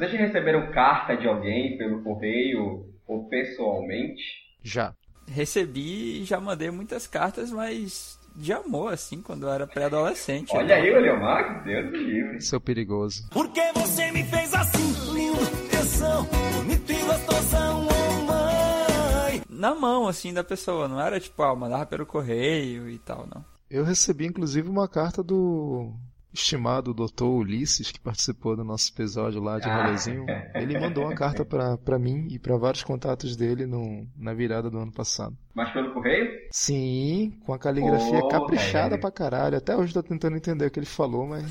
Vocês 0.00 0.12
já 0.12 0.18
receberam 0.18 0.72
carta 0.72 1.14
de 1.14 1.28
alguém 1.28 1.76
pelo 1.76 2.02
correio 2.02 2.86
ou 3.06 3.28
pessoalmente? 3.28 4.22
Já. 4.62 4.94
Recebi 5.28 6.22
e 6.22 6.24
já 6.24 6.40
mandei 6.40 6.70
muitas 6.70 7.06
cartas, 7.06 7.52
mas 7.52 8.18
de 8.34 8.50
amor, 8.50 8.94
assim, 8.94 9.20
quando 9.20 9.42
eu 9.42 9.52
era 9.52 9.66
pré-adolescente. 9.66 10.56
Olha 10.56 10.76
aí, 10.76 10.90
Leomar, 10.90 11.62
Deus 11.64 11.90
do 11.90 11.98
livre. 11.98 12.40
Seu 12.40 12.58
perigoso. 12.58 13.28
Por 13.28 13.52
que 13.52 13.60
você 13.74 14.10
me 14.10 14.24
fez 14.24 14.54
assim, 14.54 15.12
lindo, 15.12 15.68
tensão, 15.70 16.26
bonito 16.56 16.90
e 16.90 17.02
gostosão, 17.02 17.86
oh 17.86 18.22
mãe? 18.24 19.42
Na 19.50 19.74
mão, 19.74 20.08
assim, 20.08 20.32
da 20.32 20.42
pessoa, 20.42 20.88
não 20.88 20.98
era 20.98 21.20
tipo, 21.20 21.42
ah, 21.42 21.54
mandava 21.54 21.84
pelo 21.84 22.06
correio 22.06 22.88
e 22.88 22.98
tal, 23.00 23.26
não. 23.26 23.44
Eu 23.70 23.84
recebi 23.84 24.24
inclusive 24.24 24.66
uma 24.66 24.88
carta 24.88 25.22
do 25.22 25.92
estimado 26.32 26.94
doutor 26.94 27.28
Ulisses, 27.28 27.90
que 27.90 28.00
participou 28.00 28.56
do 28.56 28.62
nosso 28.64 28.90
episódio 28.92 29.40
lá 29.42 29.58
de 29.58 29.68
Ah. 29.68 29.82
rolezinho. 29.84 30.24
Ele 30.54 30.78
mandou 30.78 31.04
uma 31.04 31.14
carta 31.14 31.44
pra, 31.44 31.76
pra 31.78 31.98
mim 31.98 32.26
e 32.30 32.38
pra 32.38 32.56
vários 32.56 32.82
contatos 32.82 33.36
dele 33.36 33.66
no, 33.66 34.06
na 34.16 34.32
virada 34.32 34.70
do 34.70 34.78
ano 34.78 34.92
passado. 34.92 35.36
Mas 35.54 35.72
pelo 35.72 35.92
correio? 35.92 36.30
Sim, 36.52 37.32
com 37.44 37.52
a 37.52 37.58
caligrafia 37.58 38.20
Pô, 38.20 38.28
caprichada 38.28 38.96
pra 38.98 39.10
caralho. 39.10 39.56
Até 39.58 39.76
hoje 39.76 39.92
tô 39.92 40.02
tentando 40.02 40.36
entender 40.36 40.66
o 40.66 40.70
que 40.70 40.78
ele 40.78 40.86
falou, 40.86 41.26
mas 41.26 41.44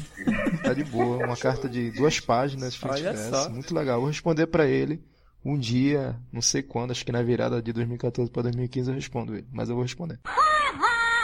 tá 0.63 0.73
de 0.73 0.83
boa. 0.85 1.25
Uma 1.25 1.35
carta 1.37 1.67
de 1.67 1.91
duas 1.91 2.19
páginas, 2.19 2.73
e 2.73 2.87
Olha 2.87 3.13
verso. 3.13 3.29
só. 3.29 3.49
Muito 3.49 3.75
legal. 3.75 3.99
Vou 3.99 4.07
responder 4.09 4.47
pra 4.47 4.65
ele 4.65 5.03
um 5.43 5.57
dia, 5.57 6.15
não 6.33 6.41
sei 6.41 6.61
quando, 6.61 6.91
acho 6.91 7.05
que 7.05 7.11
na 7.13 7.21
virada 7.23 7.61
de 7.61 7.71
2014 7.71 8.29
pra 8.31 8.41
2015 8.43 8.89
eu 8.89 8.95
respondo 8.95 9.35
ele. 9.35 9.47
Mas 9.51 9.69
eu 9.69 9.75
vou 9.75 9.83
responder. 9.83 10.19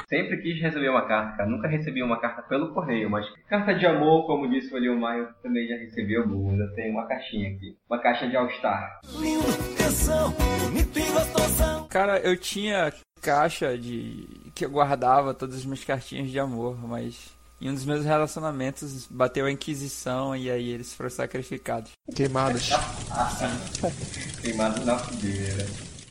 Sempre 0.08 0.38
quis 0.42 0.62
receber 0.62 0.90
uma 0.90 1.08
carta, 1.08 1.38
cara. 1.38 1.50
Nunca 1.50 1.68
recebi 1.68 2.04
uma 2.04 2.20
carta 2.20 2.42
pelo 2.44 2.74
correio, 2.74 3.10
mas 3.10 3.26
carta 3.48 3.74
de 3.74 3.86
amor, 3.86 4.26
como 4.28 4.50
disse 4.50 4.74
o 4.74 4.78
Leomar, 4.78 5.18
eu 5.18 5.34
também 5.42 5.68
já 5.68 5.76
recebi 5.76 6.16
algumas. 6.16 6.60
Eu 6.60 6.74
tenho 6.76 6.92
uma 6.92 7.08
caixinha 7.08 7.50
aqui. 7.52 7.76
Uma 7.90 8.00
caixa 8.00 8.28
de 8.28 8.36
All-Star. 8.36 9.00
Lindo, 9.20 9.76
tensão, 9.78 10.32
bonito 10.64 11.00
e 11.00 11.12
gostosão. 11.12 11.88
Cara, 11.88 12.20
eu 12.20 12.38
tinha 12.38 12.94
caixa 13.22 13.78
de. 13.78 14.28
que 14.54 14.66
eu 14.66 14.70
guardava 14.70 15.34
todas 15.34 15.56
as 15.56 15.66
minhas 15.66 15.84
cartinhas 15.84 16.30
de 16.30 16.40
amor, 16.40 16.78
mas. 16.88 17.34
Em 17.62 17.70
um 17.70 17.74
dos 17.74 17.86
meus 17.86 18.04
relacionamentos 18.04 19.08
bateu 19.08 19.46
a 19.46 19.52
Inquisição 19.52 20.36
e 20.36 20.52
aí 20.52 20.70
eles 20.70 20.94
foram 20.94 21.10
sacrificados. 21.10 21.94
Queimadas. 22.14 22.70
Queimado 24.42 24.86
na 24.86 25.00
fogueira. 25.00 25.66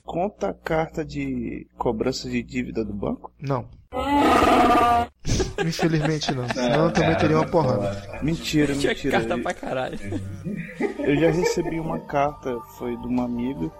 Conta 0.05 0.49
a 0.49 0.55
carta 0.55 1.05
de 1.05 1.67
cobrança 1.77 2.29
de 2.29 2.43
dívida 2.43 2.85
do 2.85 2.95
banco? 2.95 3.31
Não. 3.39 3.69
Infelizmente 5.65 6.35
não. 6.35 6.49
Senão 6.49 6.85
eu 6.87 6.93
também 6.93 7.17
teria 7.17 7.37
uma 7.39 7.47
porrada. 7.47 8.21
Mentira, 8.23 8.75
Tinha 8.75 8.93
mentira. 8.93 9.19
carta 9.21 9.39
pra 9.39 9.55
caralho. 9.55 9.99
Eu 10.99 11.17
já 11.17 11.31
recebi 11.31 11.79
uma 11.79 11.99
carta, 12.01 12.59
foi 12.79 12.97
de 12.97 13.07
uma 13.07 13.25
amiga. 13.25 13.71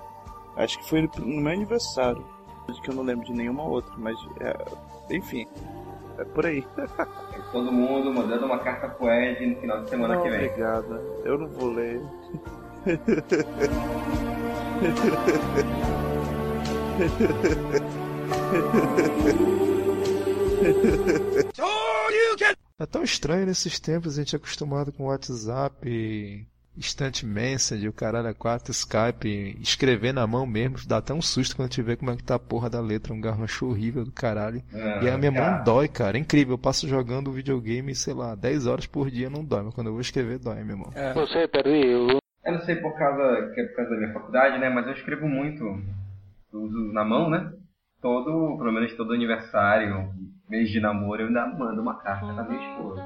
Acho 0.57 0.79
que 0.79 0.89
foi 0.89 1.09
no 1.19 1.41
meu 1.43 1.53
aniversário. 1.53 2.25
Acho 2.69 2.81
que 2.81 2.91
eu 2.91 2.95
não 2.95 3.03
lembro 3.03 3.27
de 3.27 3.33
nenhuma 3.33 3.63
outra, 3.65 3.93
mas 3.99 4.17
é, 4.41 4.55
enfim. 5.15 5.47
É 6.19 6.25
por 6.25 6.47
aí. 6.47 6.65
Todo 7.51 7.73
mundo 7.73 8.13
mandando 8.13 8.47
uma 8.47 8.59
carta 8.59 8.89
pro 8.89 9.11
Ed 9.11 9.45
no 9.47 9.57
final 9.61 9.83
de 9.83 9.91
semana 9.91 10.15
não, 10.15 10.23
que 10.23 10.31
vem. 10.31 10.47
obrigada. 10.47 11.03
Eu 11.25 11.39
não 11.39 11.49
vou 11.49 11.71
ler. 11.73 12.01
É 22.77 22.87
tão 22.87 23.05
estranho 23.05 23.47
nesses 23.47 23.79
tempos 23.79 24.19
a 24.19 24.23
gente 24.23 24.35
é 24.35 24.37
acostumado 24.37 24.93
com 24.93 25.05
WhatsApp, 25.05 26.45
Instant 26.77 27.23
Message, 27.23 27.89
o 27.89 27.93
caralho 27.93 28.27
a 28.27 28.35
quatro, 28.35 28.73
Skype, 28.73 29.57
escrever 29.61 30.13
na 30.13 30.27
mão 30.27 30.45
mesmo, 30.45 30.79
dá 30.87 30.97
até 30.97 31.15
um 31.15 31.23
susto 31.23 31.55
quando 31.55 31.69
a 31.69 31.71
gente 31.71 31.83
vê 31.83 31.97
como 31.97 32.11
é 32.11 32.17
que 32.17 32.25
tá 32.25 32.35
a 32.35 32.39
porra 32.39 32.69
da 32.69 32.81
letra, 32.81 33.15
um 33.15 33.21
garrancho 33.21 33.69
horrível 33.69 34.05
do 34.05 34.11
caralho. 34.11 34.61
Ah, 34.75 35.01
e 35.05 35.09
a 35.09 35.17
minha 35.17 35.33
cara. 35.33 35.51
mão 35.53 35.65
dói, 35.65 35.87
cara, 35.87 36.17
é 36.17 36.21
incrível, 36.21 36.55
eu 36.55 36.59
passo 36.59 36.89
jogando 36.89 37.31
videogame, 37.31 37.95
sei 37.95 38.13
lá, 38.13 38.35
10 38.35 38.67
horas 38.67 38.87
por 38.87 39.09
dia 39.09 39.31
não 39.31 39.45
dói, 39.45 39.63
mas 39.63 39.75
quando 39.75 39.87
eu 39.87 39.93
vou 39.93 40.03
escrever 40.03 40.41
dói, 40.41 40.65
meu 40.65 40.77
irmão. 40.77 40.91
É, 40.97 41.13
Eu 42.45 42.53
não 42.53 42.61
sei 42.63 42.75
por 42.77 42.93
causa, 42.99 43.53
que 43.55 43.61
é 43.61 43.65
por 43.69 43.77
causa 43.77 43.91
da 43.93 43.97
minha 43.97 44.13
faculdade, 44.13 44.59
né? 44.59 44.69
Mas 44.69 44.87
eu 44.87 44.93
escrevo 44.95 45.29
muito. 45.29 45.65
Eu 46.53 46.61
uso 46.61 46.93
na 46.93 47.05
mão, 47.05 47.31
né? 47.31 47.53
Todo, 48.03 48.59
pelo 48.59 48.73
menos 48.73 48.93
todo 48.95 49.15
aniversário, 49.15 50.11
mês 50.49 50.71
de 50.71 50.81
namoro, 50.81 51.23
eu 51.23 51.27
ainda 51.29 51.47
mando 51.47 51.81
uma 51.81 51.95
carta 51.95 52.33
pra 52.33 52.45
minha 52.45 52.71
esposa. 52.71 53.03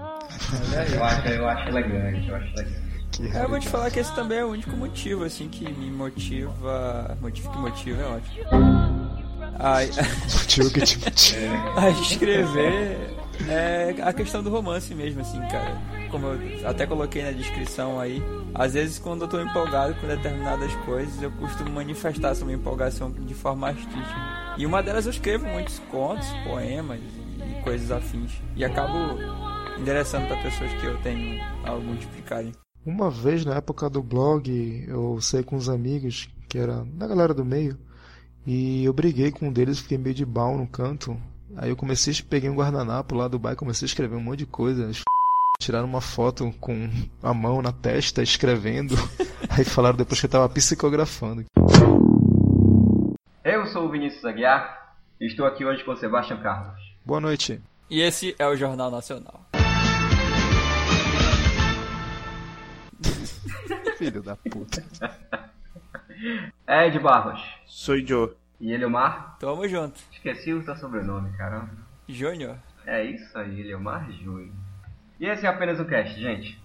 Eu 0.94 1.04
acho, 1.04 1.28
eu 1.28 1.48
acho 1.48 1.68
elegante, 1.68 2.28
eu 2.28 2.36
acho 2.36 2.52
elegante. 2.54 2.88
É, 3.34 3.44
eu 3.44 3.48
vou 3.48 3.58
te 3.58 3.68
falar 3.68 3.90
que 3.90 3.98
esse 3.98 4.14
também 4.14 4.38
é 4.38 4.44
o 4.44 4.48
único 4.48 4.76
motivo, 4.76 5.24
assim, 5.24 5.48
que 5.48 5.64
me 5.72 5.90
motiva. 5.90 7.16
Motivo 7.20 7.50
que 7.50 7.58
motiva 7.58 8.02
é 8.02 8.06
ótimo. 8.06 8.44
Ai, 9.58 9.90
Motivo 10.38 10.70
que 10.70 10.80
te 10.82 10.98
motiva. 10.98 11.54
a 11.80 11.90
escrever 11.90 13.16
é 13.48 13.94
a 14.02 14.12
questão 14.12 14.42
do 14.42 14.50
romance 14.50 14.94
mesmo, 14.94 15.20
assim, 15.20 15.40
cara. 15.48 15.80
Como 16.10 16.26
eu 16.26 16.68
até 16.68 16.86
coloquei 16.86 17.22
na 17.22 17.32
descrição 17.32 17.98
aí, 17.98 18.22
às 18.54 18.74
vezes 18.74 18.98
quando 18.98 19.22
eu 19.22 19.28
tô 19.28 19.40
empolgado 19.40 19.94
com 19.94 20.06
determinadas 20.06 20.72
coisas, 20.84 21.20
eu 21.20 21.30
costumo 21.32 21.70
manifestar 21.70 22.30
essa 22.30 22.44
minha 22.44 22.56
empolgação 22.56 23.10
de 23.10 23.34
forma 23.34 23.68
artística. 23.68 24.54
E 24.56 24.64
uma 24.64 24.82
delas 24.82 25.06
eu 25.06 25.12
escrevo 25.12 25.46
muitos 25.46 25.78
contos, 25.90 26.28
poemas 26.44 27.00
coisas 27.68 27.90
afins. 27.90 28.32
E 28.56 28.64
acabo 28.64 29.18
endereçando 29.78 30.26
para 30.26 30.42
pessoas 30.42 30.72
que 30.80 30.86
eu 30.86 30.96
tenho 31.02 31.38
algum 31.66 31.94
tipo 31.96 32.16
de 32.16 32.22
carinho. 32.22 32.54
Uma 32.86 33.10
vez 33.10 33.44
na 33.44 33.56
época 33.56 33.90
do 33.90 34.02
blog, 34.02 34.86
eu 34.88 35.20
saí 35.20 35.44
com 35.44 35.56
uns 35.56 35.68
amigos, 35.68 36.30
que 36.48 36.58
era 36.58 36.82
da 36.94 37.06
galera 37.06 37.34
do 37.34 37.44
meio, 37.44 37.76
e 38.46 38.86
eu 38.86 38.92
briguei 38.94 39.30
com 39.30 39.48
um 39.48 39.52
deles, 39.52 39.80
fiquei 39.80 39.98
meio 39.98 40.14
de 40.14 40.24
bal 40.24 40.56
no 40.56 40.66
canto. 40.66 41.20
Aí 41.56 41.68
eu 41.68 41.76
comecei, 41.76 42.14
peguei 42.22 42.48
um 42.48 42.54
guardanapo 42.54 43.14
lá 43.14 43.28
do 43.28 43.38
bar 43.38 43.52
e 43.52 43.56
comecei 43.56 43.84
a 43.84 43.90
escrever 43.90 44.16
um 44.16 44.22
monte 44.22 44.38
de 44.38 44.46
coisa. 44.46 44.90
Tiraram 45.60 45.88
uma 45.88 46.00
foto 46.00 46.50
com 46.58 46.88
a 47.22 47.34
mão 47.34 47.60
na 47.60 47.72
testa, 47.72 48.22
escrevendo. 48.22 48.94
Aí 49.50 49.64
falaram 49.64 49.98
depois 49.98 50.20
que 50.20 50.24
eu 50.24 50.30
tava 50.30 50.48
psicografando. 50.48 51.44
Eu 53.44 53.66
sou 53.66 53.84
o 53.84 53.90
Vinícius 53.90 54.24
Aguiar 54.24 54.96
e 55.20 55.26
estou 55.26 55.44
aqui 55.44 55.66
hoje 55.66 55.84
com 55.84 55.92
o 55.92 55.96
Sebastião 55.96 56.40
Carlos. 56.40 56.87
Boa 57.08 57.20
noite. 57.22 57.58
E 57.88 58.02
esse 58.02 58.36
é 58.38 58.46
o 58.46 58.54
Jornal 58.54 58.90
Nacional. 58.90 59.40
Filho 63.96 64.22
da 64.22 64.36
puta. 64.36 64.84
Ed 66.68 66.98
Barros. 66.98 67.40
Sou 67.66 67.98
Joe. 67.98 68.34
E 68.60 68.72
Eliomar? 68.72 69.38
Tamo 69.40 69.66
junto. 69.66 69.98
Esqueci 70.12 70.52
o 70.52 70.62
seu 70.62 70.76
sobrenome, 70.76 71.34
caramba. 71.38 71.70
Júnior. 72.06 72.58
É 72.84 73.02
isso 73.02 73.38
aí, 73.38 73.58
Eliomar 73.58 74.12
Júnior. 74.12 74.52
E 75.18 75.24
esse 75.24 75.46
é 75.46 75.48
apenas 75.48 75.80
o 75.80 75.86
cast, 75.86 76.20
gente. 76.20 76.60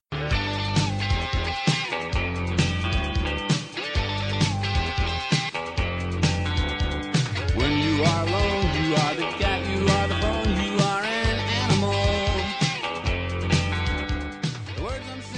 When 7.56 7.80
you 7.80 8.04
are 8.04 8.28
alone, 8.28 8.53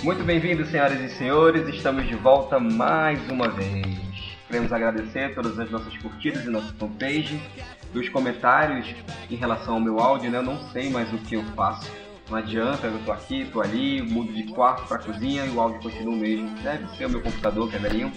Muito 0.06 0.24
bem-vindos, 0.24 0.70
senhoras 0.70 1.02
e 1.02 1.10
senhores. 1.10 1.68
Estamos 1.68 2.06
de 2.06 2.14
volta 2.14 2.60
mais 2.60 3.28
uma 3.28 3.50
vez. 3.50 3.88
Queremos 4.46 4.72
agradecer 4.72 5.34
todas 5.34 5.58
as 5.58 5.72
nossas 5.72 5.98
curtidas 5.98 6.46
e 6.46 6.48
nossa 6.48 6.72
fanpage, 6.74 7.42
dos 7.92 8.08
comentários 8.10 8.88
em 9.32 9.36
relação 9.36 9.74
ao 9.74 9.80
meu 9.80 10.00
áudio, 10.00 10.30
né? 10.30 10.38
Eu 10.38 10.44
não 10.44 10.60
sei 10.70 10.92
mais 10.92 11.12
o 11.12 11.18
que 11.18 11.36
eu 11.36 11.44
faço. 11.56 11.92
Não 12.30 12.38
adianta, 12.38 12.86
eu 12.86 13.04
tô 13.04 13.12
aqui, 13.12 13.50
tô 13.52 13.60
ali, 13.62 14.00
mudo 14.04 14.32
de 14.32 14.44
quarto 14.44 14.88
pra 14.88 15.00
cozinha 15.00 15.44
e 15.44 15.50
o 15.50 15.60
áudio 15.60 15.82
continua 15.82 16.14
o 16.14 16.18
mesmo. 16.18 16.56
Deve 16.62 16.88
ser 16.96 17.08
o 17.08 17.10
meu 17.10 17.24
computador, 17.24 17.68
que 17.68 17.76
é 17.76 17.80
velhinho. 17.80 18.12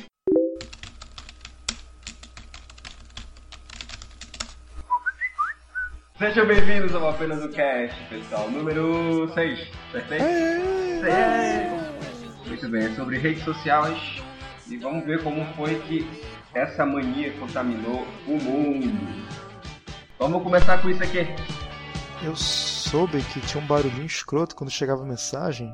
Sejam 6.18 6.46
bem-vindos 6.46 6.94
ao 6.94 7.08
Apenas 7.08 7.42
o 7.42 7.48
Cast, 7.48 7.98
pessoal. 8.10 8.50
Número 8.50 9.32
6, 9.32 9.70
perfeito? 9.90 10.24
Seis. 11.00 11.77
Muito 12.58 12.72
bem, 12.72 12.86
é 12.86 12.90
sobre 12.96 13.18
redes 13.18 13.44
sociais 13.44 14.20
e 14.66 14.76
vamos 14.78 15.04
ver 15.06 15.22
como 15.22 15.44
foi 15.54 15.78
que 15.82 16.04
essa 16.52 16.84
mania 16.84 17.32
contaminou 17.38 18.04
o 18.26 18.32
mundo. 18.32 18.98
Vamos 20.18 20.42
começar 20.42 20.82
com 20.82 20.90
isso 20.90 21.00
aqui. 21.04 21.18
Eu 22.20 22.34
soube 22.34 23.22
que 23.22 23.40
tinha 23.42 23.62
um 23.62 23.66
barulhinho 23.68 24.04
escroto 24.06 24.56
quando 24.56 24.72
chegava 24.72 25.04
a 25.04 25.06
mensagem. 25.06 25.72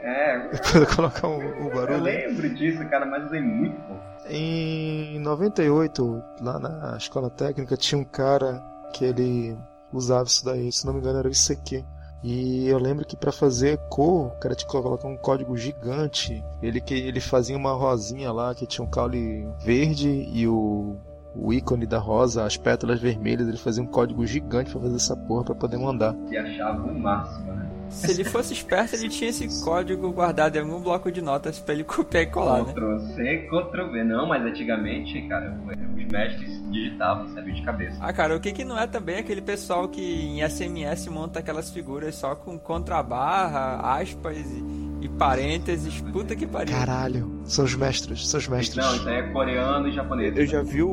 É, 0.00 0.38
Depois 0.48 0.74
eu 0.74 0.86
colocar 0.96 1.28
o, 1.28 1.36
o 1.36 1.68
eu 1.68 1.74
barulho. 1.74 2.02
lembro 2.04 2.54
disso, 2.54 2.88
cara, 2.88 3.04
mas 3.04 3.26
usei 3.26 3.42
muito 3.42 3.78
pouco. 3.82 4.02
Em 4.30 5.18
98, 5.18 6.24
lá 6.40 6.58
na 6.58 6.96
escola 6.96 7.28
técnica, 7.28 7.76
tinha 7.76 8.00
um 8.00 8.04
cara 8.04 8.62
que 8.94 9.04
ele 9.04 9.54
usava 9.92 10.24
isso 10.24 10.42
daí, 10.42 10.72
se 10.72 10.86
não 10.86 10.94
me 10.94 11.00
engano 11.00 11.18
era 11.18 11.28
o 11.28 11.30
ICQ. 11.30 11.84
E 12.24 12.66
eu 12.66 12.78
lembro 12.78 13.04
que 13.04 13.14
pra 13.14 13.30
fazer 13.30 13.76
cor, 13.90 14.28
o 14.28 14.38
cara 14.38 14.56
que 14.56 14.64
colocar 14.64 15.06
um 15.06 15.16
código 15.16 15.54
gigante. 15.58 16.42
Ele 16.62 16.80
que 16.80 16.94
ele 16.94 17.20
fazia 17.20 17.54
uma 17.54 17.72
rosinha 17.74 18.32
lá 18.32 18.54
que 18.54 18.66
tinha 18.66 18.82
um 18.82 18.88
caule 18.88 19.46
verde 19.62 20.08
e 20.32 20.48
o 20.48 20.96
o 21.36 21.52
ícone 21.52 21.84
da 21.84 21.98
rosa, 21.98 22.44
as 22.44 22.56
pétalas 22.56 23.00
vermelhas, 23.00 23.48
ele 23.48 23.56
fazia 23.56 23.82
um 23.82 23.86
código 23.86 24.24
gigante 24.24 24.70
pra 24.70 24.80
fazer 24.80 24.96
essa 24.96 25.16
porra 25.16 25.44
pra 25.44 25.54
poder 25.54 25.76
mandar. 25.78 26.14
E 26.30 26.36
achava 26.36 26.86
o 26.86 26.98
máximo, 26.98 27.52
né? 27.52 27.68
Se 27.94 28.10
ele 28.10 28.24
fosse 28.24 28.52
esperto, 28.52 28.96
ele 28.96 29.08
tinha 29.08 29.30
esse 29.30 29.64
código 29.64 30.10
guardado 30.12 30.56
em 30.56 30.60
algum 30.60 30.80
bloco 30.80 31.10
de 31.10 31.22
notas 31.22 31.58
pra 31.58 31.74
ele 31.74 31.84
copiar 31.84 32.24
e 32.24 32.26
colar, 32.26 32.64
né? 32.64 32.72
Ctrl 32.72 32.98
C, 33.14 33.48
Ctrl 33.48 33.92
V. 33.92 34.04
Não, 34.04 34.26
mas 34.26 34.44
antigamente, 34.44 35.22
cara, 35.28 35.56
os 35.96 36.04
mestres 36.12 36.70
digitavam, 36.70 37.28
sabia 37.34 37.54
de 37.54 37.62
cabeça. 37.62 37.96
Ah, 38.00 38.12
cara, 38.12 38.36
o 38.36 38.40
que 38.40 38.52
que 38.52 38.64
não 38.64 38.78
é 38.78 38.86
também 38.86 39.18
aquele 39.18 39.40
pessoal 39.40 39.88
que 39.88 40.02
em 40.02 40.46
SMS 40.48 41.06
monta 41.08 41.38
aquelas 41.38 41.70
figuras 41.70 42.14
só 42.14 42.34
com 42.34 42.58
contrabarra, 42.58 43.98
aspas 43.98 44.36
e, 44.36 44.64
e 45.02 45.08
parênteses? 45.08 46.00
Puta 46.00 46.34
que 46.34 46.46
pariu. 46.46 46.74
Caralho, 46.74 47.40
são 47.44 47.64
os 47.64 47.74
mestres, 47.74 48.28
são 48.28 48.38
os 48.38 48.48
mestres. 48.48 48.84
Não, 48.84 48.94
isso 48.96 49.08
aí 49.08 49.16
é 49.16 49.22
coreano 49.32 49.88
e 49.88 49.92
japonês. 49.92 50.36
Eu 50.36 50.46
já 50.46 50.62
vi 50.62 50.82
o, 50.82 50.88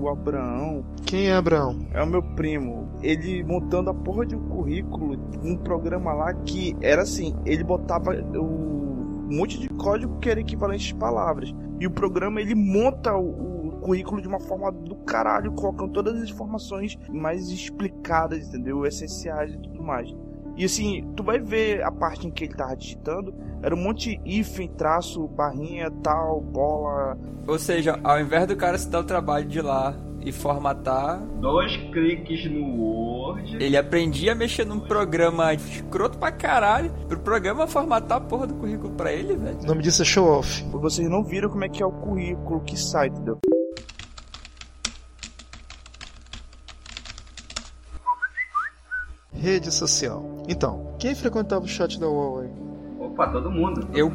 o 0.00 0.08
Abraão, 0.08 0.84
Quem 1.04 1.28
é 1.28 1.34
Abraão? 1.34 1.78
é 1.92 2.02
o 2.02 2.06
meu 2.06 2.22
primo, 2.22 2.88
ele 3.02 3.42
montando 3.44 3.90
a 3.90 3.94
porra 3.94 4.24
de 4.24 4.34
um 4.34 4.48
currículo, 4.48 5.16
um 5.42 5.56
programa 5.56 6.12
lá 6.12 6.32
que 6.32 6.76
era 6.80 7.02
assim, 7.02 7.34
ele 7.44 7.62
botava 7.62 8.12
o 8.12 8.70
um 9.30 9.36
monte 9.36 9.60
de 9.60 9.68
código 9.68 10.18
que 10.18 10.28
era 10.28 10.40
equivalente 10.40 10.88
de 10.88 10.94
palavras. 10.96 11.54
E 11.78 11.86
o 11.86 11.90
programa 11.90 12.40
ele 12.40 12.54
monta 12.54 13.14
o, 13.16 13.68
o 13.68 13.70
currículo 13.80 14.20
de 14.20 14.26
uma 14.26 14.40
forma 14.40 14.72
do 14.72 14.96
caralho, 14.96 15.52
colocando 15.52 15.92
todas 15.92 16.20
as 16.20 16.28
informações 16.28 16.98
mais 17.08 17.48
explicadas, 17.48 18.48
entendeu? 18.48 18.84
Essenciais 18.84 19.54
e 19.54 19.58
tudo 19.58 19.82
mais. 19.82 20.12
E 20.56 20.64
assim, 20.64 21.06
tu 21.16 21.22
vai 21.22 21.38
ver 21.38 21.82
a 21.82 21.90
parte 21.90 22.26
em 22.26 22.30
que 22.30 22.44
ele 22.44 22.54
tava 22.54 22.76
digitando, 22.76 23.32
era 23.62 23.74
um 23.74 23.78
monte 23.82 24.16
de 24.16 24.38
hífen, 24.38 24.68
traço, 24.68 25.26
barrinha, 25.28 25.90
tal, 26.02 26.40
bola. 26.40 27.16
Ou 27.46 27.58
seja, 27.58 27.98
ao 28.04 28.20
invés 28.20 28.46
do 28.46 28.56
cara 28.56 28.76
se 28.76 28.88
dar 28.88 29.00
o 29.00 29.04
trabalho 29.04 29.46
de 29.46 29.58
ir 29.58 29.62
lá 29.62 29.94
e 30.22 30.30
formatar, 30.32 31.18
Dois 31.40 31.74
cliques 31.92 32.44
no 32.50 32.76
Word. 32.78 33.56
ele 33.58 33.74
aprendia 33.76 34.32
a 34.32 34.34
mexer 34.34 34.66
num 34.66 34.78
programa 34.80 35.54
escroto 35.54 36.18
pra 36.18 36.30
caralho, 36.30 36.92
pro 37.08 37.18
programa 37.20 37.66
formatar 37.66 38.18
a 38.18 38.20
porra 38.20 38.46
do 38.46 38.54
currículo 38.54 38.92
pra 38.92 39.10
ele, 39.12 39.34
velho. 39.36 39.58
O 39.62 39.66
nome 39.66 39.82
disso 39.82 40.02
é 40.02 40.04
show 40.04 40.26
off. 40.26 40.62
Vocês 40.72 41.08
não 41.08 41.24
viram 41.24 41.48
como 41.48 41.64
é 41.64 41.68
que 41.70 41.82
é 41.82 41.86
o 41.86 41.90
currículo 41.92 42.60
que 42.60 42.78
sai, 42.78 43.08
entendeu? 43.08 43.38
Rede 49.40 49.72
social. 49.72 50.22
Então, 50.46 50.94
quem 50.98 51.14
frequentava 51.14 51.64
o 51.64 51.68
chat 51.68 51.98
da 51.98 52.06
UOL 52.06 52.40
aí? 52.40 52.50
Opa, 52.98 53.26
todo 53.28 53.50
mundo. 53.50 53.88
Eu 53.94 54.12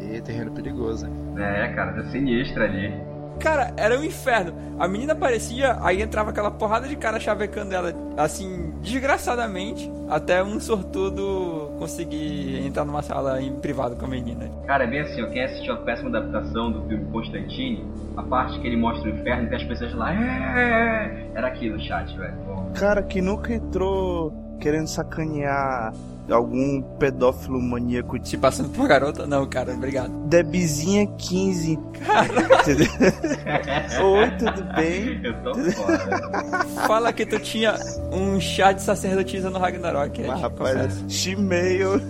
Ih, 0.00 0.20
terreno 0.22 0.50
perigoso, 0.50 1.06
hein? 1.06 1.12
É, 1.36 1.72
cara, 1.72 1.92
tá 1.92 2.10
sinistro 2.10 2.64
ali. 2.64 2.92
Cara, 3.38 3.72
era 3.76 3.98
um 3.98 4.04
inferno. 4.04 4.52
A 4.78 4.86
menina 4.86 5.12
aparecia, 5.12 5.78
aí 5.80 6.02
entrava 6.02 6.30
aquela 6.30 6.50
porrada 6.50 6.88
de 6.88 6.96
cara 6.96 7.18
chavecando 7.18 7.74
ela, 7.74 7.92
assim, 8.16 8.72
desgraçadamente, 8.82 9.90
até 10.08 10.42
um 10.42 10.60
sortudo 10.60 11.72
conseguir 11.78 12.64
entrar 12.66 12.84
numa 12.84 13.02
sala 13.02 13.40
em 13.40 13.52
privado 13.56 13.96
com 13.96 14.04
a 14.04 14.08
menina. 14.08 14.48
Cara, 14.66 14.84
é 14.84 14.86
bem 14.86 15.00
assim, 15.00 15.22
ó, 15.22 15.26
quem 15.30 15.44
assistiu 15.44 15.74
a 15.74 15.76
péssima 15.78 16.08
adaptação 16.10 16.70
do 16.70 16.86
filme 16.88 17.04
Constantine, 17.10 17.84
a 18.16 18.22
parte 18.22 18.60
que 18.60 18.66
ele 18.66 18.76
mostra 18.76 19.10
o 19.10 19.14
inferno, 19.14 19.48
tem 19.48 19.56
as 19.56 19.64
pessoas 19.64 19.94
lá, 19.94 20.12
é, 20.12 21.30
era 21.34 21.48
aquilo, 21.48 21.78
chat, 21.80 22.16
velho. 22.16 22.34
Cara 22.74 23.02
que 23.02 23.20
nunca 23.20 23.52
entrou 23.52 24.47
querendo 24.60 24.86
sacanear 24.86 25.92
algum 26.30 26.82
pedófilo 26.98 27.58
maníaco 27.60 28.18
Se 28.22 28.36
passando 28.36 28.68
por 28.70 28.86
garota, 28.86 29.26
não, 29.26 29.46
cara, 29.46 29.72
obrigado. 29.72 30.10
Debizinha 30.26 31.06
15. 31.06 31.72
Entendeu? 31.72 32.86
Oi, 34.12 34.30
tudo 34.38 34.62
bem? 34.74 35.20
eu 35.24 35.34
tô 35.42 35.54
fora. 35.72 36.64
Fala 36.86 37.12
que 37.12 37.24
tu 37.24 37.38
tinha 37.38 37.74
um 38.12 38.38
chá 38.40 38.72
de 38.72 38.82
sacerdotisa 38.82 39.48
no 39.48 39.58
Ragnarok, 39.58 40.22
é, 40.22 40.26
Mas, 40.26 40.40
rapaz, 40.40 41.02
Gmail. 41.02 41.92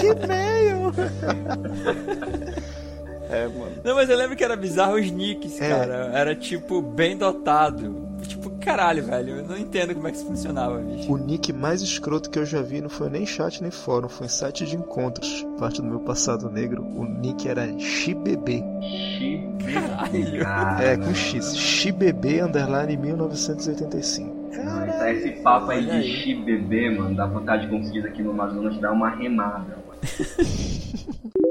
Gmail. 0.00 0.92
É, 3.30 3.46
mano. 3.46 3.72
Não, 3.84 3.94
mas 3.94 4.08
eu 4.08 4.16
lembro 4.16 4.34
que 4.36 4.42
era 4.42 4.56
bizarro 4.56 4.94
os 4.94 5.10
nicks, 5.10 5.60
É. 5.60 5.68
cara. 5.68 6.10
Era 6.14 6.34
tipo, 6.34 6.80
bem 6.80 7.16
dotado. 7.16 8.08
Tipo, 8.26 8.50
caralho, 8.68 9.02
velho. 9.04 9.36
Eu 9.38 9.44
não 9.46 9.56
entendo 9.56 9.94
como 9.94 10.06
é 10.08 10.10
que 10.10 10.16
isso 10.18 10.26
funcionava, 10.26 10.78
bicho. 10.78 11.10
O 11.12 11.16
nick 11.16 11.52
mais 11.52 11.80
escroto 11.80 12.28
que 12.30 12.38
eu 12.38 12.44
já 12.44 12.60
vi 12.60 12.80
não 12.80 12.88
foi 12.90 13.08
nem 13.08 13.24
chat 13.24 13.62
nem 13.62 13.70
fórum, 13.70 14.08
foi 14.08 14.26
em 14.26 14.30
site 14.30 14.66
de 14.66 14.76
encontros. 14.76 15.46
Parte 15.58 15.80
do 15.80 15.88
meu 15.88 16.00
passado 16.00 16.50
negro, 16.50 16.82
o 16.84 17.04
nick 17.04 17.48
era 17.48 17.66
xibebê. 17.78 18.62
Xibebê. 18.82 20.38
Cara, 20.42 20.82
É, 20.84 20.96
com 20.96 21.14
X. 21.14 21.56
xibebê 21.56 22.40
underline 22.42 22.96
1985. 22.96 24.36
Não, 24.64 24.86
tá 24.86 25.12
esse 25.12 25.30
papo 25.42 25.70
aí 25.70 25.84
de 25.86 26.02
xibebê, 26.02 26.90
mano, 26.90 27.14
dá 27.14 27.26
vontade 27.26 27.66
de 27.66 27.70
conseguir 27.70 28.06
aqui 28.06 28.22
no 28.22 28.30
Amazonas 28.30 28.78
dar 28.78 28.92
uma 28.92 29.08
remada. 29.08 29.78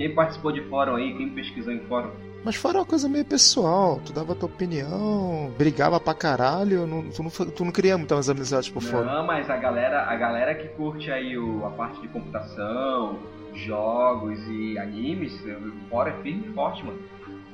Quem 0.00 0.14
participou 0.14 0.50
de 0.50 0.62
fórum 0.62 0.94
aí, 0.96 1.14
quem 1.14 1.28
pesquisou 1.28 1.70
em 1.74 1.80
fórum? 1.80 2.08
Mas 2.42 2.56
fora 2.56 2.78
uma 2.78 2.86
coisa 2.86 3.06
meio 3.06 3.22
pessoal, 3.26 4.00
tu 4.02 4.14
dava 4.14 4.34
tua 4.34 4.48
opinião, 4.48 5.52
brigava 5.58 6.00
pra 6.00 6.14
caralho, 6.14 6.86
não- 6.86 7.10
tu, 7.10 7.22
não, 7.22 7.30
tu 7.30 7.64
não 7.66 7.70
queria 7.70 7.98
muitas 7.98 8.30
amizades 8.30 8.70
por 8.70 8.80
fora. 8.80 9.04
Não, 9.04 9.26
mas 9.26 9.50
a 9.50 9.58
galera, 9.58 10.04
a 10.04 10.16
galera 10.16 10.54
que 10.54 10.68
curte 10.68 11.10
aí 11.12 11.36
o, 11.36 11.66
a 11.66 11.70
parte 11.72 12.00
de 12.00 12.08
computação, 12.08 13.18
jogos 13.54 14.38
e 14.48 14.78
animes, 14.78 15.38
o 15.44 15.88
fórum 15.90 16.10
é 16.12 16.22
firme 16.22 16.46
e 16.48 16.52
forte, 16.54 16.82
mano. 16.82 16.98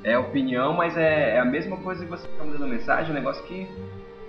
É 0.04 0.16
opinião, 0.16 0.72
mas 0.72 0.96
é, 0.96 1.34
é 1.34 1.40
a 1.40 1.44
mesma 1.44 1.76
coisa 1.78 2.04
que 2.04 2.08
você 2.12 2.28
ficar 2.28 2.44
mandando 2.44 2.68
mensagem, 2.68 3.10
um 3.10 3.14
negócio 3.14 3.42
que 3.42 3.66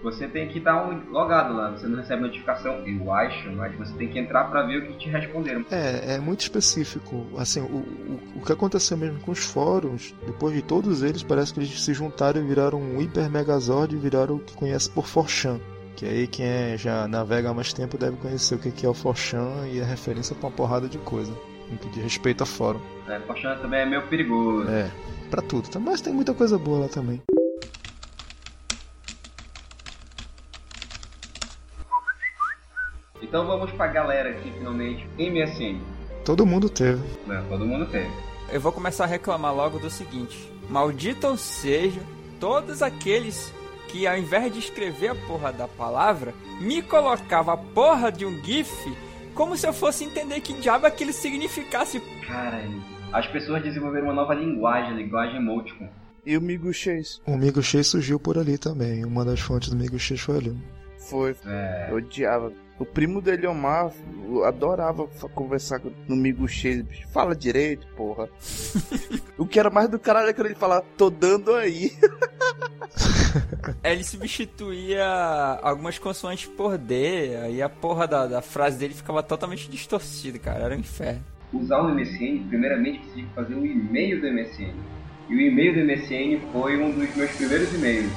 você 0.04 0.27
tem 0.27 0.48
que 0.48 0.60
estar 0.60 0.88
um- 0.88 1.10
logado 1.12 1.54
lá, 1.56 1.72
você 1.72 1.88
não 1.88 1.98
recebe 1.98 2.22
notificação, 2.22 2.74
eu 2.88 3.12
acho, 3.13 3.51
mas 3.51 3.75
você 3.77 3.94
tem 3.98 4.08
que 4.10 4.20
entrar 4.20 4.46
pra 4.46 4.63
ver 4.63 4.77
o 4.84 4.88
que 4.88 4.94
te 4.98 5.10
responderam. 5.10 5.66
É, 5.72 6.16
é 6.16 6.20
muito 6.20 6.42
específico. 6.42 7.25
Assim, 7.38 7.62
o, 7.62 7.66
o, 7.66 8.20
o 8.38 8.46
que 8.46 8.51
aconteceu 8.51 8.96
mesmo 8.98 9.20
com 9.22 9.32
os 9.32 9.39
fóruns, 9.44 10.13
depois 10.25 10.54
de 10.54 10.62
todos 10.62 11.04
eles, 11.04 11.24
parece 11.24 11.54
que 11.54 11.60
eles 11.60 11.82
se 11.84 11.94
juntaram 11.94 12.42
e 12.42 12.44
viraram 12.48 12.80
um 12.82 13.01
hiper 13.01 13.30
megazord 13.30 13.96
e 13.96 14.00
viraram 14.00 14.36
o 14.36 14.39
que 14.39 14.56
conhece 14.56 14.89
por 14.89 15.06
Forchan. 15.08 15.60
Que 15.96 16.06
aí 16.06 16.27
quem 16.27 16.46
é, 16.46 16.77
já 16.77 17.08
navega 17.08 17.50
há 17.50 17.54
mais 17.56 17.74
tempo 17.74 17.98
deve 17.98 18.18
conhecer 18.18 18.54
o 18.56 18.60
que 18.60 18.86
é 18.86 18.89
o 18.89 18.94
Forchan 18.94 19.68
e 19.72 19.80
é 19.80 19.84
referência 19.84 20.36
pra 20.36 20.48
uma 20.50 20.56
porrada 20.56 20.88
de 20.88 21.00
coisa. 21.00 21.34
No 21.72 21.77
que 21.77 21.89
diz 21.89 22.04
respeito 22.04 22.44
a 22.44 22.46
fórum. 22.46 22.80
É, 23.10 23.20
Fortuna 23.22 23.56
também 23.56 23.82
é 23.82 23.86
meio 23.86 24.04
perigoso. 24.08 24.70
É, 24.70 24.89
pra 25.30 25.42
tudo. 25.42 25.68
tá? 25.70 25.80
Mas 25.80 26.00
tem 26.00 26.13
muita 26.13 26.34
coisa 26.34 26.58
boa 26.58 26.82
lá 26.82 26.88
também. 26.88 27.22
Então 33.28 33.46
vamos 33.46 33.72
pra 33.72 33.88
galera 33.88 34.30
aqui 34.30 34.52
finalmente. 34.58 35.08
MSN, 35.18 35.80
Todo 36.24 36.46
mundo 36.46 36.70
teve. 36.70 37.02
né? 37.26 37.44
Todo 37.50 37.66
mundo 37.66 37.86
teve. 37.86 38.10
Eu 38.52 38.60
vou 38.62 38.72
começar 38.72 39.04
a 39.04 39.08
reclamar 39.08 39.54
logo 39.54 39.80
do 39.80 39.90
seguinte: 39.90 40.52
Maldito 40.70 41.36
seja 41.38 42.02
todos 42.40 42.82
aqueles 42.82 43.54
que 43.88 44.06
ao 44.06 44.18
invés 44.18 44.52
de 44.54 44.60
escrever 44.60 45.10
a 45.10 45.16
porra 45.16 45.52
da 45.54 45.68
palavra, 45.68 46.34
me 46.60 46.82
colocava 46.82 47.54
a 47.54 47.58
porra 47.58 48.12
de 48.12 48.26
um 48.26 48.44
GIF 48.44 48.70
como 49.34 49.56
se 49.56 49.68
eu 49.68 49.72
fosse 49.74 50.04
entender 50.04 50.42
que 50.42 50.54
diabo 50.54 50.86
aquilo 50.88 51.14
significasse. 51.14 52.00
Caralho. 52.26 52.82
As 53.14 53.26
pessoas 53.28 53.64
desenvolveram 53.64 54.08
uma 54.08 54.14
nova 54.14 54.34
linguagem, 54.34 54.92
a 54.92 54.96
linguagem 54.96 55.38
emoticon. 55.38 55.88
E 56.26 56.36
o 56.36 56.42
Migo 56.42 56.74
Chase? 56.74 57.22
O 57.26 57.38
Migo 57.38 57.62
X 57.64 57.88
surgiu 57.88 58.20
por 58.20 58.38
ali 58.38 58.58
também. 58.58 59.06
Uma 59.06 59.24
das 59.24 59.40
fontes 59.40 59.70
do 59.70 59.78
Migo 59.78 59.98
X 59.98 60.20
foi 60.20 60.38
ali. 60.38 60.58
Foi. 61.10 61.34
É. 61.46 61.88
Eu 61.90 61.98
odiava. 61.98 62.52
O 62.80 62.86
primo 62.86 63.22
dele, 63.22 63.48
Omar, 63.48 63.92
adorava 64.46 65.08
conversar 65.34 65.80
com- 65.80 65.92
no 66.08 66.16
Migo 66.16 66.48
Chase. 66.48 66.84
Bicho, 66.84 67.08
Fala 67.08 67.36
direito, 67.36 67.88
porra. 67.96 68.30
o 69.38 69.48
que 69.48 69.60
era 69.60 69.70
mais 69.72 69.90
do 69.90 69.98
caralho 69.98 70.30
é 70.30 70.34
quando 70.34 70.48
ele 70.48 70.56
falava, 70.56 70.86
tô 70.96 71.10
dando 71.10 71.56
aí. 71.56 71.92
Ele 73.84 74.04
substituía 74.04 75.06
algumas 75.62 75.98
consoantes 76.00 76.46
por 76.48 76.78
D, 76.78 77.36
aí 77.38 77.62
a 77.62 77.70
porra 77.70 78.08
da, 78.08 78.26
da 78.28 78.42
frase 78.42 78.78
dele 78.78 78.94
ficava 78.94 79.22
totalmente 79.24 79.70
distorcida, 79.70 80.38
cara. 80.40 80.66
Era 80.66 80.76
um 80.76 80.80
inferno. 80.80 81.24
Usar 81.54 81.80
o 81.80 81.90
MSN, 81.94 82.48
primeiramente 82.50 83.00
você 83.06 83.14
tinha 83.14 83.28
que 83.28 83.34
fazer 83.34 83.56
o 83.56 83.66
e-mail 83.66 84.22
do 84.22 84.28
MSN. 84.28 84.74
E 85.30 85.36
o 85.36 85.42
e-mail 85.42 85.74
do 85.74 85.80
MSN 85.82 86.40
foi 86.52 86.78
um 86.82 86.92
dos 86.92 87.16
meus 87.16 87.32
primeiros 87.32 87.74
e-mails. 87.74 88.12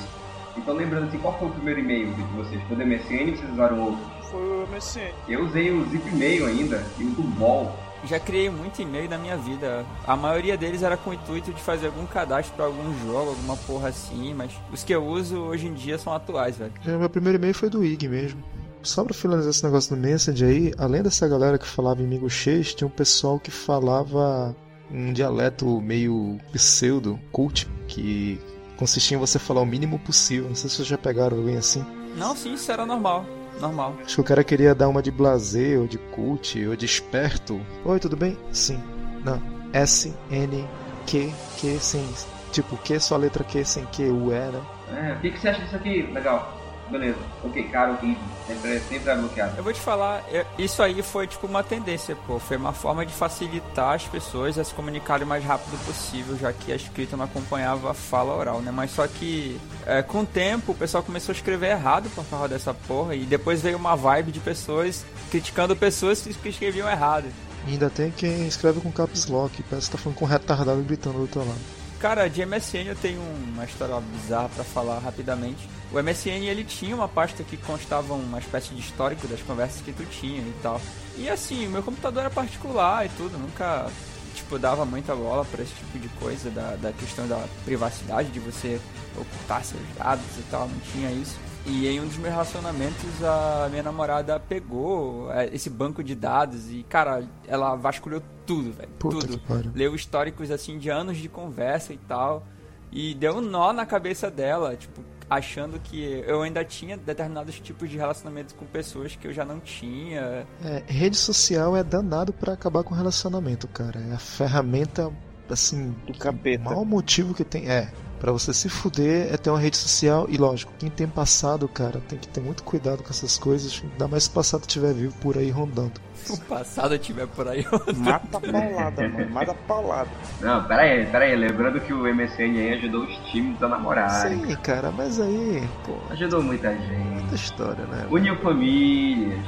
Então 0.56 0.74
lembrando 0.74 1.08
assim, 1.08 1.18
qual 1.18 1.38
foi 1.38 1.48
o 1.48 1.52
primeiro 1.52 1.80
e-mail 1.80 2.12
de 2.12 2.22
vocês? 2.36 2.60
Foi 2.64 2.76
do 2.76 2.84
MSN 2.86 3.30
ou 3.30 3.36
vocês 3.36 3.52
usaram 3.52 3.80
outro? 3.80 4.09
Foi 4.30 4.40
o 4.40 4.66
MSN. 4.68 5.12
Eu 5.28 5.44
usei 5.44 5.70
o 5.70 5.88
Zipmail 5.88 6.46
ainda 6.46 6.84
e 6.98 7.04
o 7.04 7.10
do 7.10 7.22
Ball. 7.22 7.74
Já 8.04 8.18
criei 8.18 8.48
muito 8.48 8.80
e-mail 8.80 9.10
na 9.10 9.18
minha 9.18 9.36
vida. 9.36 9.84
A 10.06 10.16
maioria 10.16 10.56
deles 10.56 10.82
era 10.82 10.96
com 10.96 11.10
o 11.10 11.14
intuito 11.14 11.52
de 11.52 11.60
fazer 11.60 11.86
algum 11.86 12.06
cadastro 12.06 12.54
pra 12.54 12.64
algum 12.64 12.98
jogo, 13.04 13.30
alguma 13.30 13.56
porra 13.56 13.88
assim, 13.88 14.32
mas 14.32 14.52
os 14.72 14.82
que 14.82 14.94
eu 14.94 15.04
uso 15.04 15.38
hoje 15.38 15.66
em 15.66 15.74
dia 15.74 15.98
são 15.98 16.14
atuais, 16.14 16.56
velho. 16.56 16.72
Já 16.82 16.96
meu 16.96 17.10
primeiro 17.10 17.36
e-mail 17.36 17.54
foi 17.54 17.68
do 17.68 17.84
IG 17.84 18.08
mesmo. 18.08 18.42
Só 18.82 19.04
pra 19.04 19.12
finalizar 19.12 19.50
esse 19.50 19.62
negócio 19.62 19.94
do 19.94 20.00
Messenger 20.00 20.48
aí, 20.48 20.72
além 20.78 21.02
dessa 21.02 21.28
galera 21.28 21.58
que 21.58 21.66
falava 21.66 22.00
em 22.00 22.06
Mingoxês, 22.06 22.74
tinha 22.74 22.88
um 22.88 22.90
pessoal 22.90 23.38
que 23.38 23.50
falava 23.50 24.56
um 24.90 25.12
dialeto 25.12 25.80
meio 25.82 26.38
pseudo, 26.52 27.20
cult, 27.30 27.68
que 27.86 28.40
consistia 28.78 29.18
em 29.18 29.20
você 29.20 29.38
falar 29.38 29.60
o 29.60 29.66
mínimo 29.66 29.98
possível. 29.98 30.48
Não 30.48 30.54
sei 30.54 30.70
se 30.70 30.76
vocês 30.76 30.88
já 30.88 30.96
pegaram 30.96 31.36
alguém 31.36 31.58
assim. 31.58 31.84
Não, 32.16 32.34
sim, 32.34 32.54
isso 32.54 32.72
era 32.72 32.86
normal. 32.86 33.26
Normal. 33.60 33.94
Acho 34.04 34.16
que 34.16 34.20
o 34.20 34.24
cara 34.24 34.42
queria 34.42 34.74
dar 34.74 34.88
uma 34.88 35.02
de 35.02 35.10
blazer, 35.10 35.78
ou 35.78 35.86
de 35.86 35.98
cult, 35.98 36.66
ou 36.66 36.74
de 36.74 36.86
esperto. 36.86 37.60
Oi, 37.84 38.00
tudo 38.00 38.16
bem? 38.16 38.36
Sim. 38.52 38.80
Não. 39.24 39.40
S, 39.72 40.12
N, 40.30 40.66
Q, 41.06 41.32
Q 41.58 41.78
sem. 41.78 42.04
Tipo, 42.52 42.76
Q 42.78 42.98
só 42.98 43.14
a 43.14 43.18
letra 43.18 43.44
Q 43.44 43.64
sem 43.64 43.84
Q, 43.86 44.04
U, 44.10 44.32
E, 44.32 44.50
né? 44.50 44.62
É, 44.92 45.12
o 45.12 45.20
que, 45.20 45.30
que 45.30 45.38
você 45.38 45.48
acha 45.50 45.62
disso 45.62 45.76
aqui? 45.76 46.02
Legal. 46.12 46.59
Beleza. 46.90 47.18
Ok, 47.44 47.62
cara, 47.68 47.92
ok. 47.92 48.16
Sempre, 48.46 48.80
sempre 48.80 49.10
é 49.10 49.16
bloqueado. 49.16 49.56
Eu 49.56 49.62
vou 49.62 49.72
te 49.72 49.80
falar, 49.80 50.24
é- 50.32 50.44
isso 50.58 50.82
aí 50.82 51.00
foi 51.02 51.26
tipo 51.26 51.46
uma 51.46 51.62
tendência, 51.62 52.16
pô. 52.26 52.38
Foi 52.40 52.56
uma 52.56 52.72
forma 52.72 53.06
de 53.06 53.12
facilitar 53.12 53.94
as 53.94 54.04
pessoas 54.06 54.58
a 54.58 54.64
se 54.64 54.74
comunicarem 54.74 55.24
o 55.24 55.28
mais 55.28 55.44
rápido 55.44 55.78
possível, 55.86 56.36
já 56.36 56.52
que 56.52 56.72
a 56.72 56.76
escrita 56.76 57.16
não 57.16 57.24
acompanhava 57.24 57.92
a 57.92 57.94
fala 57.94 58.34
oral, 58.34 58.60
né? 58.60 58.72
Mas 58.72 58.90
só 58.90 59.06
que 59.06 59.60
é, 59.86 60.02
com 60.02 60.20
o 60.22 60.26
tempo 60.26 60.72
o 60.72 60.74
pessoal 60.74 61.02
começou 61.02 61.32
a 61.32 61.36
escrever 61.36 61.70
errado 61.70 62.10
por 62.14 62.24
causa 62.24 62.48
dessa 62.48 62.74
porra, 62.74 63.14
e 63.14 63.20
depois 63.24 63.62
veio 63.62 63.76
uma 63.76 63.94
vibe 63.94 64.32
de 64.32 64.40
pessoas 64.40 65.04
criticando 65.30 65.76
pessoas 65.76 66.20
que 66.22 66.48
escreviam 66.48 66.90
errado. 66.90 67.26
E 67.66 67.72
ainda 67.72 67.88
tem 67.90 68.10
quem 68.10 68.48
escreve 68.48 68.80
com 68.80 68.90
caps 68.90 69.26
lock, 69.26 69.62
parece 69.70 69.86
que 69.88 69.96
tá 69.96 70.02
falando 70.02 70.18
com 70.18 70.24
um 70.24 70.28
retardado 70.28 70.82
gritando 70.82 71.16
do 71.16 71.20
outro 71.22 71.40
lado. 71.40 71.79
Cara, 72.00 72.30
de 72.30 72.44
MSN 72.46 72.86
eu 72.86 72.96
tenho 72.96 73.20
uma 73.20 73.64
história 73.64 74.00
bizarra 74.00 74.48
pra 74.48 74.64
falar 74.64 74.98
rapidamente. 75.00 75.68
O 75.92 76.02
MSN 76.02 76.46
ele 76.46 76.64
tinha 76.64 76.94
uma 76.96 77.06
pasta 77.06 77.44
que 77.44 77.58
constava 77.58 78.14
uma 78.14 78.38
espécie 78.38 78.72
de 78.74 78.80
histórico 78.80 79.28
das 79.28 79.42
conversas 79.42 79.82
que 79.82 79.92
tu 79.92 80.06
tinha 80.06 80.40
e 80.40 80.54
tal. 80.62 80.80
E 81.18 81.28
assim, 81.28 81.66
o 81.66 81.70
meu 81.70 81.82
computador 81.82 82.20
era 82.20 82.30
particular 82.30 83.04
e 83.04 83.10
tudo, 83.10 83.36
nunca 83.36 83.86
tipo 84.34 84.58
dava 84.58 84.86
muita 84.86 85.14
bola 85.14 85.44
pra 85.44 85.62
esse 85.62 85.74
tipo 85.74 85.98
de 85.98 86.08
coisa 86.20 86.50
da, 86.50 86.74
da 86.76 86.92
questão 86.92 87.28
da 87.28 87.44
privacidade 87.66 88.30
de 88.30 88.40
você 88.40 88.80
ocultar 89.14 89.62
seus 89.62 89.82
dados 89.98 90.24
e 90.38 90.42
tal, 90.50 90.68
não 90.68 90.80
tinha 90.92 91.10
isso. 91.10 91.36
E 91.66 91.86
em 91.86 92.00
um 92.00 92.06
dos 92.06 92.16
meus 92.16 92.32
relacionamentos 92.32 93.22
a 93.22 93.68
minha 93.70 93.82
namorada 93.82 94.40
pegou 94.40 95.30
é, 95.32 95.54
esse 95.54 95.68
banco 95.68 96.02
de 96.02 96.14
dados 96.14 96.70
e 96.70 96.82
cara, 96.88 97.22
ela 97.46 97.76
vasculhou 97.76 98.22
tudo, 98.46 98.72
velho, 98.72 98.88
tudo 98.98 99.40
leu 99.74 99.94
históricos 99.94 100.50
assim 100.50 100.78
de 100.78 100.88
anos 100.88 101.18
de 101.18 101.28
conversa 101.28 101.92
e 101.92 101.98
tal. 101.98 102.46
E 102.92 103.14
deu 103.14 103.36
um 103.36 103.40
nó 103.40 103.72
na 103.72 103.86
cabeça 103.86 104.28
dela, 104.28 104.74
tipo, 104.74 105.00
achando 105.28 105.78
que 105.78 106.24
eu 106.26 106.42
ainda 106.42 106.64
tinha 106.64 106.96
determinados 106.96 107.60
tipos 107.60 107.88
de 107.88 107.96
relacionamentos 107.96 108.52
com 108.52 108.66
pessoas 108.66 109.14
que 109.14 109.28
eu 109.28 109.32
já 109.32 109.44
não 109.44 109.60
tinha. 109.60 110.44
É, 110.64 110.82
rede 110.88 111.16
social 111.16 111.76
é 111.76 111.84
danado 111.84 112.32
pra 112.32 112.54
acabar 112.54 112.82
com 112.82 112.92
relacionamento, 112.92 113.68
cara. 113.68 114.00
É 114.00 114.14
a 114.14 114.18
ferramenta, 114.18 115.12
assim, 115.48 115.94
Do 116.04 116.18
capeta. 116.18 116.62
o 116.62 116.64
maior 116.64 116.84
motivo 116.84 117.32
que 117.32 117.44
tem. 117.44 117.70
É, 117.70 117.92
pra 118.20 118.30
você 118.30 118.52
se 118.52 118.68
fuder 118.68 119.32
é 119.32 119.36
ter 119.36 119.50
uma 119.50 119.58
rede 119.58 119.78
social. 119.78 120.26
E 120.28 120.36
lógico, 120.36 120.72
quem 120.78 120.90
tem 120.90 121.08
passado, 121.08 121.66
cara, 121.66 122.00
tem 122.08 122.18
que 122.18 122.28
ter 122.28 122.40
muito 122.40 122.62
cuidado 122.62 123.02
com 123.02 123.08
essas 123.08 123.38
coisas. 123.38 123.82
Ainda 123.92 124.06
mais 124.06 124.24
se 124.24 124.30
o 124.30 124.32
passado 124.32 124.60
estiver 124.60 124.92
vivo 124.92 125.14
por 125.20 125.36
aí 125.38 125.50
rondando. 125.50 126.00
Se 126.24 126.32
o 126.32 126.40
passado 126.44 126.98
tiver 126.98 127.26
por 127.28 127.48
aí. 127.48 127.64
Mata 127.96 128.38
a 128.38 128.40
paulada, 128.40 129.08
mano. 129.08 129.30
Mata 129.30 129.50
a 129.52 129.54
paulada. 129.54 130.10
Não, 130.40 130.64
pera 130.64 130.82
aí, 130.82 131.06
pera 131.06 131.24
aí. 131.24 131.36
Lembrando 131.36 131.80
que 131.80 131.92
o 131.92 132.02
MSN 132.14 132.58
aí 132.58 132.74
ajudou 132.74 133.04
os 133.04 133.16
times 133.30 133.62
a 133.62 133.68
namorarem. 133.68 134.44
Sim, 134.46 134.56
cara, 134.56 134.90
mas 134.90 135.20
aí, 135.20 135.66
pô, 135.84 135.94
Ajudou 136.10 136.42
muita 136.42 136.70
gente. 136.72 136.92
muita 136.92 137.34
história, 137.34 137.84
né? 137.86 138.06
Uniu 138.10 138.36
famílias. 138.36 139.40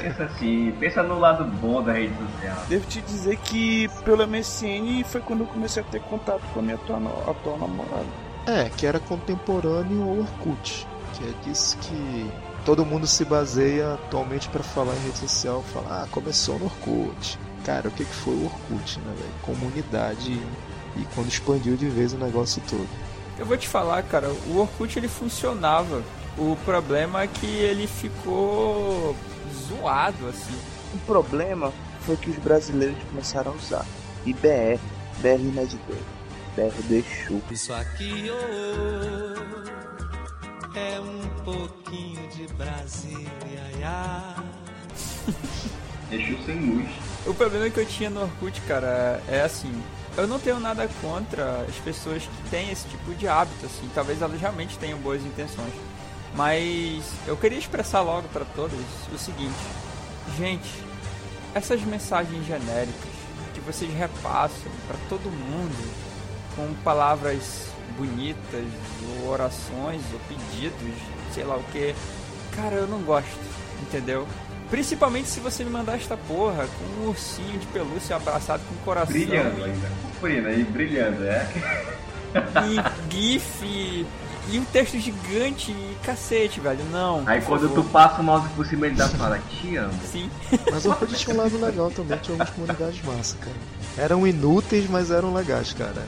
Pensa 0.00 0.24
assim, 0.24 0.74
pensa 0.78 1.02
no 1.02 1.18
lado 1.18 1.44
bom 1.44 1.82
da 1.82 1.92
rede 1.92 2.14
social. 2.16 2.56
Devo 2.68 2.86
te 2.86 3.00
dizer 3.02 3.36
que 3.38 3.88
pelo 4.04 4.26
MSN 4.26 5.04
foi 5.04 5.20
quando 5.20 5.40
eu 5.40 5.46
comecei 5.46 5.82
a 5.82 5.86
ter 5.86 6.00
contato 6.02 6.42
com 6.52 6.60
a 6.60 6.62
minha 6.62 6.74
atual, 6.76 7.00
atual 7.28 7.58
namorada. 7.58 8.06
É, 8.46 8.68
que 8.70 8.86
era 8.86 8.98
contemporâneo 8.98 10.02
ao 10.02 10.18
Orkut, 10.20 10.86
que 11.14 11.24
é 11.24 11.32
disso 11.44 11.76
que 11.78 12.30
todo 12.68 12.84
mundo 12.84 13.06
se 13.06 13.24
baseia 13.24 13.94
atualmente 13.94 14.46
pra 14.50 14.62
falar 14.62 14.94
em 14.94 15.06
rede 15.06 15.20
social, 15.20 15.64
falar, 15.72 16.02
ah, 16.02 16.08
começou 16.10 16.58
no 16.58 16.66
Orkut. 16.66 17.38
Cara, 17.64 17.88
o 17.88 17.90
que 17.90 18.04
que 18.04 18.14
foi 18.14 18.34
o 18.34 18.44
Orkut, 18.44 18.98
né, 18.98 19.14
velho? 19.16 19.32
Comunidade 19.40 20.32
e 20.94 21.02
quando 21.14 21.28
expandiu 21.28 21.78
de 21.78 21.88
vez 21.88 22.12
o 22.12 22.18
negócio 22.18 22.60
todo. 22.68 22.86
Eu 23.38 23.46
vou 23.46 23.56
te 23.56 23.66
falar, 23.66 24.02
cara, 24.02 24.28
o 24.48 24.58
Orkut 24.58 24.98
ele 24.98 25.08
funcionava. 25.08 26.02
O 26.36 26.58
problema 26.66 27.22
é 27.22 27.26
que 27.26 27.46
ele 27.46 27.86
ficou 27.86 29.16
zoado, 29.66 30.28
assim. 30.28 30.58
O 30.92 30.98
problema 31.06 31.72
foi 32.02 32.18
que 32.18 32.28
os 32.28 32.36
brasileiros 32.36 32.98
começaram 33.08 33.52
a 33.52 33.54
usar. 33.54 33.86
E 34.26 34.34
BR, 34.34 34.78
BR 35.22 35.40
não 35.54 35.62
é 35.62 35.64
de 35.64 35.78
Deus. 35.78 36.00
BR 36.54 36.82
deixou. 36.82 37.40
Isso 37.50 37.72
aqui 37.72 38.30
oh, 38.30 39.38
é 40.78 41.00
um 41.00 41.42
pouquinho 41.44 42.28
de 42.28 42.46
Brasília. 42.54 43.28
ia. 43.78 44.34
Deixou 46.10 46.38
sem 46.44 46.58
luz. 46.58 46.88
O 47.26 47.34
problema 47.34 47.68
que 47.68 47.80
eu 47.80 47.86
tinha 47.86 48.08
no 48.08 48.22
Orkut, 48.22 48.60
cara, 48.62 49.22
é 49.28 49.42
assim. 49.42 49.72
Eu 50.16 50.26
não 50.26 50.38
tenho 50.38 50.58
nada 50.58 50.88
contra 51.00 51.64
as 51.68 51.76
pessoas 51.76 52.22
que 52.22 52.50
têm 52.50 52.70
esse 52.70 52.88
tipo 52.88 53.14
de 53.14 53.28
hábito, 53.28 53.66
assim. 53.66 53.88
Talvez 53.94 54.22
elas 54.22 54.40
realmente 54.40 54.78
tenham 54.78 54.98
boas 54.98 55.22
intenções. 55.24 55.72
Mas 56.34 57.04
eu 57.26 57.36
queria 57.36 57.58
expressar 57.58 58.00
logo 58.00 58.28
pra 58.28 58.44
todos 58.44 58.78
o 59.12 59.18
seguinte: 59.18 59.58
gente, 60.38 60.70
essas 61.54 61.82
mensagens 61.82 62.46
genéricas 62.46 63.18
que 63.54 63.60
vocês 63.60 63.92
repassam 63.92 64.70
pra 64.86 64.96
todo 65.08 65.30
mundo 65.30 65.94
com 66.54 66.72
palavras 66.82 67.68
bonitas, 67.98 68.64
ou 69.22 69.28
orações, 69.30 70.00
ou 70.12 70.20
pedidos, 70.28 70.94
sei 71.34 71.44
lá 71.44 71.56
o 71.56 71.62
que, 71.72 71.94
cara, 72.54 72.76
eu 72.76 72.86
não 72.86 73.00
gosto, 73.00 73.28
entendeu? 73.82 74.26
Principalmente 74.70 75.28
se 75.28 75.40
você 75.40 75.64
me 75.64 75.70
mandar 75.70 75.96
esta 75.96 76.16
porra 76.16 76.66
com 76.66 77.02
um 77.04 77.08
ursinho 77.08 77.58
de 77.58 77.66
pelúcia 77.68 78.16
abraçado 78.16 78.62
com 78.68 78.74
um 78.74 78.78
coração 78.84 79.12
Brilhando 79.12 79.58
e- 79.60 79.64
ainda. 79.64 79.88
Purina 80.20 80.48
aí, 80.50 80.62
brilhando, 80.64 81.24
é. 81.24 81.46
e 82.68 83.14
GIF 83.14 83.64
e, 83.64 84.06
e 84.50 84.58
um 84.58 84.64
texto 84.66 84.98
gigante 84.98 85.70
e 85.70 85.96
cacete, 86.04 86.60
velho. 86.60 86.84
Não. 86.92 87.22
Aí 87.26 87.40
quando 87.40 87.68
favor. 87.68 87.82
tu 87.82 87.88
passa 87.90 88.20
o 88.20 88.24
mouse 88.24 88.48
por 88.50 88.66
cima 88.66 88.86
ele 88.86 88.96
dá 88.96 89.08
fala, 89.08 89.38
te 89.48 89.76
amo. 89.76 89.92
Sim. 90.10 90.30
Mas 90.70 90.84
o 90.84 90.90
Orkut 90.90 91.14
tinha 91.14 91.34
um 91.34 91.38
lado 91.38 91.58
legal 91.64 91.90
também, 91.90 92.18
tinha 92.18 92.34
algumas 92.34 92.50
comunidades 92.50 93.02
massa, 93.04 93.36
cara. 93.38 93.56
Eram 93.96 94.26
inúteis, 94.26 94.88
mas 94.90 95.10
eram 95.10 95.32
legais, 95.32 95.72
cara. 95.72 96.04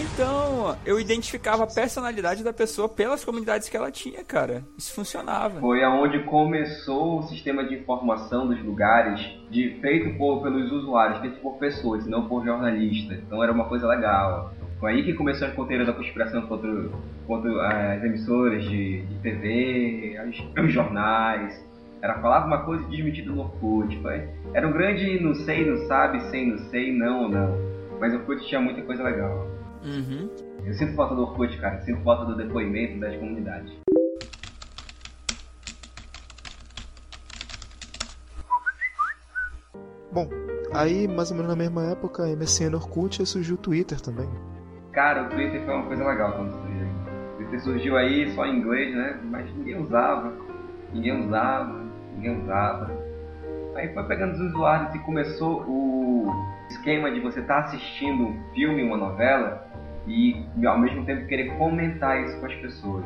Então, 0.00 0.76
eu 0.86 0.98
identificava 0.98 1.64
a 1.64 1.66
personalidade 1.66 2.42
da 2.42 2.52
pessoa 2.52 2.88
pelas 2.88 3.24
comunidades 3.24 3.68
que 3.68 3.76
ela 3.76 3.90
tinha, 3.90 4.24
cara. 4.24 4.64
Isso 4.76 4.94
funcionava. 4.94 5.60
Foi 5.60 5.82
aonde 5.84 6.20
começou 6.20 7.18
o 7.18 7.22
sistema 7.24 7.62
de 7.64 7.74
informação 7.74 8.46
dos 8.48 8.62
lugares, 8.64 9.20
de 9.50 9.78
feito 9.80 10.16
por, 10.16 10.42
pelos 10.42 10.72
usuários, 10.72 11.18
feito 11.20 11.40
por 11.40 11.58
pessoas, 11.58 12.06
e 12.06 12.10
não 12.10 12.26
por 12.26 12.44
jornalistas. 12.44 13.18
Então 13.18 13.42
era 13.42 13.52
uma 13.52 13.66
coisa 13.66 13.86
legal. 13.86 14.52
Foi 14.80 14.92
aí 14.92 15.04
que 15.04 15.12
começou 15.12 15.46
as 15.46 15.54
ponteiras 15.54 15.86
da 15.86 15.92
conspiração 15.92 16.42
contra, 16.46 16.88
contra 17.26 17.94
as 17.96 18.02
emissoras 18.02 18.64
de, 18.64 19.02
de 19.02 19.14
TV, 19.22 20.16
as- 20.18 20.64
os 20.64 20.72
jornais. 20.72 21.64
Era 22.00 22.14
falava 22.20 22.46
uma 22.46 22.64
coisa 22.64 22.82
e 22.86 22.90
desmentido 22.90 23.32
no 23.34 23.42
Orkut. 23.42 23.96
Foi. 24.00 24.26
Era 24.54 24.66
um 24.66 24.72
grande 24.72 25.22
não 25.22 25.34
sei, 25.34 25.70
não 25.70 25.86
sabe, 25.86 26.18
sei, 26.30 26.46
não 26.50 26.58
sei, 26.70 26.92
não 26.92 27.22
ou 27.24 27.28
não. 27.28 27.72
Mas 28.00 28.12
o 28.12 28.16
Orkut 28.16 28.44
tinha 28.48 28.60
muita 28.60 28.82
coisa 28.82 29.04
legal. 29.04 29.46
Uhum. 29.84 30.30
Eu 30.64 30.74
sinto 30.74 30.94
falta 30.94 31.14
do 31.14 31.22
Orkut, 31.22 31.58
cara. 31.58 31.80
Sinto 31.82 32.02
falta 32.02 32.24
do 32.24 32.36
depoimento 32.36 33.00
das 33.00 33.16
comunidades. 33.16 33.72
Bom, 40.12 40.28
aí 40.74 41.08
mais 41.08 41.30
ou 41.30 41.36
menos 41.36 41.50
na 41.50 41.56
mesma 41.56 41.84
época, 41.90 42.26
MSN 42.26 42.74
Orkut, 42.74 43.20
aí 43.20 43.26
surgiu 43.26 43.54
o 43.54 43.58
Twitter 43.58 44.00
também. 44.00 44.28
Cara, 44.92 45.24
o 45.24 45.28
Twitter 45.30 45.64
foi 45.64 45.74
uma 45.74 45.86
coisa 45.86 46.04
legal 46.06 46.32
quando 46.32 46.52
surgiu. 46.52 46.86
O 46.86 47.36
Twitter 47.36 47.60
surgiu 47.62 47.96
aí 47.96 48.30
só 48.34 48.44
em 48.44 48.58
inglês, 48.58 48.94
né? 48.94 49.18
Mas 49.24 49.52
ninguém 49.56 49.80
usava. 49.80 50.32
Ninguém 50.92 51.26
usava. 51.26 51.80
Ninguém 52.14 52.42
usava. 52.42 52.90
Aí 53.74 53.92
foi 53.94 54.04
pegando 54.04 54.34
os 54.34 54.40
usuários 54.40 54.94
e 54.94 54.98
começou 54.98 55.62
o 55.62 56.30
esquema 56.68 57.10
de 57.10 57.20
você 57.20 57.40
estar 57.40 57.60
assistindo 57.60 58.24
um 58.24 58.52
filme, 58.54 58.82
uma 58.82 58.98
novela, 58.98 59.66
e 60.06 60.44
ao 60.64 60.78
mesmo 60.78 61.04
tempo 61.04 61.26
querer 61.26 61.56
comentar 61.56 62.22
isso 62.22 62.38
com 62.40 62.46
as 62.46 62.54
pessoas. 62.56 63.04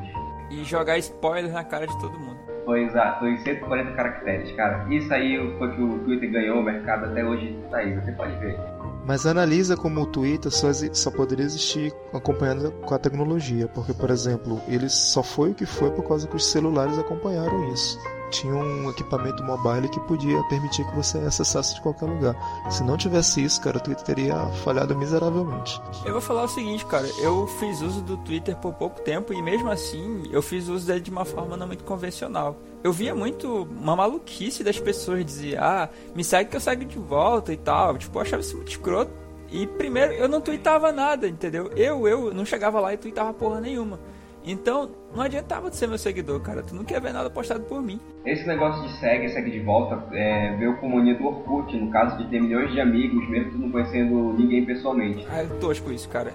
E 0.50 0.64
jogar 0.64 0.98
spoilers 0.98 1.52
na 1.52 1.64
cara 1.64 1.86
de 1.86 1.98
todo 2.00 2.18
mundo. 2.18 2.36
Foi 2.64 2.84
exato, 2.84 3.20
foi 3.20 3.36
140 3.38 3.92
caracteres, 3.92 4.52
cara. 4.52 4.86
Isso 4.92 5.12
aí 5.12 5.36
foi 5.58 5.74
que 5.74 5.82
o 5.82 5.98
Twitter 6.00 6.30
ganhou 6.30 6.60
o 6.60 6.62
mercado 6.62 7.06
até 7.06 7.24
hoje 7.24 7.56
tá 7.70 7.78
aí, 7.78 7.94
você 7.94 8.12
pode 8.12 8.36
ver. 8.38 8.58
Mas 9.06 9.24
analisa 9.24 9.76
como 9.76 10.00
o 10.00 10.06
Twitter 10.06 10.50
só, 10.50 10.72
só 10.72 11.10
poderia 11.12 11.44
existir 11.44 11.92
acompanhando 12.12 12.72
com 12.72 12.92
a 12.92 12.98
tecnologia, 12.98 13.68
porque, 13.68 13.92
por 13.92 14.10
exemplo, 14.10 14.60
ele 14.66 14.88
só 14.88 15.22
foi 15.22 15.50
o 15.50 15.54
que 15.54 15.64
foi 15.64 15.92
por 15.92 16.08
causa 16.08 16.26
que 16.26 16.34
os 16.34 16.44
celulares 16.44 16.98
acompanharam 16.98 17.72
isso. 17.72 18.00
Tinha 18.30 18.54
um 18.54 18.90
equipamento 18.90 19.42
mobile 19.42 19.88
que 19.88 20.00
podia 20.00 20.42
permitir 20.44 20.84
que 20.84 20.94
você 20.94 21.18
acessasse 21.18 21.74
de 21.74 21.80
qualquer 21.80 22.06
lugar. 22.06 22.34
Se 22.70 22.82
não 22.82 22.96
tivesse 22.96 23.42
isso, 23.42 23.60
cara, 23.60 23.78
o 23.78 23.80
Twitter 23.80 24.04
teria 24.04 24.46
falhado 24.64 24.96
miseravelmente. 24.96 25.80
Eu 26.04 26.12
vou 26.12 26.20
falar 26.20 26.44
o 26.44 26.48
seguinte, 26.48 26.84
cara, 26.86 27.08
eu 27.20 27.46
fiz 27.46 27.80
uso 27.80 28.02
do 28.02 28.16
Twitter 28.18 28.56
por 28.56 28.74
pouco 28.74 29.00
tempo 29.00 29.32
e 29.32 29.40
mesmo 29.40 29.70
assim 29.70 30.24
eu 30.30 30.42
fiz 30.42 30.68
uso 30.68 30.86
dele 30.86 31.00
de 31.00 31.10
uma 31.10 31.24
forma 31.24 31.56
não 31.56 31.66
muito 31.66 31.84
convencional. 31.84 32.56
Eu 32.82 32.92
via 32.92 33.14
muito 33.14 33.62
uma 33.80 33.96
maluquice 33.96 34.62
das 34.62 34.78
pessoas 34.78 35.24
dizer, 35.24 35.58
ah, 35.58 35.88
me 36.14 36.22
segue 36.22 36.50
que 36.50 36.56
eu 36.56 36.60
segue 36.60 36.84
de 36.84 36.98
volta 36.98 37.52
e 37.52 37.56
tal. 37.56 37.96
Tipo, 37.96 38.18
eu 38.18 38.22
achava 38.22 38.42
isso 38.42 38.56
muito 38.56 38.68
escroto. 38.68 39.10
E 39.50 39.66
primeiro, 39.66 40.12
eu 40.12 40.28
não 40.28 40.40
tweetava 40.40 40.90
nada, 40.92 41.28
entendeu? 41.28 41.70
Eu, 41.76 42.06
eu 42.06 42.34
não 42.34 42.44
chegava 42.44 42.80
lá 42.80 42.92
e 42.92 42.96
tweetava 42.96 43.32
porra 43.32 43.60
nenhuma. 43.60 43.98
Então, 44.46 44.88
não 45.12 45.22
adiantava 45.22 45.68
de 45.68 45.76
ser 45.76 45.88
meu 45.88 45.98
seguidor, 45.98 46.40
cara. 46.40 46.62
Tu 46.62 46.72
não 46.72 46.84
quer 46.84 47.00
ver 47.00 47.12
nada 47.12 47.28
postado 47.28 47.64
por 47.64 47.82
mim. 47.82 47.98
Esse 48.24 48.46
negócio 48.46 48.80
de 48.84 48.96
segue, 49.00 49.28
segue 49.28 49.50
de 49.50 49.58
volta, 49.58 50.06
é, 50.14 50.56
veio 50.56 50.76
com 50.76 50.88
mania 50.88 51.16
do 51.16 51.26
Orkut, 51.26 51.76
no 51.76 51.90
caso 51.90 52.16
de 52.16 52.28
ter 52.30 52.40
milhões 52.40 52.70
de 52.72 52.80
amigos, 52.80 53.28
mesmo 53.28 53.50
tu 53.50 53.58
não 53.58 53.70
conhecendo 53.72 54.32
ninguém 54.34 54.64
pessoalmente. 54.64 55.26
Ah, 55.28 55.42
é 55.42 55.46
tosco 55.46 55.90
isso, 55.90 56.08
cara. 56.08 56.32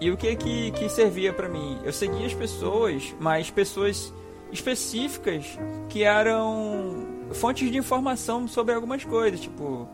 E 0.00 0.10
o 0.10 0.16
que 0.16 0.34
que, 0.34 0.70
que 0.70 0.88
servia 0.88 1.34
pra 1.34 1.50
mim? 1.50 1.78
Eu 1.84 1.92
seguia 1.92 2.24
as 2.24 2.32
pessoas, 2.32 3.14
mas 3.20 3.50
pessoas 3.50 4.14
específicas 4.50 5.58
que 5.90 6.02
eram 6.02 7.06
fontes 7.32 7.70
de 7.70 7.76
informação 7.76 8.48
sobre 8.48 8.74
algumas 8.74 9.04
coisas, 9.04 9.38
tipo 9.38 9.86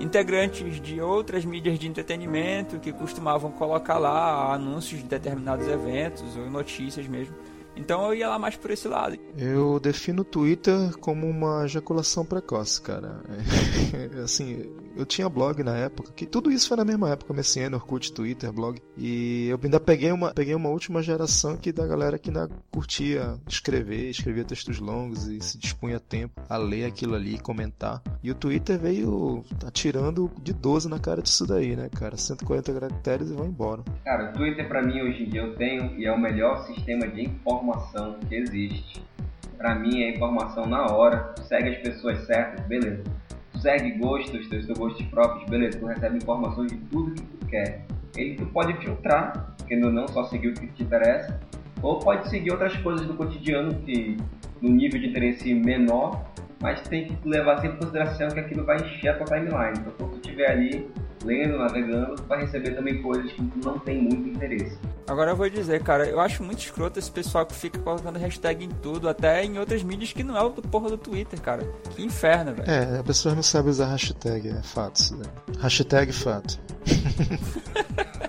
integrantes 0.00 0.80
de 0.80 1.00
outras 1.00 1.44
mídias 1.44 1.78
de 1.78 1.88
entretenimento 1.88 2.78
que 2.78 2.92
costumavam 2.92 3.50
colocar 3.52 3.98
lá 3.98 4.52
anúncios 4.54 5.00
de 5.00 5.06
determinados 5.06 5.66
eventos 5.68 6.36
ou 6.36 6.50
notícias 6.50 7.06
mesmo. 7.06 7.34
Então 7.74 8.06
eu 8.06 8.14
ia 8.14 8.28
lá 8.28 8.38
mais 8.38 8.56
por 8.56 8.70
esse 8.70 8.86
lado. 8.86 9.18
Eu 9.36 9.80
defino 9.80 10.22
o 10.22 10.24
Twitter 10.24 10.96
como 10.98 11.26
uma 11.26 11.64
ejaculação 11.64 12.24
precoce, 12.24 12.80
cara. 12.80 13.22
assim, 14.22 14.70
eu 14.96 15.06
tinha 15.06 15.28
blog 15.28 15.62
na 15.62 15.76
época, 15.76 16.12
que 16.12 16.26
tudo 16.26 16.50
isso 16.50 16.68
foi 16.68 16.76
na 16.76 16.84
mesma 16.84 17.10
época, 17.10 17.32
MSN, 17.32 17.74
Orkut, 17.74 18.12
Twitter, 18.12 18.52
blog. 18.52 18.80
E 18.96 19.48
eu 19.48 19.58
ainda 19.62 19.80
peguei 19.80 20.12
uma, 20.12 20.32
peguei 20.32 20.54
uma 20.54 20.68
última 20.68 21.02
geração 21.02 21.56
que 21.56 21.72
da 21.72 21.86
galera 21.86 22.18
que 22.18 22.30
ainda 22.30 22.48
curtia 22.70 23.34
escrever, 23.48 24.10
escrevia 24.10 24.44
textos 24.44 24.78
longos 24.78 25.26
e 25.26 25.40
se 25.40 25.58
dispunha 25.58 25.98
tempo 25.98 26.40
a 26.48 26.56
ler 26.56 26.84
aquilo 26.84 27.14
ali, 27.14 27.38
comentar. 27.38 28.02
E 28.22 28.30
o 28.30 28.34
Twitter 28.34 28.78
veio 28.78 29.44
atirando 29.66 30.30
de 30.42 30.52
12 30.52 30.88
na 30.88 30.98
cara 30.98 31.22
disso 31.22 31.46
daí, 31.46 31.76
né, 31.76 31.88
cara? 31.88 32.16
140 32.16 32.72
caracteres 32.72 33.30
e 33.30 33.34
vai 33.34 33.46
embora. 33.46 33.82
Cara, 34.04 34.30
o 34.30 34.32
Twitter 34.32 34.68
pra 34.68 34.82
mim 34.82 35.00
hoje 35.00 35.24
em 35.24 35.28
dia 35.28 35.42
eu 35.42 35.54
tenho 35.56 35.98
e 35.98 36.06
é 36.06 36.12
o 36.12 36.18
melhor 36.18 36.66
sistema 36.66 37.06
de 37.08 37.22
informação 37.22 38.16
que 38.28 38.34
existe. 38.34 39.02
Pra 39.56 39.74
mim 39.76 40.02
é 40.02 40.10
informação 40.10 40.66
na 40.66 40.86
hora, 40.86 41.34
segue 41.46 41.68
as 41.68 41.78
pessoas 41.78 42.26
certas, 42.26 42.66
beleza. 42.66 43.04
Segue 43.62 43.92
gostos, 43.92 44.48
teus 44.48 44.66
gostos 44.66 45.06
próprios, 45.06 45.48
beleza. 45.48 45.78
Tu 45.78 45.86
recebe 45.86 46.16
informações 46.16 46.72
de 46.72 46.78
tudo 46.78 47.12
que 47.12 47.22
tu 47.22 47.46
quer. 47.46 47.86
Ele 48.16 48.34
tu 48.34 48.46
pode 48.46 48.74
filtrar, 48.78 49.54
querendo 49.68 49.86
ou 49.86 49.92
não, 49.92 50.08
só 50.08 50.24
seguir 50.24 50.48
o 50.48 50.54
que 50.54 50.66
te 50.66 50.82
interessa. 50.82 51.40
Ou 51.80 52.00
pode 52.00 52.28
seguir 52.28 52.50
outras 52.50 52.76
coisas 52.78 53.06
do 53.06 53.14
cotidiano 53.14 53.72
que 53.82 54.16
no 54.60 54.68
nível 54.68 55.00
de 55.00 55.06
interesse 55.06 55.54
menor, 55.54 56.24
mas 56.62 56.80
tem 56.82 57.08
que 57.08 57.28
levar 57.28 57.60
sempre 57.60 57.76
em 57.76 57.80
consideração 57.80 58.28
que 58.28 58.40
aquilo 58.40 58.64
vai 58.64 58.76
encher 58.76 59.08
a 59.08 59.14
tua 59.14 59.26
timeline. 59.26 59.78
Então 59.78 59.92
quando 59.98 60.12
tu 60.12 60.16
estiver 60.16 60.50
ali 60.50 60.88
lendo, 61.24 61.58
navegando, 61.58 62.14
tu 62.14 62.22
vai 62.24 62.40
receber 62.40 62.70
também 62.74 63.02
coisas 63.02 63.30
que 63.32 63.42
tu 63.42 63.58
não 63.64 63.78
tem 63.80 64.00
muito 64.00 64.28
interesse. 64.28 64.78
Agora 65.08 65.32
eu 65.32 65.36
vou 65.36 65.50
dizer, 65.50 65.82
cara, 65.82 66.06
eu 66.06 66.20
acho 66.20 66.42
muito 66.42 66.60
escroto 66.60 66.98
esse 66.98 67.10
pessoal 67.10 67.44
que 67.44 67.54
fica 67.54 67.78
colocando 67.78 68.18
hashtag 68.18 68.64
em 68.64 68.68
tudo, 68.68 69.08
até 69.08 69.44
em 69.44 69.58
outras 69.58 69.82
mídias 69.82 70.12
que 70.12 70.22
não 70.22 70.36
é 70.36 70.42
o 70.42 70.48
do 70.48 70.62
porra 70.62 70.90
do 70.90 70.98
Twitter, 70.98 71.40
cara. 71.40 71.64
Que 71.90 72.04
inferno, 72.04 72.54
velho. 72.54 72.70
É, 72.70 73.00
a 73.00 73.02
pessoa 73.02 73.34
não 73.34 73.42
sabe 73.42 73.68
usar 73.68 73.86
hashtag, 73.86 74.48
é 74.48 74.62
fato. 74.62 74.96
isso 74.96 75.16
daí. 75.16 75.56
Hashtag 75.60 76.12
fato. 76.12 76.58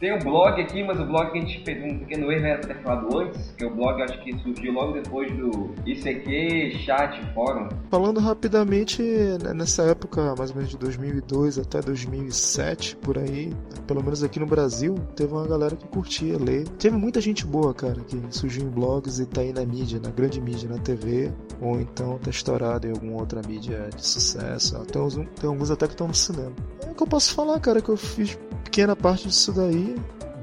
Tem 0.00 0.14
o 0.14 0.18
blog 0.20 0.60
aqui, 0.60 0.84
mas 0.84 1.00
o 1.00 1.04
blog 1.04 1.32
que 1.32 1.38
a 1.38 1.40
gente 1.40 1.64
fez 1.64 1.82
um 1.82 1.98
pequeno 1.98 2.30
erro 2.30 2.46
era 2.46 2.60
ter 2.60 2.80
falado 2.82 3.18
antes, 3.18 3.50
que 3.58 3.64
o 3.64 3.74
blog 3.74 4.00
acho 4.00 4.22
que 4.22 4.32
surgiu 4.38 4.72
logo 4.72 4.92
depois 4.92 5.28
do 5.36 5.74
ICQ, 5.84 6.78
chat, 6.84 7.20
fórum. 7.34 7.68
Falando 7.90 8.20
rapidamente, 8.20 9.02
né, 9.02 9.52
nessa 9.52 9.82
época, 9.82 10.36
mais 10.38 10.50
ou 10.50 10.56
menos 10.56 10.70
de 10.70 10.78
2002 10.78 11.58
até 11.58 11.80
2007, 11.80 12.94
por 12.96 13.18
aí, 13.18 13.52
pelo 13.88 14.00
menos 14.00 14.22
aqui 14.22 14.38
no 14.38 14.46
Brasil, 14.46 14.94
teve 15.16 15.32
uma 15.32 15.48
galera 15.48 15.74
que 15.74 15.88
curtia 15.88 16.38
ler. 16.38 16.68
Teve 16.78 16.96
muita 16.96 17.20
gente 17.20 17.44
boa, 17.44 17.74
cara, 17.74 18.00
que 18.02 18.22
surgiu 18.30 18.62
em 18.62 18.70
blogs 18.70 19.18
e 19.18 19.26
tá 19.26 19.40
aí 19.40 19.52
na 19.52 19.64
mídia, 19.64 19.98
na 20.00 20.10
grande 20.10 20.40
mídia, 20.40 20.68
na 20.68 20.78
TV, 20.78 21.32
ou 21.60 21.80
então 21.80 22.18
tá 22.18 22.30
estourado 22.30 22.86
em 22.86 22.90
alguma 22.92 23.18
outra 23.18 23.42
mídia 23.44 23.90
de 23.96 24.06
sucesso. 24.06 24.78
Tem, 24.84 25.02
tem 25.40 25.50
alguns 25.50 25.72
até 25.72 25.88
que 25.88 25.94
estão 25.94 26.06
no 26.06 26.14
cinema. 26.14 26.52
É 26.86 26.90
o 26.92 26.94
que 26.94 27.02
eu 27.02 27.06
posso 27.08 27.34
falar, 27.34 27.58
cara, 27.58 27.82
que 27.82 27.88
eu 27.88 27.96
fiz 27.96 28.38
pequena 28.78 28.94
parte 28.94 29.26
disso 29.26 29.52
daí, 29.52 29.87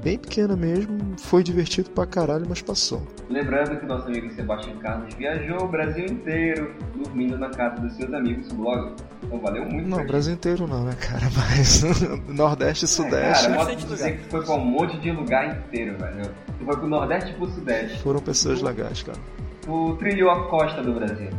bem 0.02 0.18
pequena 0.18 0.54
mesmo, 0.56 0.98
foi 1.18 1.42
divertido 1.42 1.90
pra 1.90 2.06
caralho, 2.06 2.46
mas 2.48 2.62
passou. 2.62 3.02
Lembrando 3.28 3.76
que 3.80 3.86
nosso 3.86 4.06
amigo 4.06 4.30
Sebastião 4.34 4.76
Carlos 4.76 5.12
viajou 5.14 5.64
o 5.64 5.68
Brasil 5.68 6.06
inteiro 6.06 6.72
dormindo 6.94 7.36
na 7.36 7.50
casa 7.50 7.80
dos 7.80 7.92
seus 7.94 8.12
amigos 8.14 8.48
no 8.52 8.58
blog. 8.62 8.92
Então 9.24 9.40
valeu 9.40 9.64
muito. 9.64 9.88
Não, 9.88 10.06
Brasil 10.06 10.34
inteiro 10.34 10.66
não, 10.68 10.84
né, 10.84 10.94
cara? 11.00 11.24
Mas 11.34 11.82
Nordeste 12.28 12.84
e 12.84 12.88
gente. 12.88 12.96
Sudeste 12.96 13.42
Cara, 13.46 13.56
Bastante 13.56 13.82
posso 13.82 13.94
dizer 13.94 14.04
lugar. 14.04 14.18
que 14.18 14.24
tu 14.24 14.30
foi 14.30 14.44
pra 14.44 14.54
um 14.54 14.64
monte 14.64 14.98
de 14.98 15.10
lugar 15.10 15.58
inteiro, 15.58 15.98
velho. 15.98 16.30
Tu 16.58 16.64
foi 16.64 16.76
pro 16.76 16.86
Nordeste 16.88 17.30
e 17.30 17.34
pro 17.34 17.48
Sudeste. 17.48 18.02
foram 18.02 18.20
pessoas 18.20 18.62
legais, 18.62 19.02
cara. 19.02 19.18
Tu 19.62 19.96
trilhou 19.98 20.30
a 20.30 20.46
costa 20.48 20.80
do 20.82 20.92
Brasil. 20.92 21.30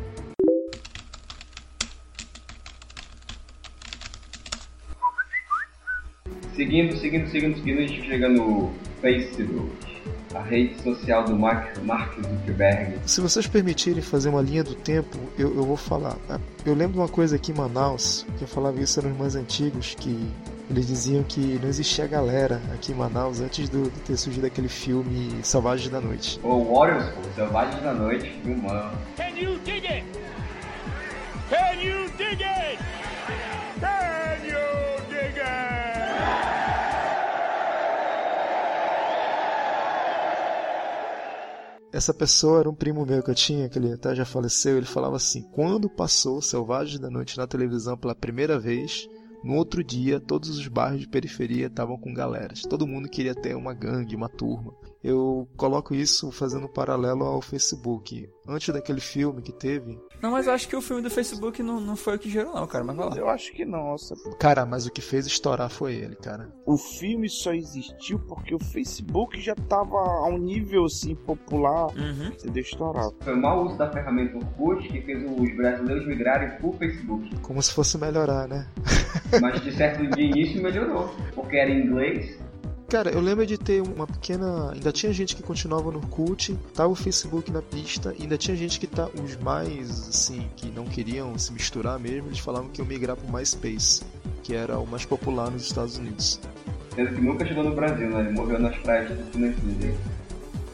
Seguindo, 6.57 6.97
seguindo, 6.97 7.29
seguindo, 7.29 7.55
seguindo, 7.55 7.77
a 7.77 7.87
gente 7.87 8.07
chega 8.07 8.27
no 8.27 8.73
Facebook, 8.99 9.69
a 10.33 10.41
rede 10.41 10.81
social 10.81 11.23
do 11.23 11.35
Mark, 11.35 11.77
Mark 11.83 12.15
Zuckerberg. 12.15 12.97
Se 13.05 13.21
vocês 13.21 13.45
permitirem 13.45 14.01
fazer 14.01 14.29
uma 14.29 14.41
linha 14.41 14.63
do 14.63 14.73
tempo, 14.73 15.19
eu, 15.37 15.55
eu 15.55 15.63
vou 15.63 15.77
falar. 15.77 16.17
Eu 16.65 16.73
lembro 16.73 16.93
de 16.93 16.97
uma 16.97 17.07
coisa 17.07 17.35
aqui 17.35 17.51
em 17.51 17.55
Manaus, 17.55 18.25
que 18.39 18.43
eu 18.43 18.47
falava 18.47 18.81
isso 18.81 18.99
eram 18.99 19.11
os 19.11 19.17
mais 19.19 19.35
antigos, 19.35 19.95
que 19.99 20.27
eles 20.67 20.87
diziam 20.87 21.21
que 21.21 21.59
não 21.61 21.69
existia 21.69 22.07
galera 22.07 22.59
aqui 22.73 22.91
em 22.91 22.95
Manaus 22.95 23.39
antes 23.39 23.69
do, 23.69 23.91
de 23.91 23.99
ter 23.99 24.17
surgido 24.17 24.47
aquele 24.47 24.67
filme 24.67 25.35
Selvagens 25.43 25.91
da 25.91 26.01
Noite. 26.01 26.39
O 26.41 26.73
Warriors, 26.73 27.07
pô, 27.11 27.21
Selvagens 27.35 27.83
da 27.83 27.93
Noite, 27.93 28.33
filmão. 28.43 28.91
Can 29.15 29.39
you 29.39 29.59
dig 29.59 29.85
it? 29.85 30.03
Can 31.51 31.79
you 31.79 32.09
dig 32.17 32.43
it? 32.43 32.79
Can 33.79 34.43
you 34.43 35.05
dig 35.07 35.39
it? 35.39 35.76
Essa 41.97 42.13
pessoa 42.13 42.59
era 42.59 42.69
um 42.69 42.75
primo 42.75 43.03
meu 43.07 43.23
que 43.23 43.31
eu 43.31 43.35
tinha, 43.35 43.67
que 43.67 43.79
ele 43.79 43.91
até 43.91 44.13
já 44.13 44.23
faleceu. 44.23 44.77
Ele 44.77 44.85
falava 44.85 45.15
assim: 45.15 45.41
quando 45.51 45.89
passou 45.89 46.41
Selvagens 46.43 46.99
da 46.99 47.09
Noite 47.09 47.37
na 47.37 47.47
televisão 47.47 47.97
pela 47.97 48.13
primeira 48.13 48.59
vez, 48.59 49.09
no 49.43 49.55
outro 49.55 49.83
dia 49.83 50.19
todos 50.19 50.49
os 50.59 50.67
bairros 50.67 51.01
de 51.01 51.07
periferia 51.07 51.65
estavam 51.65 51.97
com 51.97 52.13
galeras. 52.13 52.61
Todo 52.61 52.85
mundo 52.85 53.09
queria 53.09 53.33
ter 53.33 53.55
uma 53.55 53.73
gangue, 53.73 54.15
uma 54.15 54.29
turma. 54.29 54.75
Eu 55.07 55.47
coloco 55.55 55.95
isso 55.95 56.29
fazendo 56.33 56.65
um 56.65 56.69
paralelo 56.69 57.23
ao 57.23 57.41
Facebook. 57.41 58.29
Antes 58.45 58.73
daquele 58.73 58.99
filme 58.99 59.41
que 59.41 59.53
teve, 59.53 59.97
Não, 60.21 60.31
mas 60.31 60.47
eu 60.47 60.53
acho 60.53 60.67
que 60.67 60.75
o 60.75 60.81
filme 60.81 61.01
do 61.01 61.09
Facebook 61.09 61.63
não, 61.63 61.79
não 61.79 61.95
foi 61.95 62.17
o 62.17 62.19
que 62.19 62.29
gerou, 62.29 62.53
não, 62.53 62.67
cara. 62.67 62.83
Mas 62.83 62.97
vai 62.97 63.09
lá. 63.09 63.15
Eu 63.15 63.29
acho 63.29 63.53
que 63.53 63.63
não, 63.63 63.91
nossa. 63.91 64.15
cara, 64.37 64.65
mas 64.65 64.85
o 64.85 64.91
que 64.91 64.99
fez 64.99 65.25
estourar 65.25 65.69
foi 65.69 65.95
ele, 65.95 66.15
cara. 66.17 66.53
O 66.65 66.77
filme 66.77 67.29
só 67.29 67.53
existiu 67.53 68.19
porque 68.19 68.53
o 68.53 68.59
Facebook 68.59 69.39
já 69.39 69.55
tava 69.55 69.97
a 69.97 70.27
um 70.27 70.37
nível 70.37 70.83
assim 70.83 71.15
popular. 71.15 71.87
Uhum. 71.95 72.33
Você 72.37 72.49
deixa 72.49 72.71
estourar. 72.71 73.09
Foi 73.21 73.33
o 73.33 73.41
mau 73.41 73.65
uso 73.65 73.77
da 73.77 73.89
ferramenta 73.89 74.35
Orkut 74.35 74.89
que 74.89 75.01
fez 75.03 75.23
os 75.23 75.55
brasileiros 75.55 76.05
migrarem 76.05 76.57
pro 76.57 76.73
Facebook. 76.73 77.33
Como 77.39 77.61
se 77.61 77.71
fosse 77.73 77.97
melhorar, 77.97 78.45
né? 78.49 78.67
Mas 79.41 79.61
de 79.61 79.71
certo 79.71 80.05
de 80.05 80.21
início 80.21 80.61
melhorou, 80.61 81.09
porque 81.33 81.55
era 81.55 81.69
em 81.69 81.85
inglês 81.85 82.37
Cara, 82.89 83.11
eu 83.11 83.19
lembro 83.19 83.45
de 83.45 83.57
ter 83.57 83.81
uma 83.81 84.07
pequena. 84.07 84.71
Ainda 84.71 84.93
tinha 84.93 85.11
gente 85.11 85.35
que 85.35 85.43
continuava 85.43 85.91
no 85.91 85.99
Cult, 86.07 86.57
tava 86.73 86.89
o 86.89 86.95
Facebook 86.95 87.51
na 87.51 87.61
pista, 87.61 88.15
e 88.17 88.23
ainda 88.23 88.37
tinha 88.37 88.55
gente 88.55 88.79
que 88.79 88.87
tá. 88.87 89.09
Os 89.21 89.35
mais, 89.37 90.07
assim, 90.07 90.47
que 90.55 90.69
não 90.69 90.85
queriam 90.85 91.37
se 91.37 91.51
misturar 91.51 91.99
mesmo, 91.99 92.29
eles 92.29 92.39
falavam 92.39 92.69
que 92.69 92.79
iam 92.79 92.87
migrar 92.87 93.17
pro 93.17 93.31
MySpace, 93.31 94.03
que 94.41 94.55
era 94.55 94.79
o 94.79 94.87
mais 94.87 95.03
popular 95.03 95.51
nos 95.51 95.63
Estados 95.63 95.97
Unidos. 95.97 96.39
Sendo 96.95 97.13
que 97.13 97.21
nunca 97.21 97.45
chegou 97.45 97.63
no 97.63 97.75
Brasil, 97.75 98.09
né? 98.09 98.21
Ele 98.21 98.31
morreu 98.31 98.57
nas 98.57 98.77
praias 98.77 99.09
do 99.09 99.31
Tunisia. 99.31 99.93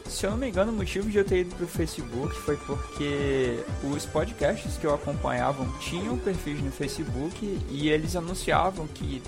Se 0.08 0.26
eu 0.26 0.30
não 0.30 0.38
me 0.38 0.48
engano, 0.48 0.70
o 0.70 0.74
motivo 0.76 1.10
de 1.10 1.18
eu 1.18 1.24
ter 1.24 1.40
ido 1.40 1.54
pro 1.56 1.66
Facebook 1.66 2.32
foi 2.36 2.56
porque 2.58 3.58
os 3.82 4.06
podcasts 4.06 4.76
que 4.76 4.86
eu 4.86 4.94
acompanhava 4.94 5.66
tinham 5.80 6.16
perfis 6.16 6.62
no 6.62 6.70
Facebook 6.70 7.58
e 7.68 7.88
eles 7.88 8.14
anunciavam 8.14 8.86
que 8.86 9.20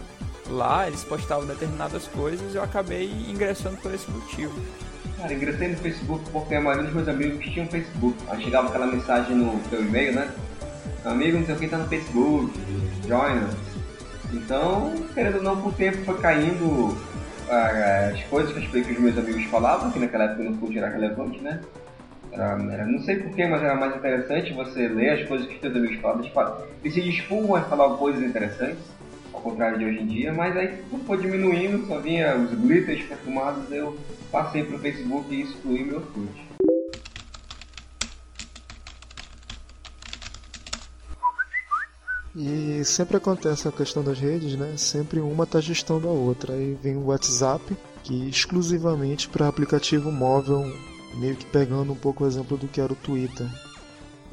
lá 0.51 0.87
eles 0.87 1.03
postavam 1.05 1.47
determinadas 1.47 2.07
coisas 2.09 2.53
e 2.53 2.57
eu 2.57 2.63
acabei 2.63 3.11
ingressando 3.29 3.77
por 3.79 3.93
esse 3.95 4.11
motivo. 4.11 4.53
Cara, 5.19 5.33
ingressei 5.33 5.69
no 5.69 5.77
Facebook 5.79 6.29
porque 6.31 6.55
a 6.55 6.61
maioria 6.61 6.85
dos 6.85 6.95
meus 6.95 7.09
amigos 7.09 7.45
tinham 7.47 7.67
Facebook. 7.67 8.17
Aí 8.29 8.43
chegava 8.43 8.69
aquela 8.69 8.87
mensagem 8.87 9.35
no 9.37 9.59
teu 9.71 9.81
e-mail, 9.83 10.15
né? 10.15 10.29
Amigo, 11.05 11.39
não 11.39 11.47
sei 11.47 11.55
quem 11.57 11.69
tá 11.69 11.79
no 11.79 11.89
Facebook, 11.89 12.53
join 13.07 13.39
us. 13.45 13.57
Então, 14.33 14.93
querendo 15.15 15.37
ou 15.37 15.43
não, 15.43 15.61
com 15.63 15.69
o 15.69 15.73
tempo 15.73 15.99
foi 16.05 16.19
caindo 16.19 16.97
ah, 17.49 18.11
as 18.13 18.23
coisas 18.25 18.53
que, 18.53 18.83
que 18.83 18.93
os 18.93 18.99
meus 18.99 19.17
amigos 19.17 19.45
falavam, 19.45 19.91
que 19.91 19.99
naquela 19.99 20.25
época 20.25 20.43
no 20.43 20.57
Cult 20.59 20.77
era 20.77 20.89
relevante, 20.89 21.39
né? 21.41 21.61
Era, 22.33 22.61
era- 22.73 22.85
não 22.87 22.99
sei 23.01 23.17
porquê, 23.17 23.47
mas 23.47 23.63
era 23.63 23.75
mais 23.77 23.95
interessante 23.97 24.53
você 24.53 24.89
ler 24.89 25.11
as 25.23 25.29
coisas 25.29 25.47
que 25.47 25.55
os 25.55 25.61
teus 25.61 25.77
amigos 25.77 25.97
falam, 26.31 26.59
eles 26.83 26.93
se 26.95 27.01
dispõem 27.01 27.57
a 27.57 27.65
falar 27.65 27.91
coisas 27.97 28.23
interessantes, 28.23 28.79
contrário 29.47 29.79
de 29.79 29.85
hoje 29.85 30.01
em 30.01 30.07
dia, 30.07 30.33
mas 30.33 30.57
aí 30.57 30.83
tudo 30.91 31.05
foi 31.05 31.19
diminuindo, 31.19 31.87
só 31.87 32.01
vinha 32.01 32.37
os 32.37 32.51
glitters 32.51 33.05
perfumados, 33.05 33.71
eu 33.71 33.97
passei 34.33 34.65
pro 34.65 34.79
Facebook 34.79 35.33
e 35.33 35.43
excluí 35.43 35.85
meu 35.85 36.01
Cult. 36.01 36.47
E 42.35 42.85
sempre 42.85 43.17
acontece 43.17 43.67
a 43.67 43.73
questão 43.73 44.03
das 44.03 44.19
redes, 44.19 44.57
né? 44.57 44.75
Sempre 44.77 45.21
uma 45.21 45.47
tá 45.47 45.59
gestando 45.59 46.07
a 46.07 46.13
outra. 46.13 46.53
Aí 46.53 46.77
vem 46.83 46.95
o 46.95 47.07
WhatsApp, 47.07 47.75
que 48.03 48.29
exclusivamente 48.29 49.27
para 49.27 49.49
aplicativo 49.49 50.13
móvel, 50.13 50.71
meio 51.15 51.35
que 51.35 51.47
pegando 51.47 51.93
um 51.93 51.97
pouco 51.97 52.25
o 52.25 52.27
exemplo 52.27 52.59
do 52.59 52.69
que 52.69 52.79
era 52.79 52.93
o 52.93 52.97
Twitter. 52.97 53.47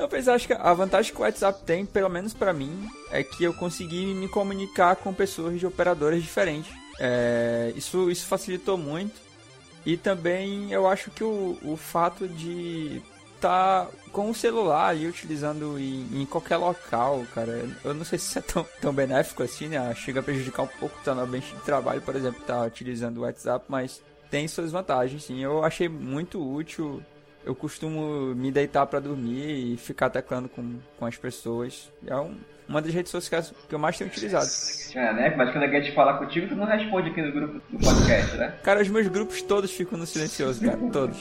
Pois 0.10 0.28
acho 0.28 0.48
que 0.48 0.54
a 0.54 0.74
vantagem 0.74 1.14
que 1.14 1.20
o 1.20 1.24
WhatsApp 1.24 1.64
tem, 1.66 1.86
pelo 1.86 2.10
menos 2.10 2.34
pra 2.34 2.54
mim, 2.54 2.88
é 3.12 3.24
que 3.24 3.44
eu 3.44 3.54
consegui 3.54 4.14
me 4.14 4.28
comunicar 4.28 4.96
com 4.96 5.14
pessoas 5.14 5.60
de 5.60 5.66
operadoras 5.66 6.22
diferentes. 6.22 6.72
É, 7.00 7.72
isso, 7.76 8.10
isso 8.10 8.28
facilitou 8.28 8.78
muito. 8.78 9.22
E 9.86 9.98
também 9.98 10.72
eu 10.72 10.88
acho 10.88 11.12
que 11.12 11.24
o, 11.24 11.58
o 11.64 11.76
fato 11.76 12.28
de 12.28 13.02
estar 13.36 13.90
com 14.12 14.30
o 14.30 14.36
celular 14.36 14.90
ali 14.90 15.08
utilizando 15.08 15.78
em, 15.78 16.22
em 16.22 16.26
qualquer 16.26 16.56
local, 16.56 17.26
cara, 17.34 17.70
eu 17.84 17.94
não 17.94 18.06
sei 18.06 18.18
se 18.18 18.28
isso 18.28 18.40
é 18.40 18.42
tão, 18.42 18.66
tão 18.80 18.94
benéfico 18.94 19.44
assim, 19.44 19.68
né? 19.68 19.94
Chega 19.96 20.22
a 20.22 20.24
prejudicar 20.24 20.64
um 20.64 20.68
pouco 20.68 20.98
tá 21.04 21.14
no 21.14 21.22
ambiente 21.22 21.54
de 21.54 21.62
trabalho, 21.62 22.02
por 22.02 22.16
exemplo, 22.16 22.42
tá 22.46 22.64
utilizando 22.64 23.18
o 23.18 23.22
WhatsApp, 23.22 23.66
mas 23.68 24.02
tem 24.32 24.48
suas 24.48 24.72
vantagens, 24.72 25.26
sim. 25.26 25.44
Eu 25.44 25.64
achei 25.64 25.90
muito 25.90 26.42
útil 26.42 27.04
eu 27.46 27.54
costumo 27.56 28.34
me 28.36 28.52
deitar 28.52 28.86
pra 28.86 29.00
dormir 29.00 29.74
e 29.74 29.78
ficar 29.78 30.10
teclando 30.10 30.48
com, 30.50 30.76
com 30.98 31.06
as 31.06 31.16
pessoas. 31.18 31.92
É 32.08 32.16
um- 32.16 32.36
uma 32.68 32.82
das 32.82 32.94
redes 32.94 33.12
sociais 33.12 33.54
que 33.68 33.76
eu 33.76 33.80
mais 33.80 33.98
tenho 33.98 34.10
utilizado. 34.10 34.46
É, 34.96 35.14
né? 35.14 35.34
Mas 35.36 35.52
quando 35.52 35.64
alguém 35.66 35.82
te 35.82 35.92
falar 35.92 36.18
contigo, 36.18 36.48
tu 36.48 36.56
não 36.56 36.66
responde 36.66 37.10
aqui 37.10 37.22
no 37.22 37.32
grupo 37.32 37.62
do 37.70 37.78
podcast, 37.78 38.38
né? 38.38 38.54
Cara, 38.64 38.82
os 38.82 38.88
meus 38.88 39.08
grupos 39.10 39.42
todos 39.42 39.72
ficam 39.72 40.00
no 40.00 40.06
silencioso, 40.06 40.64
cara. 40.66 40.78
Todos. 40.92 41.18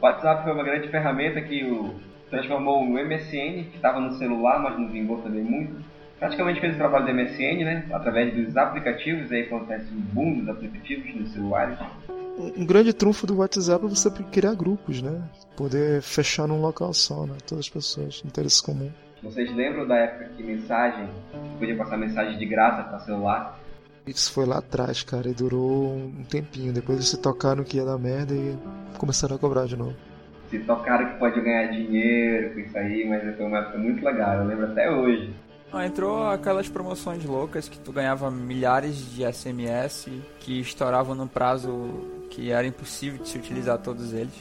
O 0.00 0.04
WhatsApp 0.04 0.42
foi 0.42 0.52
uma 0.52 0.64
grande 0.64 0.88
ferramenta 0.88 1.40
que 1.40 1.62
o 1.64 1.94
transformou 2.28 2.82
o 2.82 2.98
MSN, 2.98 3.64
que 3.70 3.76
estava 3.76 4.00
no 4.00 4.12
celular, 4.18 4.58
mas 4.60 4.78
não 4.78 4.88
vingou 4.88 5.18
também 5.22 5.42
muito. 5.44 5.74
Praticamente 6.18 6.60
fez 6.60 6.74
o 6.74 6.78
trabalho 6.78 7.06
do 7.06 7.12
MSN, 7.14 7.64
né? 7.64 7.86
Através 7.92 8.34
dos 8.34 8.56
aplicativos, 8.56 9.30
aí 9.32 9.42
acontece 9.42 9.86
o 9.92 9.96
boom 9.96 10.40
dos 10.40 10.48
aplicativos 10.48 11.14
nos 11.14 11.32
celulares. 11.32 11.78
Um 12.38 12.64
grande 12.64 12.92
trunfo 12.92 13.26
do 13.26 13.36
WhatsApp 13.36 13.84
é 13.84 13.88
você 13.88 14.10
criar 14.30 14.54
grupos, 14.54 15.02
né? 15.02 15.22
Poder 15.56 16.00
fechar 16.00 16.46
num 16.46 16.60
local 16.60 16.92
só, 16.94 17.26
né? 17.26 17.36
Todas 17.46 17.66
as 17.66 17.70
pessoas, 17.70 18.22
interesse 18.24 18.62
comum. 18.62 18.90
Vocês 19.22 19.54
lembram 19.54 19.86
da 19.86 19.96
época 19.96 20.30
que 20.36 20.42
mensagem, 20.42 21.06
podia 21.58 21.76
passar 21.76 21.98
mensagem 21.98 22.38
de 22.38 22.46
graça 22.46 22.84
para 22.84 23.00
celular? 23.00 23.60
Isso 24.06 24.32
foi 24.32 24.46
lá 24.46 24.58
atrás, 24.58 25.02
cara, 25.02 25.28
e 25.28 25.34
durou 25.34 25.94
um 25.94 26.24
tempinho. 26.24 26.72
Depois 26.72 26.96
eles 26.96 27.08
se 27.08 27.18
tocaram 27.18 27.62
que 27.62 27.76
ia 27.76 27.84
dar 27.84 27.98
merda 27.98 28.34
e 28.34 28.56
começaram 28.96 29.36
a 29.36 29.38
cobrar 29.38 29.66
de 29.66 29.76
novo. 29.76 29.94
Se 30.48 30.58
tocaram 30.60 31.06
que 31.06 31.18
pode 31.18 31.40
ganhar 31.40 31.66
dinheiro 31.66 32.54
com 32.54 32.60
isso 32.60 32.78
aí, 32.78 33.06
mas 33.06 33.36
foi 33.36 33.46
uma 33.46 33.58
época 33.58 33.78
muito 33.78 34.04
legal, 34.04 34.38
eu 34.38 34.46
lembro 34.46 34.66
até 34.66 34.90
hoje. 34.90 35.32
Ah, 35.72 35.86
entrou 35.86 36.26
aquelas 36.28 36.68
promoções 36.68 37.24
loucas 37.24 37.68
que 37.68 37.78
tu 37.78 37.92
ganhava 37.92 38.30
milhares 38.30 38.96
de 39.14 39.24
SMS 39.32 40.10
que 40.40 40.60
estouravam 40.60 41.14
no 41.14 41.28
prazo 41.28 42.26
que 42.30 42.50
era 42.50 42.66
impossível 42.66 43.22
de 43.22 43.28
se 43.28 43.38
utilizar 43.38 43.78
todos 43.78 44.12
eles. 44.12 44.34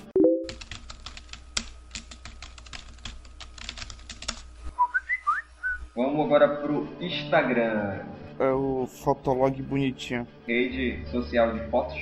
Vamos 5.96 6.26
agora 6.26 6.48
pro 6.62 6.88
Instagram, 7.02 8.00
É 8.40 8.52
o 8.52 8.88
fotolog 8.88 9.62
bonitinho. 9.64 10.26
rede 10.48 11.06
social 11.12 11.54
de 11.54 11.60
fotos, 11.70 12.00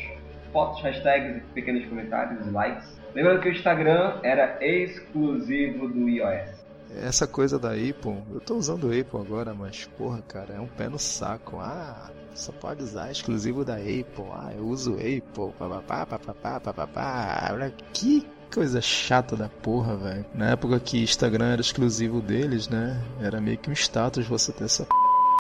fotos, 0.54 0.82
hashtags, 0.84 1.42
pequenos 1.54 1.86
comentários, 1.86 2.52
likes. 2.52 2.96
Lembrando 3.16 3.42
que 3.42 3.50
o 3.50 3.52
Instagram 3.52 4.20
era 4.24 4.58
exclusivo 4.64 5.88
do 5.88 6.08
iOS. 6.08 6.57
Essa 6.96 7.28
coisa 7.28 7.60
da 7.60 7.72
Apple, 7.72 8.24
eu 8.34 8.40
tô 8.40 8.56
usando 8.56 8.88
Apple 8.88 9.20
agora, 9.20 9.54
mas 9.54 9.86
porra, 9.98 10.22
cara, 10.28 10.54
é 10.56 10.60
um 10.60 10.68
pé 10.68 10.90
no 10.90 10.98
saco. 10.98 11.58
Ah, 11.60 12.10
só 12.34 12.52
pode 12.52 12.84
usar 12.84 13.12
exclusivo 13.12 13.66
da 13.66 13.76
Apple. 13.76 14.26
Ah, 14.32 14.54
eu 14.56 14.66
uso 14.66 14.94
Apple. 14.94 15.54
Papapá, 15.58 16.06
papapá, 16.06 16.60
papapá. 16.60 17.50
Olha 17.52 17.74
que 17.94 18.26
coisa 18.54 18.82
chata 18.82 19.36
da 19.36 19.50
porra, 19.50 19.96
velho. 19.96 20.26
Na 20.34 20.52
época 20.52 20.80
que 20.80 21.04
Instagram 21.04 21.54
era 21.54 21.62
exclusivo 21.62 22.22
deles, 22.22 22.68
né? 22.70 23.00
Era 23.22 23.42
meio 23.42 23.58
que 23.58 23.70
um 23.70 23.74
status 23.74 24.26
você 24.26 24.52
ter 24.52 24.66
essa 24.66 24.86
p. 24.86 24.92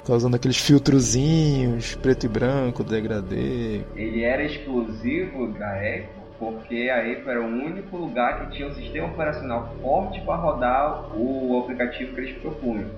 Usando 0.10 0.36
aqueles 0.36 0.58
filtrozinhos, 0.58 1.96
preto 1.96 2.26
e 2.26 2.30
branco, 2.30 2.82
degradê. 2.82 3.82
Ele 3.94 4.24
era 4.24 4.44
exclusivo 4.46 5.52
da 5.54 5.74
Apple 5.74 6.17
porque 6.40 6.90
a 6.90 7.00
Apple 7.00 7.30
era 7.30 7.42
o 7.42 7.46
único 7.46 7.98
lugar 7.98 8.42
que 8.42 8.58
tinha 8.58 8.68
um 8.68 8.74
sistema 8.74 9.08
operacional 9.08 9.74
forte 9.82 10.22
para 10.22 10.36
rodar 10.36 11.18
o 11.18 11.60
aplicativo 11.64 12.14
que 12.14 12.22
eles 12.22 12.38
propunham. 12.38 12.90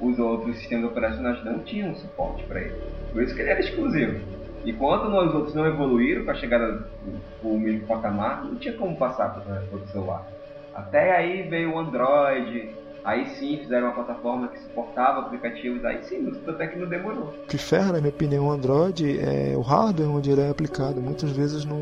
Os 0.00 0.18
outros 0.18 0.56
sistemas 0.58 0.90
operacionais 0.90 1.44
não 1.44 1.60
tinham 1.60 1.94
suporte 1.94 2.44
para 2.44 2.60
ele. 2.60 2.80
Por 3.12 3.22
isso 3.22 3.34
que 3.34 3.40
ele 3.40 3.50
era 3.50 3.60
exclusivo. 3.60 4.20
E 4.64 4.72
quando 4.72 5.08
nós 5.08 5.34
outros 5.34 5.54
não 5.54 5.66
evoluíram 5.66 6.24
para 6.24 6.34
chegar 6.34 6.60
ao 6.60 7.50
mesmo 7.50 7.86
patamar, 7.86 8.44
não 8.44 8.56
tinha 8.56 8.74
como 8.74 8.96
passar 8.96 9.30
para 9.30 9.76
o 9.76 9.86
celular. 9.88 10.26
Até 10.74 11.16
aí 11.16 11.42
veio 11.42 11.72
o 11.72 11.78
Android, 11.78 12.74
aí 13.06 13.24
sim 13.36 13.58
fizeram 13.58 13.86
uma 13.86 13.94
plataforma 13.94 14.48
que 14.48 14.58
suportava 14.58 15.20
aplicativos, 15.20 15.84
aí 15.84 16.02
sim, 16.02 16.32
até 16.46 16.66
que 16.66 16.78
não 16.78 16.88
demorou. 16.88 17.28
O 17.28 17.46
que 17.46 17.56
ferra, 17.56 17.92
na 17.92 18.00
minha 18.00 18.10
opinião, 18.10 18.48
o 18.48 18.50
Android 18.50 19.18
é 19.20 19.56
o 19.56 19.60
hardware 19.60 20.10
onde 20.10 20.30
ele 20.30 20.40
é 20.40 20.50
aplicado. 20.50 21.00
Muitas 21.00 21.30
vezes 21.30 21.64
não, 21.64 21.78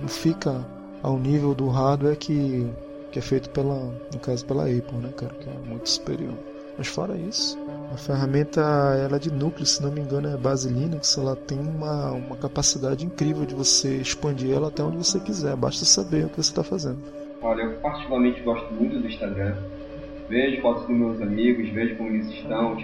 não 0.00 0.08
fica 0.08 0.64
ao 1.02 1.18
nível 1.18 1.52
do 1.52 1.68
hardware 1.68 2.16
que, 2.16 2.70
que 3.10 3.18
é 3.18 3.22
feito 3.22 3.50
pela, 3.50 3.92
no 4.12 4.20
caso, 4.20 4.46
pela 4.46 4.62
Apple, 4.64 4.98
né, 4.98 5.10
cara, 5.16 5.34
que 5.34 5.48
é 5.50 5.68
muito 5.68 5.88
superior. 5.90 6.34
Mas 6.78 6.86
fora 6.86 7.16
isso, 7.16 7.58
a 7.92 7.96
ferramenta 7.96 8.60
ela 8.60 9.16
é 9.16 9.18
de 9.18 9.32
núcleo, 9.32 9.66
se 9.66 9.82
não 9.82 9.90
me 9.90 10.00
engano, 10.00 10.28
é 10.28 10.36
base 10.36 10.68
Linux. 10.68 11.18
Ela 11.18 11.34
tem 11.34 11.58
uma, 11.58 12.12
uma 12.12 12.36
capacidade 12.36 13.04
incrível 13.04 13.44
de 13.44 13.52
você 13.52 13.96
expandir 13.96 14.54
ela 14.54 14.68
até 14.68 14.84
onde 14.84 14.96
você 14.96 15.18
quiser. 15.18 15.56
Basta 15.56 15.84
saber 15.84 16.26
o 16.26 16.28
que 16.28 16.36
você 16.36 16.50
está 16.50 16.62
fazendo. 16.62 16.98
Olha, 17.42 17.62
eu 17.62 17.80
particularmente 17.80 18.40
gosto 18.42 18.72
muito 18.74 18.96
do 18.96 19.08
Instagram. 19.08 19.56
Vejo 20.28 20.60
fotos 20.60 20.86
dos 20.86 20.96
meus 20.96 21.22
amigos, 21.22 21.70
vejo 21.70 21.96
como 21.96 22.10
eles 22.10 22.28
estão, 22.28 22.76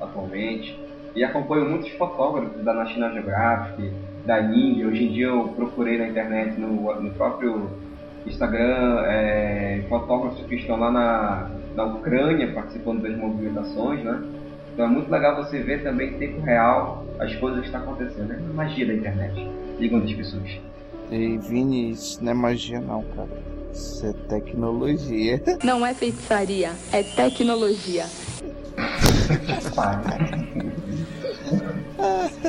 atualmente. 0.00 0.78
E 1.14 1.22
acompanho 1.22 1.68
muitos 1.68 1.90
fotógrafos 1.92 2.62
da 2.64 2.74
National 2.74 3.12
Geographic, 3.12 3.92
da 4.24 4.40
Ning. 4.40 4.84
Hoje 4.84 5.04
em 5.04 5.12
dia 5.12 5.26
eu 5.26 5.48
procurei 5.56 5.98
na 5.98 6.08
internet, 6.08 6.58
no, 6.58 7.00
no 7.00 7.10
próprio 7.12 7.70
Instagram, 8.26 9.02
é, 9.06 9.84
fotógrafos 9.88 10.44
que 10.46 10.56
estão 10.56 10.78
lá 10.78 10.90
na, 10.90 11.50
na 11.74 11.84
Ucrânia 11.84 12.52
participando 12.52 13.02
das 13.02 13.16
movimentações, 13.16 14.02
né? 14.02 14.22
Então 14.72 14.84
é 14.84 14.88
muito 14.88 15.10
legal 15.10 15.36
você 15.36 15.60
ver 15.60 15.82
também 15.82 16.10
em 16.10 16.18
tempo 16.18 16.40
real 16.40 17.04
as 17.18 17.34
coisas 17.36 17.60
que 17.60 17.66
estão 17.66 17.82
acontecendo. 17.82 18.32
É 18.32 18.36
a 18.36 18.54
magia 18.54 18.86
da 18.86 18.94
internet, 18.94 19.48
segundo 19.78 20.04
as 20.04 20.12
pessoas. 20.12 20.58
E 21.10 21.38
Vini, 21.38 21.90
isso 21.90 22.22
não 22.22 22.32
é 22.32 22.34
magia 22.34 22.80
não, 22.80 23.02
cara. 23.16 23.28
Isso 23.72 24.06
é 24.06 24.12
tecnologia. 24.28 25.42
Não 25.64 25.84
é 25.84 25.94
feitiçaria, 25.94 26.72
é 26.92 27.02
tecnologia. 27.02 28.06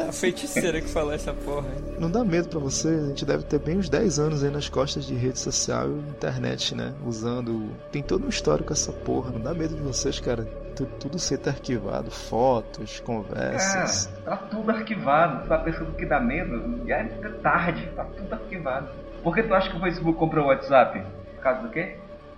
A 0.08 0.12
feiticeira 0.12 0.80
que 0.82 0.88
falou 0.88 1.14
essa 1.14 1.34
porra. 1.34 1.68
Não 2.00 2.10
dá 2.10 2.24
medo 2.24 2.48
pra 2.50 2.60
você? 2.60 2.88
A 2.88 3.08
gente 3.08 3.26
deve 3.26 3.44
ter 3.44 3.60
bem 3.60 3.78
uns 3.78 3.90
10 3.90 4.20
anos 4.20 4.44
aí 4.44 4.50
nas 4.50 4.70
costas 4.70 5.06
de 5.06 5.14
rede 5.14 5.40
social 5.40 5.88
e 5.90 6.00
internet, 6.10 6.74
né? 6.76 6.94
Usando. 7.06 7.70
Tem 7.92 8.02
todo 8.02 8.26
um 8.26 8.30
histórico 8.30 8.72
essa 8.74 8.92
porra. 8.92 9.32
Não 9.32 9.42
dá 9.42 9.54
medo 9.54 9.76
de 9.76 9.82
vocês, 9.82 10.20
cara? 10.20 10.44
Tu- 10.76 10.86
Tudo 11.00 11.20
ser 11.20 11.38
tá 11.40 11.52
arquivado, 11.52 12.10
fotos, 12.10 13.00
conversas. 13.02 14.06
Cara, 14.24 14.38
tá 14.38 14.48
tudo 14.48 14.72
arquivado. 14.72 15.48
Tá 15.48 15.58
pensando 15.60 15.92
que 15.96 16.06
dá 16.06 16.20
medo? 16.20 16.82
Já 16.88 16.98
é 16.98 17.04
tarde, 17.42 17.90
tá 17.96 18.06
tudo 18.06 18.34
arquivado. 18.34 18.88
Por 19.24 19.36
que 19.36 19.44
tu 19.44 19.54
acha 19.54 19.70
que 19.70 19.78
o 19.78 19.80
Facebook 19.80 20.18
comprou 20.18 20.46
o 20.46 20.48
WhatsApp? 20.48 21.02
Por 21.36 21.42
causa 21.42 21.62
do 21.62 21.70
quê? 21.70 21.96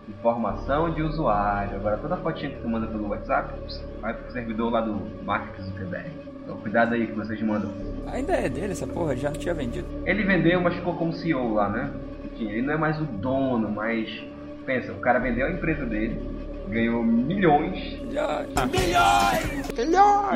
Informação 0.07 0.93
de 0.93 1.01
usuário. 1.01 1.77
Agora 1.77 1.97
toda 1.97 2.17
fotinha 2.17 2.51
que 2.51 2.61
tu 2.61 2.67
manda 2.67 2.87
pelo 2.87 3.07
WhatsApp 3.07 3.53
vai 4.01 4.13
pro 4.13 4.31
servidor 4.33 4.71
lá 4.71 4.81
do 4.81 5.23
Mark 5.23 5.57
Zuckerberg. 5.61 6.09
Então 6.43 6.57
cuidado 6.57 6.93
aí 6.93 7.07
que 7.07 7.13
vocês 7.13 7.41
mandam. 7.41 7.71
Ainda 8.07 8.33
é 8.33 8.49
dele 8.49 8.73
essa 8.73 8.85
porra, 8.85 9.15
já 9.15 9.29
não 9.29 9.37
tinha 9.37 9.53
vendido. 9.53 9.87
Ele 10.05 10.23
vendeu, 10.23 10.59
mas 10.59 10.75
ficou 10.75 10.95
como 10.95 11.13
CEO 11.13 11.53
lá, 11.53 11.69
né? 11.69 11.89
Enfim, 12.25 12.49
ele 12.49 12.63
não 12.63 12.73
é 12.73 12.77
mais 12.77 12.99
o 12.99 13.05
dono, 13.05 13.71
mas. 13.71 14.23
Pensa, 14.65 14.93
o 14.93 14.99
cara 14.99 15.19
vendeu 15.19 15.45
a 15.45 15.51
empresa 15.51 15.85
dele, 15.85 16.21
ganhou 16.69 17.03
milhões 17.03 17.99
Já, 18.09 18.45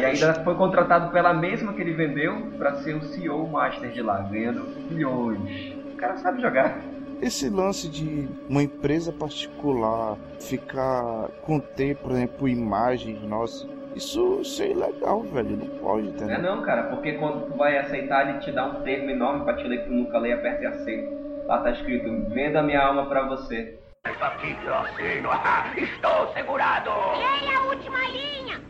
e 0.01 0.05
ainda 0.05 0.33
foi 0.43 0.55
contratado 0.55 1.11
pela 1.11 1.33
mesma 1.33 1.71
que 1.71 1.81
ele 1.81 1.93
vendeu 1.93 2.51
pra 2.57 2.75
ser 2.77 2.95
o 2.95 3.03
CEO 3.03 3.47
master 3.47 3.89
de 3.89 4.01
lá, 4.01 4.19
ganhando 4.23 4.67
milhões. 4.89 5.76
O 5.97 5.99
cara 5.99 6.15
sabe 6.17 6.39
jogar. 6.43 6.77
Esse 7.19 7.49
lance 7.49 7.89
de 7.89 8.29
uma 8.47 8.61
empresa 8.61 9.11
particular 9.11 10.15
ficar 10.39 11.29
conter, 11.41 11.95
por 11.97 12.11
exemplo, 12.11 12.47
imagens 12.47 13.19
nossas, 13.23 13.67
isso, 13.95 14.41
isso 14.43 14.61
é 14.61 14.67
ilegal, 14.69 15.23
velho. 15.23 15.57
Não 15.57 15.65
pode, 15.79 16.03
Não 16.03 16.11
é 16.11 16.15
entendeu? 16.15 16.41
não, 16.43 16.61
cara, 16.61 16.83
porque 16.83 17.13
quando 17.13 17.47
tu 17.47 17.57
vai 17.57 17.75
aceitar, 17.79 18.29
ele 18.29 18.37
te 18.41 18.51
dá 18.51 18.65
um 18.67 18.83
termo 18.83 19.09
enorme 19.09 19.43
pra 19.43 19.55
te 19.55 19.63
ler 19.63 19.79
que 19.79 19.85
tu 19.85 19.91
nunca 19.93 20.19
lê, 20.19 20.33
aperta 20.33 20.61
e 20.63 20.67
aceita. 20.67 21.17
Lá 21.47 21.61
tá 21.63 21.71
escrito, 21.71 22.29
venda 22.29 22.61
minha 22.61 22.79
alma 22.81 23.07
pra 23.07 23.23
você. 23.27 23.79
aqui 24.03 24.53
que 24.53 24.65
eu 24.67 24.75
assino. 24.75 25.29
Estou 25.81 26.31
segurado. 26.35 26.91
Leia 27.17 27.57
a 27.57 27.63
última 27.63 27.97
linha. 28.09 28.61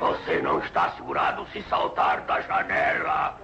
Você 0.00 0.40
não 0.40 0.58
está 0.60 0.90
segurado 0.92 1.46
se 1.52 1.60
saltar 1.64 2.22
da 2.22 2.40
janela. 2.40 3.43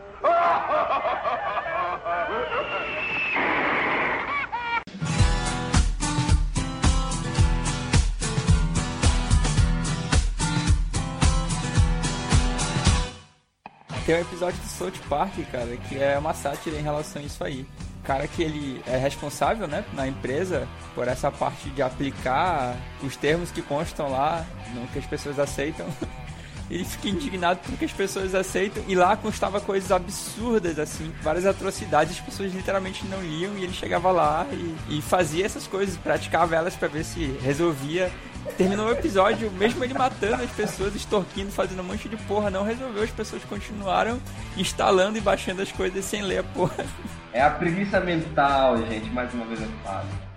Tem 14.10 14.16
um 14.16 14.20
episódio 14.22 14.60
do 14.60 14.66
South 14.66 14.90
Park, 15.08 15.34
cara, 15.52 15.76
que 15.88 15.96
é 15.96 16.18
uma 16.18 16.34
sátira 16.34 16.76
em 16.76 16.82
relação 16.82 17.22
a 17.22 17.24
isso 17.24 17.44
aí. 17.44 17.64
Cara 18.02 18.26
que 18.26 18.42
ele 18.42 18.82
é 18.86 18.96
responsável, 18.96 19.68
né, 19.68 19.84
na 19.92 20.08
empresa 20.08 20.66
por 20.96 21.06
essa 21.06 21.30
parte 21.30 21.70
de 21.70 21.80
aplicar 21.80 22.76
os 23.04 23.16
termos 23.16 23.52
que 23.52 23.62
constam 23.62 24.10
lá, 24.10 24.44
no 24.74 24.86
que 24.88 24.98
as 24.98 25.06
pessoas 25.06 25.38
aceitam. 25.38 25.86
Ele 26.70 26.84
fica 26.84 27.08
indignado 27.08 27.58
porque 27.66 27.84
as 27.84 27.92
pessoas 27.92 28.34
aceitam 28.34 28.82
e 28.86 28.94
lá 28.94 29.16
constava 29.16 29.60
coisas 29.60 29.90
absurdas, 29.90 30.78
assim, 30.78 31.12
várias 31.20 31.44
atrocidades, 31.44 32.16
as 32.16 32.20
pessoas 32.20 32.54
literalmente 32.54 33.04
não 33.06 33.20
liam 33.20 33.58
e 33.58 33.64
ele 33.64 33.72
chegava 33.72 34.12
lá 34.12 34.46
e, 34.52 34.98
e 34.98 35.02
fazia 35.02 35.44
essas 35.44 35.66
coisas, 35.66 35.96
praticava 35.96 36.54
elas 36.54 36.76
pra 36.76 36.86
ver 36.86 37.04
se 37.04 37.36
resolvia. 37.42 38.10
Terminou 38.56 38.86
o 38.86 38.92
episódio, 38.92 39.50
mesmo 39.50 39.84
ele 39.84 39.92
matando 39.92 40.42
as 40.42 40.50
pessoas, 40.50 40.94
extorquindo, 40.94 41.50
fazendo 41.50 41.80
um 41.80 41.84
monte 41.84 42.08
de 42.08 42.16
porra, 42.16 42.50
não 42.50 42.64
resolveu, 42.64 43.02
as 43.02 43.10
pessoas 43.10 43.44
continuaram 43.44 44.20
instalando 44.56 45.18
e 45.18 45.20
baixando 45.20 45.60
as 45.60 45.70
coisas 45.70 46.04
sem 46.04 46.22
ler 46.22 46.38
a 46.38 46.44
porra. 46.44 46.86
É 47.32 47.42
a 47.42 47.50
preguiça 47.50 48.00
mental, 48.00 48.78
gente, 48.86 49.10
mais 49.10 49.32
uma 49.34 49.44
vez 49.44 49.60
eu 49.60 49.68
falo. 49.84 50.29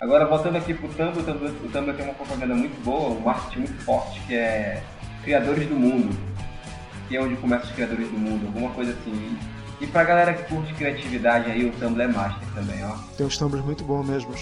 Agora, 0.00 0.24
voltando 0.26 0.56
aqui 0.56 0.72
pro 0.72 0.88
Tumblr, 0.88 1.18
o 1.18 1.22
Tumblr, 1.22 1.52
o 1.62 1.68
Tumblr 1.68 1.94
tem 1.94 2.06
uma 2.06 2.14
propaganda 2.14 2.54
muito 2.54 2.82
boa, 2.82 3.10
um 3.10 3.20
marketing 3.20 3.58
muito 3.58 3.84
forte, 3.84 4.18
que 4.26 4.34
é 4.34 4.82
Criadores 5.22 5.68
do 5.68 5.74
Mundo. 5.74 6.16
Que 7.06 7.16
é 7.16 7.22
onde 7.22 7.36
começam 7.36 7.68
os 7.68 7.74
Criadores 7.74 8.08
do 8.08 8.18
Mundo, 8.18 8.46
alguma 8.46 8.70
coisa 8.70 8.92
assim. 8.92 9.36
E 9.78 9.86
pra 9.86 10.04
galera 10.04 10.32
que 10.32 10.44
curte 10.44 10.72
criatividade 10.74 11.50
aí, 11.50 11.68
o 11.68 11.72
Tumblr 11.72 12.02
é 12.02 12.06
master 12.06 12.48
também, 12.54 12.82
ó. 12.84 12.94
Tem 13.16 13.26
uns 13.26 13.36
tumblers 13.36 13.64
muito 13.64 13.84
bons 13.84 14.06
mesmo. 14.06 14.32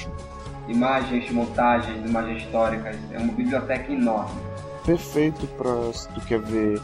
Imagens, 0.68 1.28
montagens, 1.30 2.08
imagens 2.08 2.42
históricas, 2.42 2.96
é 3.10 3.18
uma 3.18 3.32
biblioteca 3.32 3.92
enorme. 3.92 4.40
Perfeito 4.84 5.46
pra 5.56 5.92
se 5.92 6.08
tu 6.10 6.20
quer 6.20 6.40
ver 6.40 6.80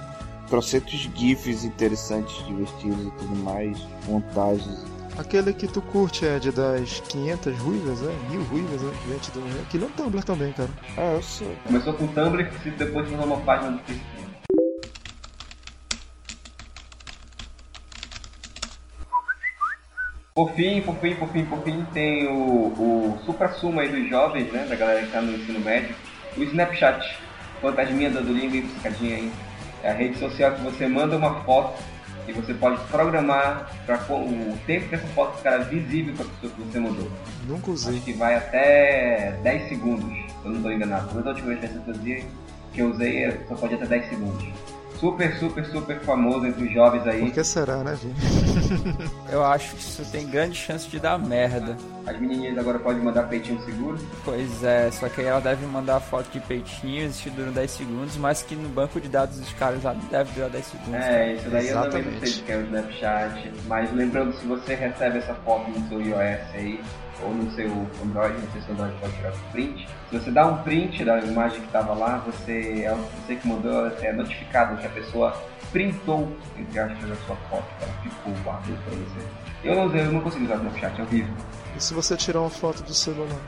trocentos 0.48 1.08
GIFs 1.14 1.64
interessantes, 1.64 2.44
divertidos 2.46 3.06
e 3.06 3.10
tudo 3.12 3.36
mais, 3.44 3.78
montagens. 4.08 4.84
Aquele 5.16 5.52
que 5.52 5.68
tu 5.68 5.80
curte, 5.80 6.24
Ed, 6.24 6.50
das 6.50 6.98
500 6.98 7.56
ruivas, 7.60 8.02
é? 8.02 8.12
Mil 8.30 8.42
ruivas, 8.42 8.82
né? 8.82 8.92
Gente, 9.06 9.30
do... 9.30 9.62
Aquilo 9.62 9.84
é 9.84 9.86
um 9.86 9.90
Tumblr 9.90 10.24
também, 10.24 10.52
cara. 10.52 10.70
Ah, 10.96 11.12
eu 11.14 11.22
sei. 11.22 11.56
Começou 11.64 11.94
com 11.94 12.04
o 12.06 12.08
Tumblr, 12.08 12.50
e 12.66 12.70
depois 12.70 13.08
tornou 13.08 13.26
uma 13.26 13.40
página 13.42 13.70
do 13.70 13.78
Facebook. 13.78 14.24
Por 20.34 20.50
fim, 20.54 20.80
por 20.80 20.96
fim, 20.96 21.14
por 21.14 21.28
fim, 21.28 21.44
por 21.44 21.62
fim, 21.62 21.86
tem 21.92 22.26
o, 22.26 22.34
o 22.34 23.18
supra-sumo 23.24 23.78
aí 23.78 23.88
dos 23.88 24.10
jovens, 24.10 24.50
né, 24.50 24.66
da 24.68 24.74
galera 24.74 25.06
que 25.06 25.12
tá 25.12 25.22
no 25.22 25.36
ensino 25.36 25.60
médio, 25.60 25.94
o 26.36 26.42
Snapchat. 26.42 27.16
Fantasminha 27.60 28.10
dando 28.10 28.32
língua 28.32 28.56
e 28.56 28.62
piscadinha 28.62 29.16
aí. 29.16 29.32
É 29.84 29.90
a 29.90 29.94
rede 29.94 30.18
social 30.18 30.56
que 30.56 30.62
você 30.62 30.88
manda 30.88 31.16
uma 31.16 31.44
foto 31.44 31.80
e 32.26 32.32
você 32.32 32.54
pode 32.54 32.80
programar 32.84 33.70
para 33.86 33.96
o 34.12 34.58
tempo 34.66 34.88
que 34.88 34.94
essa 34.94 35.06
foto 35.08 35.36
ficará 35.36 35.58
visível 35.58 36.14
para 36.14 36.24
a 36.24 36.28
pessoa 36.28 36.52
que 36.52 36.62
você 36.62 36.80
mandou. 36.80 37.10
Nunca 37.46 37.70
usei. 37.70 37.94
Acho 37.94 38.04
que 38.04 38.12
vai 38.12 38.34
até 38.34 39.38
10 39.42 39.68
segundos, 39.68 40.08
se 40.08 40.44
eu 40.44 40.50
não 40.50 40.56
estou 40.56 40.72
enganado. 40.72 41.08
Toda 41.12 41.30
a 41.30 41.32
última 41.32 41.54
vez 41.54 41.70
que 41.70 41.76
eu 41.76 41.94
usei, 41.94 42.24
que 42.72 42.80
eu 42.80 42.90
usei 42.90 43.40
só 43.48 43.54
pode 43.54 43.74
até 43.74 43.86
10 43.86 44.08
segundos. 44.08 44.44
Super, 44.98 45.36
super, 45.36 45.66
super 45.66 46.00
famoso 46.00 46.46
entre 46.46 46.64
os 46.64 46.72
jovens 46.72 47.06
aí. 47.06 47.20
Por 47.20 47.32
que 47.32 47.44
será, 47.44 47.84
né, 47.84 47.96
gente? 47.96 48.53
Eu 49.30 49.44
acho 49.44 49.74
que 49.74 49.80
isso 49.80 50.04
tem 50.10 50.26
grande 50.26 50.56
chance 50.56 50.88
de 50.88 50.98
dar 50.98 51.18
merda. 51.18 51.76
As 52.06 52.18
menininhas 52.20 52.58
agora 52.58 52.78
podem 52.78 53.02
mandar 53.02 53.24
peitinho 53.24 53.60
seguro. 53.64 53.98
Pois 54.24 54.62
é, 54.62 54.90
só 54.90 55.08
que 55.08 55.20
aí 55.20 55.26
ela 55.26 55.40
deve 55.40 55.64
mandar 55.66 56.00
foto 56.00 56.30
de 56.30 56.40
peitinhos 56.40 57.20
que 57.20 57.30
duram 57.30 57.52
10 57.52 57.70
segundos, 57.70 58.16
mas 58.16 58.42
que 58.42 58.54
no 58.54 58.68
banco 58.68 59.00
de 59.00 59.08
dados 59.08 59.38
dos 59.38 59.52
caras 59.54 59.82
lá 59.82 59.94
deve 60.10 60.32
durar 60.32 60.50
10 60.50 60.64
segundos. 60.66 60.94
É, 61.00 61.34
isso 61.34 61.50
daí 61.50 61.68
eu 61.68 61.90
também 61.90 62.02
não 62.02 62.20
sei 62.20 62.28
Exatamente. 62.28 62.40
o 62.40 62.44
que 62.44 62.52
é 62.52 62.56
o 62.56 62.60
Snapchat. 62.62 63.52
Mas 63.66 63.92
lembrando, 63.92 64.34
se 64.38 64.46
você 64.46 64.74
recebe 64.74 65.18
essa 65.18 65.34
foto 65.34 65.70
no 65.70 65.88
seu 65.88 66.00
iOS 66.00 66.40
aí, 66.54 66.80
ou 67.22 67.34
no 67.34 67.50
seu 67.52 67.68
Android, 68.02 68.34
não 68.40 68.52
sei 68.52 68.62
se 68.62 68.68
o 68.70 68.72
Android 68.72 68.94
pode 69.00 69.12
tirar 69.14 69.32
print. 69.52 69.88
Se 70.10 70.18
você 70.18 70.30
dá 70.30 70.46
um 70.46 70.62
print 70.62 71.04
da 71.04 71.18
imagem 71.20 71.60
que 71.60 71.66
estava 71.66 71.94
lá, 71.94 72.18
você, 72.18 72.84
é 72.84 72.94
você 72.94 73.36
que 73.36 73.48
mandou, 73.48 73.86
é 73.86 74.12
notificado 74.12 74.76
que 74.76 74.86
a 74.86 74.90
pessoa 74.90 75.36
printou, 75.72 76.36
entre 76.56 76.78
aspas, 76.78 77.10
a 77.10 77.16
sua 77.26 77.36
foto, 77.50 77.66
ela 77.80 77.92
ficou, 78.02 78.32
guardou 78.44 78.76
pra 78.76 78.94
você. 78.94 79.26
Eu 79.64 79.74
não, 79.74 79.96
eu 79.96 80.12
não 80.12 80.20
consigo 80.20 80.44
usar 80.44 80.54
o 80.54 80.58
Snapchat, 80.58 81.00
é 81.00 81.04
horrível. 81.04 81.34
E 81.76 81.82
se 81.82 81.94
você 81.94 82.16
tirar 82.16 82.40
uma 82.40 82.50
foto 82.50 82.82
do 82.82 82.94
celular? 82.94 83.40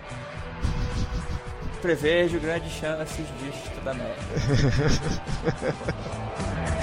Prevejo 1.80 2.40
grandes 2.40 2.72
chances 2.72 3.26
disso 3.38 3.70
toda 3.76 3.94
merda. 3.94 4.16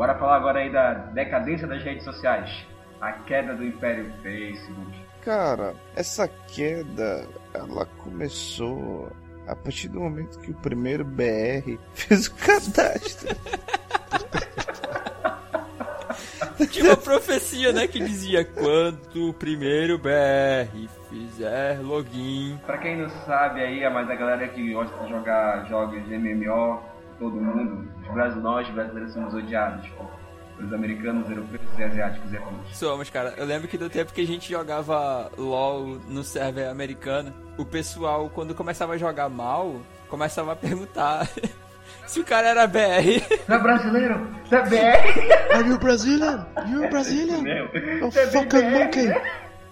Bora 0.00 0.14
falar 0.14 0.36
agora 0.36 0.60
aí 0.60 0.72
da 0.72 0.94
decadência 0.94 1.66
das 1.66 1.82
redes 1.82 2.04
sociais. 2.04 2.66
A 3.02 3.12
queda 3.12 3.54
do 3.54 3.62
império 3.62 4.10
Facebook. 4.22 4.98
Cara, 5.20 5.74
essa 5.94 6.26
queda, 6.26 7.28
ela 7.52 7.84
começou 7.98 9.12
a 9.46 9.54
partir 9.54 9.88
do 9.88 10.00
momento 10.00 10.38
que 10.38 10.52
o 10.52 10.54
primeiro 10.54 11.04
BR 11.04 11.76
fez 11.92 12.28
o 12.28 12.34
cadastro. 12.34 13.36
Tinha 16.70 16.86
uma 16.86 16.96
profecia, 16.96 17.70
né, 17.70 17.86
que 17.86 17.98
dizia 17.98 18.42
quando 18.42 19.28
o 19.28 19.34
primeiro 19.34 19.98
BR 19.98 20.88
fizer 21.10 21.78
login. 21.82 22.58
Pra 22.64 22.78
quem 22.78 22.96
não 22.96 23.10
sabe 23.26 23.60
aí, 23.60 23.82
é 23.82 23.90
mais 23.90 24.08
a 24.08 24.14
galera 24.14 24.48
que 24.48 24.72
gosta 24.72 25.04
de 25.04 25.10
jogar 25.10 25.68
jogos 25.68 26.02
de 26.06 26.16
MMO, 26.16 26.80
todo 27.18 27.38
mundo, 27.38 27.86
nós 28.14 28.68
brasileiros 28.70 29.12
somos 29.12 29.34
odiados 29.34 29.86
pô, 29.90 30.04
pelos 30.56 30.72
americanos, 30.72 31.28
europeus 31.30 31.62
e 31.78 31.82
asiáticos 31.82 32.30
e 32.30 32.34
japoneses. 32.34 32.76
Somos, 32.76 33.10
cara. 33.10 33.34
Eu 33.36 33.46
lembro 33.46 33.68
que 33.68 33.78
do 33.78 33.88
tempo 33.88 34.12
que 34.12 34.20
a 34.20 34.26
gente 34.26 34.50
jogava 34.50 35.30
LOL 35.38 35.98
no 36.08 36.22
server 36.22 36.68
americano, 36.68 37.32
o 37.56 37.64
pessoal, 37.64 38.28
quando 38.30 38.54
começava 38.54 38.94
a 38.94 38.98
jogar 38.98 39.28
mal, 39.28 39.80
começava 40.08 40.52
a 40.52 40.56
perguntar 40.56 41.28
se 42.06 42.20
o 42.20 42.24
cara 42.24 42.48
era 42.48 42.66
BR. 42.66 43.20
Você 43.46 43.52
é 43.52 43.58
brasileiro? 43.58 44.26
Você 44.44 44.56
é 44.56 44.62
BR? 44.62 45.54
Are 45.54 45.68
you 45.68 45.78
Brazilian? 45.78 46.46
You 46.68 46.88
Brazilian? 46.90 47.42
Meu, 47.42 47.68
Oh, 48.02 48.06
é 48.08 48.26
fucking 48.26 48.70
monkey! 48.70 49.08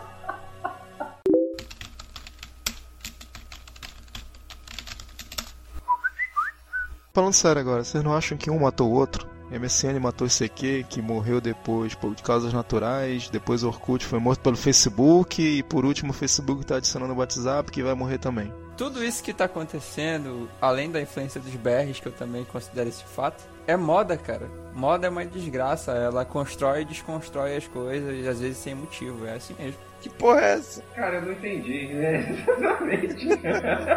Falando 7.17 7.33
sério 7.33 7.59
agora, 7.59 7.83
vocês 7.83 8.03
não 8.03 8.15
acham 8.15 8.37
que 8.37 8.51
um 8.51 8.59
matou 8.59 8.91
o 8.91 8.93
outro? 8.93 9.27
MSN 9.49 9.99
matou 9.99 10.27
esse 10.27 10.43
aqui, 10.43 10.85
que 10.87 11.01
morreu 11.01 11.41
depois 11.41 11.95
por 11.95 12.13
de 12.13 12.21
causas 12.21 12.53
naturais, 12.53 13.27
depois 13.27 13.63
o 13.63 13.69
Orkut 13.69 14.05
foi 14.05 14.19
morto 14.19 14.41
pelo 14.41 14.55
Facebook 14.55 15.41
e 15.41 15.63
por 15.63 15.83
último 15.83 16.11
o 16.11 16.13
Facebook 16.13 16.63
tá 16.63 16.75
adicionando 16.75 17.15
o 17.15 17.17
WhatsApp 17.17 17.71
que 17.71 17.81
vai 17.81 17.95
morrer 17.95 18.19
também. 18.19 18.53
Tudo 18.77 19.03
isso 19.03 19.23
que 19.23 19.33
tá 19.33 19.45
acontecendo, 19.45 20.47
além 20.61 20.91
da 20.91 21.01
influência 21.01 21.41
dos 21.41 21.55
BRs, 21.55 21.99
que 21.99 22.05
eu 22.05 22.11
também 22.11 22.45
considero 22.45 22.87
esse 22.87 23.03
fato, 23.03 23.43
é 23.65 23.75
moda, 23.75 24.15
cara. 24.15 24.47
Moda 24.75 25.07
é 25.07 25.09
uma 25.09 25.25
desgraça. 25.25 25.93
Ela 25.93 26.23
constrói 26.23 26.83
e 26.83 26.85
desconstrói 26.85 27.57
as 27.57 27.67
coisas, 27.67 28.27
às 28.27 28.39
vezes 28.39 28.59
sem 28.59 28.75
motivo. 28.75 29.25
É 29.25 29.33
assim 29.33 29.55
mesmo. 29.57 29.79
Que 30.01 30.09
porra 30.11 30.41
é 30.41 30.53
essa? 30.53 30.83
Cara, 30.93 31.15
eu 31.15 31.21
não 31.23 31.31
entendi, 31.31 31.87
né? 31.87 32.45
Exatamente. 32.47 33.27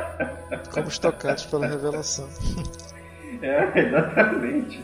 Como 0.72 0.90
tocados 0.98 1.44
pela 1.44 1.66
revelação. 1.66 2.26
É, 3.46 3.80
exatamente. 3.80 4.82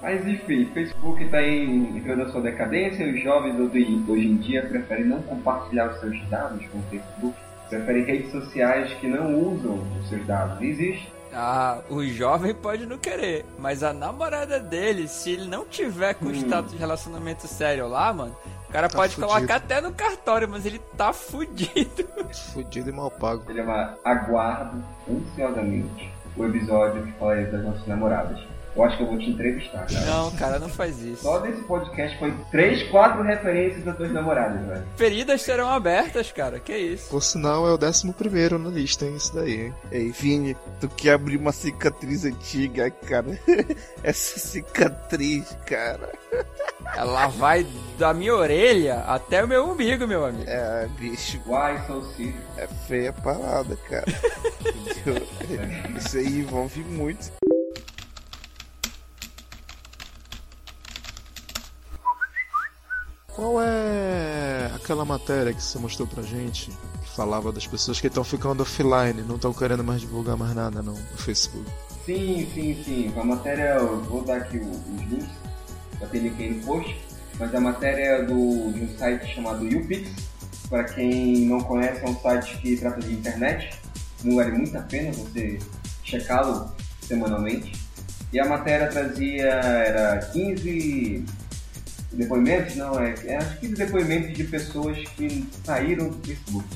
Mas 0.00 0.26
enfim, 0.26 0.70
Facebook 0.72 1.22
está 1.24 1.42
entrando 1.42 2.24
na 2.24 2.30
sua 2.30 2.40
decadência 2.40 3.02
e 3.04 3.16
os 3.16 3.22
jovens 3.22 3.58
hoje 3.58 4.04
hoje 4.08 4.26
em 4.26 4.36
dia 4.36 4.62
preferem 4.62 5.04
não 5.04 5.20
compartilhar 5.22 5.90
os 5.90 6.00
seus 6.00 6.28
dados 6.28 6.64
com 6.68 6.78
o 6.78 6.82
Facebook, 6.82 7.36
preferem 7.68 8.04
redes 8.04 8.30
sociais 8.30 8.92
que 8.94 9.08
não 9.08 9.34
usam 9.34 9.84
os 10.00 10.08
seus 10.08 10.24
dados. 10.26 10.62
Existe. 10.62 11.12
Ah, 11.32 11.80
o 11.90 12.02
jovem 12.04 12.54
pode 12.54 12.86
não 12.86 12.96
querer, 12.96 13.44
mas 13.58 13.82
a 13.82 13.92
namorada 13.92 14.58
dele, 14.58 15.06
se 15.06 15.32
ele 15.32 15.46
não 15.46 15.66
tiver 15.66 16.14
com 16.14 16.30
status 16.30 16.72
de 16.72 16.78
relacionamento 16.78 17.46
sério 17.46 17.86
lá, 17.86 18.12
mano, 18.12 18.34
o 18.68 18.72
cara 18.72 18.88
pode 18.88 19.14
fudido. 19.14 19.34
colocar 19.34 19.56
até 19.56 19.80
no 19.80 19.92
cartório, 19.92 20.48
mas 20.48 20.64
ele 20.64 20.78
tá 20.96 21.12
fudido. 21.14 22.08
Fudido 22.52 22.88
e 22.88 22.92
mal 22.92 23.10
pago. 23.10 23.44
Se 23.46 23.54
chama 23.54 23.94
Aguardo 24.04 24.82
ansiosamente 25.10 26.10
o 26.38 26.46
episódio 26.46 27.02
que 27.02 27.12
fala 27.12 27.36
das 27.42 27.62
nossas 27.62 27.86
namoradas. 27.86 28.38
Eu 28.76 28.84
acho 28.84 28.96
que 28.96 29.02
eu 29.02 29.08
vou 29.08 29.18
te 29.18 29.30
entrevistar, 29.30 29.86
cara. 29.86 30.06
Não, 30.06 30.30
cara, 30.36 30.58
não 30.60 30.68
faz 30.68 31.02
isso. 31.02 31.22
Só 31.22 31.38
desse 31.40 31.60
podcast 31.62 32.16
foi 32.16 32.32
três, 32.50 32.82
quatro 32.90 33.22
referências 33.24 33.82
das 33.82 33.96
tuas 33.96 34.12
namoradas, 34.12 34.64
velho. 34.64 34.84
Feridas 34.96 35.42
serão 35.42 35.68
abertas, 35.68 36.30
cara. 36.30 36.60
Que 36.60 36.76
isso? 36.76 37.10
Por 37.10 37.22
sinal, 37.22 37.66
é 37.66 37.72
o 37.72 37.78
11 37.82 38.12
primeiro 38.12 38.56
na 38.56 38.70
lista, 38.70 39.04
hein? 39.04 39.16
Isso 39.16 39.34
daí, 39.34 39.62
hein? 39.62 39.74
Ei, 39.90 40.12
Vini, 40.12 40.56
tu 40.80 40.88
quer 40.88 41.14
abrir 41.14 41.38
uma 41.38 41.50
cicatriz 41.50 42.24
antiga, 42.24 42.88
cara? 42.88 43.36
Essa 44.04 44.38
cicatriz, 44.38 45.56
cara. 45.66 46.10
Ela 46.96 47.26
vai 47.28 47.66
da 47.98 48.12
minha 48.14 48.34
orelha 48.34 49.00
até 49.00 49.44
o 49.44 49.48
meu 49.48 49.70
umbigo, 49.70 50.06
meu 50.06 50.24
amigo. 50.24 50.48
É, 50.48 50.88
bicho, 50.98 51.38
Why 51.46 51.78
so 51.86 52.02
serious? 52.16 52.36
é 52.56 52.66
feia 52.66 53.10
a 53.10 53.12
parada, 53.12 53.76
cara. 53.88 54.04
Entendeu? 54.60 55.26
Isso 55.98 56.16
aí 56.18 56.40
envolve 56.40 56.80
muito. 56.84 57.30
Qual 63.34 63.60
é 63.62 64.70
aquela 64.74 65.04
matéria 65.04 65.52
que 65.54 65.62
você 65.62 65.78
mostrou 65.78 66.08
pra 66.08 66.22
gente 66.22 66.70
que 67.02 67.08
falava 67.14 67.52
das 67.52 67.66
pessoas 67.66 68.00
que 68.00 68.08
estão 68.08 68.24
ficando 68.24 68.62
offline, 68.62 69.22
não 69.22 69.36
estão 69.36 69.52
querendo 69.52 69.84
mais 69.84 70.00
divulgar 70.00 70.36
mais 70.36 70.54
nada 70.54 70.82
no, 70.82 70.92
no 70.92 71.16
Facebook? 71.18 71.70
Sim, 72.04 72.48
sim, 72.52 72.82
sim. 72.82 73.14
A 73.20 73.22
matéria, 73.22 73.74
eu 73.76 74.00
vou 74.04 74.22
dar 74.24 74.38
aqui 74.38 74.56
o- 74.58 74.70
os 74.70 75.02
links, 75.10 75.28
aí 76.02 76.50
no 76.50 76.64
post, 76.64 76.96
mas 77.38 77.54
a 77.54 77.60
matéria 77.60 78.02
é 78.02 78.22
do, 78.22 78.72
de 78.72 78.82
um 78.82 78.98
site 78.98 79.34
chamado 79.34 79.66
YouPix. 79.66 80.10
Para 80.68 80.84
quem 80.84 81.46
não 81.46 81.60
conhece, 81.60 82.04
é 82.04 82.08
um 82.08 82.20
site 82.20 82.58
que 82.58 82.76
trata 82.76 83.00
de 83.00 83.12
internet. 83.12 83.70
Não 84.22 84.36
vale 84.36 84.52
muito 84.52 84.76
a 84.76 84.82
pena 84.82 85.12
você 85.12 85.58
checá-lo 86.04 86.74
semanalmente. 87.00 87.72
E 88.32 88.38
a 88.38 88.44
matéria 88.44 88.88
trazia, 88.88 89.46
era 89.46 90.18
15 90.18 91.24
depoimentos, 92.12 92.76
não, 92.76 92.98
é, 93.00 93.14
é 93.24 93.36
acho 93.36 93.54
que 93.54 93.68
15 93.68 93.74
depoimentos 93.74 94.34
de 94.34 94.44
pessoas 94.44 94.98
que 95.16 95.48
saíram 95.64 96.10
do 96.10 96.26
Facebook. 96.26 96.68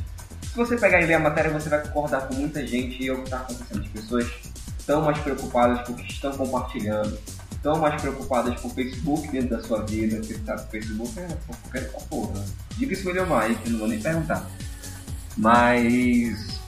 Se 0.42 0.56
você 0.56 0.76
pegar 0.76 1.00
e 1.00 1.06
ler 1.06 1.14
a 1.14 1.18
matéria, 1.18 1.50
você 1.50 1.68
vai 1.68 1.82
concordar 1.82 2.28
com 2.28 2.35
muita 2.35 2.66
gente 2.66 3.02
e 3.02 3.08
é 3.08 3.12
o 3.12 3.16
que 3.16 3.24
está 3.24 3.38
acontecendo. 3.38 3.80
As 3.80 3.88
pessoas 3.88 4.30
estão 4.78 5.02
mais 5.02 5.18
preocupadas 5.18 5.87
com 5.87 5.92
o 5.92 5.96
que 5.96 6.12
estão 6.12 6.37
compartilhando, 6.37 7.18
estão 7.62 7.79
mais 7.79 8.03
preocupadas 8.03 8.61
com 8.61 8.66
o 8.66 8.70
Facebook 8.72 9.29
dentro 9.29 9.57
da 9.57 9.62
sua 9.62 9.83
vida, 9.85 10.16
porque 10.16 10.35
sabe 10.44 10.62
o 10.62 10.66
Facebook 10.66 11.20
é 11.20 11.29
qualquer 11.46 11.92
porra. 12.11 12.44
Diga 12.77 12.92
isso 12.92 13.07
melhor 13.07 13.29
mais, 13.29 13.57
que 13.59 13.70
não 13.70 13.79
vou 13.79 13.88
nem 13.88 14.01
perguntar. 14.01 14.51
Mas 15.37 16.59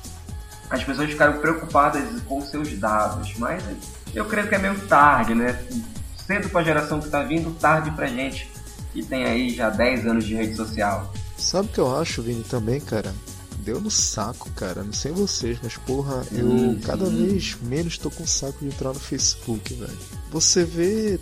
as 0.70 0.84
pessoas 0.84 1.10
ficaram 1.10 1.40
preocupadas 1.40 2.22
com 2.22 2.40
seus 2.40 2.78
dados, 2.78 3.34
mas 3.38 3.62
eu 4.14 4.24
creio 4.26 4.48
que 4.48 4.54
é 4.54 4.58
meio 4.58 4.80
tarde, 4.86 5.34
né? 5.34 5.60
Cedo 6.16 6.48
para 6.48 6.60
a 6.60 6.64
geração 6.64 7.00
que 7.00 7.06
está 7.06 7.24
vindo, 7.24 7.52
tarde 7.58 7.90
pra 7.90 8.06
gente 8.06 8.48
que 8.92 9.02
tem 9.02 9.24
aí 9.24 9.52
já 9.52 9.70
10 9.70 10.06
anos 10.06 10.24
de 10.24 10.36
rede 10.36 10.54
social. 10.54 11.12
Sabe 11.36 11.68
o 11.68 11.72
que 11.72 11.80
eu 11.80 11.98
acho, 11.98 12.22
Vini, 12.22 12.44
também, 12.44 12.80
cara? 12.80 13.12
Deu 13.58 13.80
no 13.80 13.90
saco, 13.90 14.48
cara. 14.50 14.84
Não 14.84 14.92
sei 14.92 15.10
vocês, 15.10 15.58
mas 15.60 15.76
porra, 15.76 16.24
eu 16.30 16.48
Sim, 16.48 16.80
cada 16.84 17.06
vez 17.06 17.56
menos 17.62 17.98
tô 17.98 18.10
com 18.10 18.24
saco 18.24 18.58
de 18.60 18.66
entrar 18.66 18.92
no 18.92 19.00
Facebook, 19.00 19.74
velho. 19.74 19.98
Você 20.34 20.64
vê 20.64 21.20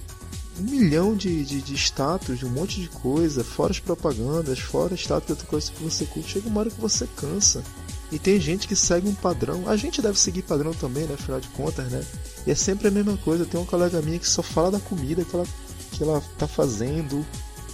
um 0.59 0.63
milhão 0.63 1.15
de, 1.15 1.45
de, 1.45 1.61
de 1.61 1.75
status, 1.75 2.39
de 2.39 2.47
um 2.47 2.49
monte 2.49 2.81
de 2.81 2.89
coisa, 2.89 3.45
fora 3.45 3.71
as 3.71 3.79
propagandas, 3.79 4.59
fora 4.59 4.95
status 4.95 5.27
de 5.27 5.33
outra 5.33 5.47
coisa 5.47 5.71
que 5.71 5.83
você 5.83 6.07
curte. 6.07 6.31
Chega 6.31 6.49
uma 6.49 6.61
hora 6.61 6.71
que 6.71 6.81
você 6.81 7.07
cansa. 7.15 7.63
E 8.11 8.19
tem 8.19 8.41
gente 8.41 8.67
que 8.67 8.75
segue 8.75 9.07
um 9.07 9.15
padrão. 9.15 9.69
A 9.69 9.77
gente 9.77 10.01
deve 10.01 10.19
seguir 10.19 10.41
padrão 10.41 10.73
também, 10.73 11.05
né? 11.05 11.13
Afinal 11.13 11.41
de 11.41 11.49
contas, 11.49 11.93
né? 11.93 12.03
E 12.47 12.53
é 12.53 12.55
sempre 12.55 12.89
a 12.89 12.91
mesma 12.91 13.19
coisa. 13.19 13.45
Tem 13.45 13.61
uma 13.61 13.67
colega 13.67 14.01
minha 14.01 14.19
que 14.19 14.27
só 14.27 14.43
fala 14.43 14.71
da 14.71 14.81
comida 14.81 15.23
que 15.23 15.37
ela, 15.37 15.47
que 15.91 16.03
ela 16.03 16.23
tá 16.39 16.47
fazendo. 16.47 17.23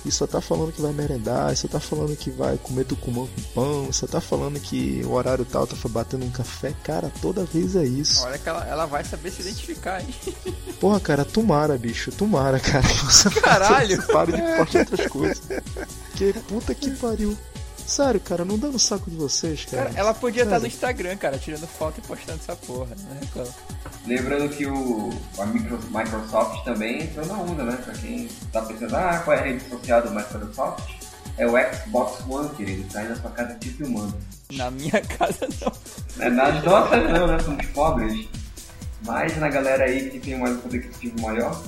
E 0.08 0.10
só 0.10 0.26
tá 0.26 0.40
falando 0.40 0.72
que 0.72 0.80
vai 0.80 0.90
merendar, 0.90 1.54
só 1.54 1.68
tá 1.68 1.78
falando 1.78 2.16
que 2.16 2.30
vai 2.30 2.56
comer 2.56 2.84
tucumã 2.84 3.26
com 3.26 3.42
pão, 3.54 3.92
só 3.92 4.06
tá 4.06 4.22
falando 4.22 4.58
que 4.58 5.02
o 5.04 5.12
horário 5.12 5.44
tal 5.44 5.66
tá 5.66 5.76
batendo 5.86 6.24
um 6.24 6.30
café. 6.30 6.72
Cara, 6.82 7.12
toda 7.20 7.44
vez 7.44 7.76
é 7.76 7.84
isso. 7.84 8.24
Olha 8.24 8.38
que 8.38 8.48
ela, 8.48 8.66
ela 8.66 8.86
vai 8.86 9.04
saber 9.04 9.30
se 9.30 9.42
identificar, 9.42 10.00
hein? 10.00 10.08
Porra, 10.80 10.98
cara, 10.98 11.26
tomara, 11.26 11.76
bicho, 11.76 12.10
tomara, 12.10 12.58
cara. 12.58 12.88
Você 13.04 13.28
Caralho! 13.28 14.02
pare 14.06 14.32
de 14.32 14.40
postar 14.56 14.78
outras 14.80 15.06
coisas. 15.08 15.42
Que 16.14 16.32
puta 16.32 16.74
que 16.74 16.90
pariu. 16.92 17.36
Sério, 17.88 18.20
cara, 18.20 18.44
não 18.44 18.58
dá 18.58 18.68
no 18.68 18.78
saco 18.78 19.10
de 19.10 19.16
vocês, 19.16 19.64
cara. 19.64 19.84
Cara, 19.86 19.98
ela 19.98 20.12
podia 20.12 20.42
estar 20.42 20.60
no. 20.60 20.66
Instagram, 20.66 21.16
cara, 21.16 21.38
tirando 21.38 21.66
foto 21.66 21.98
e 21.98 22.06
postando 22.06 22.38
essa 22.38 22.54
porra, 22.54 22.94
né? 22.94 23.18
Reclama. 23.22 23.48
Lembrando 24.06 24.48
que 24.50 24.66
o, 24.66 25.10
a 25.38 25.46
Micro- 25.46 25.80
Microsoft 25.90 26.64
também 26.64 27.04
entrou 27.04 27.24
na 27.24 27.34
onda, 27.34 27.64
né? 27.64 27.78
Pra 27.82 27.94
quem 27.94 28.28
tá 28.52 28.60
pensando, 28.60 28.94
ah, 28.94 29.18
qual 29.24 29.36
é 29.36 29.40
a 29.40 29.42
rede 29.44 29.64
social 29.70 30.02
do 30.02 30.10
Microsoft? 30.10 30.84
É 31.38 31.46
o 31.46 31.52
Xbox 31.74 32.20
One, 32.28 32.48
querido. 32.50 32.92
Tá 32.92 33.00
aí 33.00 33.08
na 33.08 33.16
sua 33.16 33.30
casa 33.30 33.54
te 33.54 33.70
filmando. 33.70 34.14
Na 34.52 34.70
minha 34.70 35.00
casa 35.18 35.48
não. 35.62 35.72
É 36.26 36.28
nas 36.28 36.62
nossas 36.64 37.10
não, 37.10 37.26
né? 37.26 37.38
Somos 37.38 37.66
pobres. 37.68 38.28
Mas 39.06 39.34
na 39.38 39.48
galera 39.48 39.84
aí 39.84 40.10
que 40.10 40.18
tem 40.20 40.36
mais 40.38 40.56
um 40.56 40.60
poder 40.60 40.78
aquisitivo 40.78 41.22
maior, 41.22 41.58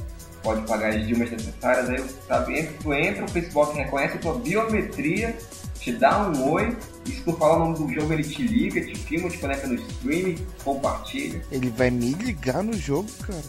pode 0.42 0.66
pagar 0.66 0.90
as 0.94 1.06
dimas 1.06 1.30
necessárias, 1.30 1.88
aí 1.88 2.04
sabe, 2.26 2.58
entra, 2.58 2.74
tu 2.82 2.92
entra, 2.92 3.24
o 3.24 3.28
Facebook 3.28 3.76
reconhece 3.76 4.16
a 4.16 4.20
tua 4.20 4.34
biometria, 4.38 5.38
te 5.80 5.92
dá 5.92 6.28
um 6.28 6.52
oi, 6.52 6.76
e 7.06 7.10
se 7.10 7.22
tu 7.22 7.32
fala 7.32 7.56
o 7.56 7.58
nome 7.70 7.78
do 7.78 7.94
jogo, 7.94 8.12
ele 8.12 8.22
te 8.22 8.42
liga, 8.42 8.84
te 8.84 8.94
filma, 8.96 9.30
te 9.30 9.38
conecta 9.38 9.66
no 9.66 9.74
streaming, 9.74 10.46
compartilha. 10.62 11.42
Ele 11.50 11.70
vai 11.70 11.90
me 11.90 12.12
ligar 12.12 12.62
no 12.62 12.74
jogo, 12.74 13.08
cara. 13.26 13.42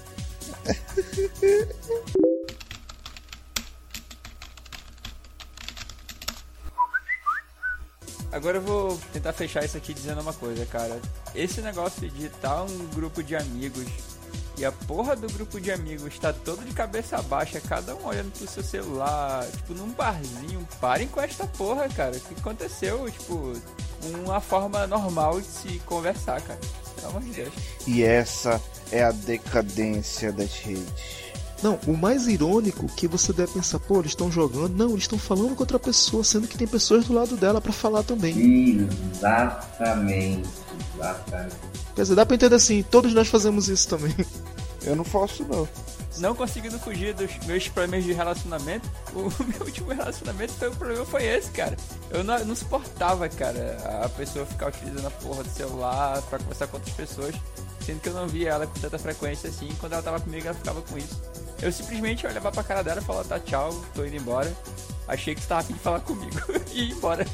Agora 8.31 8.57
eu 8.57 8.61
vou 8.61 8.97
tentar 9.11 9.33
fechar 9.33 9.65
isso 9.65 9.75
aqui 9.75 9.93
dizendo 9.93 10.21
uma 10.21 10.33
coisa, 10.33 10.65
cara. 10.65 11.01
Esse 11.35 11.59
negócio 11.59 12.09
de 12.09 12.27
estar 12.27 12.63
um 12.63 12.87
grupo 12.95 13.21
de 13.21 13.35
amigos 13.35 13.85
e 14.57 14.65
a 14.65 14.71
porra 14.71 15.15
do 15.15 15.27
grupo 15.31 15.59
de 15.59 15.71
amigos 15.71 16.13
está 16.13 16.33
todo 16.33 16.63
de 16.63 16.73
cabeça 16.73 17.21
baixa, 17.21 17.59
cada 17.61 17.95
um 17.95 18.05
olhando 18.05 18.31
pro 18.31 18.47
seu 18.47 18.63
celular, 18.63 19.45
tipo, 19.47 19.73
num 19.73 19.89
barzinho. 19.91 20.67
Parem 20.79 21.07
com 21.07 21.21
esta 21.21 21.47
porra, 21.47 21.87
cara. 21.89 22.15
O 22.15 22.19
que 22.19 22.39
aconteceu? 22.39 23.09
Tipo, 23.09 23.53
uma 24.23 24.39
forma 24.41 24.85
normal 24.87 25.39
de 25.39 25.47
se 25.47 25.79
conversar, 25.85 26.41
cara. 26.41 26.59
Pelo 26.95 27.07
amor 27.09 27.21
de 27.21 27.31
Deus. 27.31 27.53
E 27.87 28.03
essa 28.03 28.61
é 28.91 29.03
a 29.03 29.11
decadência 29.11 30.31
das 30.31 30.53
redes. 30.59 31.20
Não, 31.63 31.79
o 31.85 31.95
mais 31.95 32.27
irônico 32.27 32.87
que 32.87 33.07
você 33.07 33.31
deve 33.31 33.53
pensar, 33.53 33.79
pô, 33.79 33.99
eles 33.99 34.11
estão 34.11 34.31
jogando. 34.31 34.75
Não, 34.75 34.91
eles 34.91 35.03
estão 35.03 35.19
falando 35.19 35.55
com 35.55 35.61
outra 35.61 35.77
pessoa, 35.77 36.23
sendo 36.23 36.47
que 36.47 36.57
tem 36.57 36.67
pessoas 36.67 37.05
do 37.05 37.13
lado 37.13 37.37
dela 37.37 37.61
pra 37.61 37.71
falar 37.71 38.03
também. 38.03 38.79
Exatamente. 39.13 40.49
Exatamente. 40.95 41.55
Quer 41.95 42.01
dizer, 42.01 42.15
dá 42.15 42.25
pra 42.25 42.35
entender 42.35 42.55
assim, 42.55 42.83
todos 42.83 43.13
nós 43.13 43.27
fazemos 43.27 43.67
isso 43.69 43.87
também. 43.87 44.15
Eu 44.83 44.95
não 44.95 45.03
faço 45.03 45.45
não. 45.47 45.67
Não 46.17 46.35
conseguindo 46.35 46.77
fugir 46.79 47.13
dos 47.13 47.37
meus 47.45 47.67
problemas 47.67 48.03
de 48.03 48.13
relacionamento, 48.13 48.89
o 49.13 49.21
meu 49.43 49.61
último 49.61 49.93
relacionamento 49.93 50.53
foi 50.53 50.67
o 50.67 50.75
problema 50.75 51.05
foi 51.05 51.23
esse, 51.25 51.49
cara. 51.51 51.77
Eu 52.09 52.23
não, 52.23 52.43
não 52.45 52.55
suportava, 52.55 53.29
cara, 53.29 53.77
a 54.03 54.09
pessoa 54.09 54.45
ficar 54.45 54.67
utilizando 54.67 55.05
a 55.05 55.11
porra 55.11 55.43
do 55.43 55.49
celular 55.49 56.21
pra 56.23 56.39
conversar 56.39 56.67
com 56.67 56.77
outras 56.77 56.95
pessoas, 56.95 57.35
sendo 57.85 58.01
que 58.01 58.09
eu 58.09 58.13
não 58.13 58.27
via 58.27 58.49
ela 58.49 58.67
com 58.67 58.79
tanta 58.79 58.99
frequência 58.99 59.49
assim. 59.49 59.69
Quando 59.79 59.93
ela 59.93 60.01
tava 60.01 60.19
comigo, 60.19 60.47
ela 60.47 60.55
ficava 60.55 60.81
com 60.81 60.97
isso. 60.97 61.21
Eu 61.61 61.71
simplesmente 61.71 62.25
olhava 62.25 62.51
pra 62.51 62.63
cara 62.63 62.83
dela 62.83 62.99
e 62.99 63.03
falava, 63.03 63.27
tá, 63.27 63.39
tchau, 63.39 63.73
tô 63.93 64.03
indo 64.03 64.15
embora. 64.15 64.51
Achei 65.07 65.35
que 65.35 65.41
você 65.41 65.47
tava 65.47 65.61
afim 65.61 65.73
de 65.73 65.79
falar 65.79 65.99
comigo 65.99 66.39
e 66.71 66.83
ir 66.83 66.91
embora. 66.91 67.25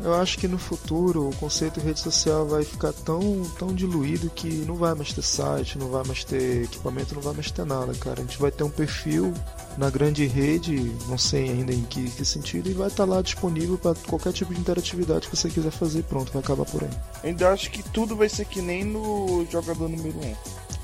Eu 0.00 0.14
acho 0.14 0.38
que 0.38 0.48
no 0.48 0.58
futuro 0.58 1.28
o 1.28 1.36
conceito 1.36 1.78
de 1.78 1.86
rede 1.86 2.00
social 2.00 2.46
vai 2.46 2.64
ficar 2.64 2.92
tão, 2.92 3.42
tão 3.58 3.74
diluído 3.74 4.30
que 4.30 4.48
não 4.66 4.76
vai 4.76 4.94
mais 4.94 5.12
ter 5.12 5.22
site, 5.22 5.76
não 5.76 5.90
vai 5.90 6.04
mais 6.04 6.24
ter 6.24 6.64
equipamento, 6.64 7.14
não 7.14 7.20
vai 7.20 7.34
mais 7.34 7.50
ter 7.50 7.66
nada, 7.66 7.92
cara. 7.94 8.20
A 8.20 8.24
gente 8.24 8.38
vai 8.38 8.50
ter 8.50 8.64
um 8.64 8.70
perfil 8.70 9.34
na 9.76 9.90
grande 9.90 10.26
rede, 10.26 10.92
não 11.06 11.18
sei 11.18 11.50
ainda 11.50 11.72
em 11.72 11.82
que, 11.82 12.10
que 12.10 12.24
sentido, 12.24 12.70
e 12.70 12.72
vai 12.72 12.88
estar 12.88 13.04
lá 13.04 13.20
disponível 13.20 13.76
para 13.76 13.94
qualquer 14.06 14.32
tipo 14.32 14.54
de 14.54 14.60
interatividade 14.60 15.28
que 15.28 15.36
você 15.36 15.50
quiser 15.50 15.70
fazer. 15.70 16.04
Pronto, 16.04 16.32
vai 16.32 16.42
acabar 16.42 16.64
por 16.64 16.82
aí. 16.82 16.90
Ainda 17.24 17.50
acho 17.50 17.70
que 17.70 17.82
tudo 17.82 18.16
vai 18.16 18.28
ser 18.28 18.46
que 18.46 18.62
nem 18.62 18.84
no 18.84 19.46
jogador 19.50 19.88
número 19.88 20.18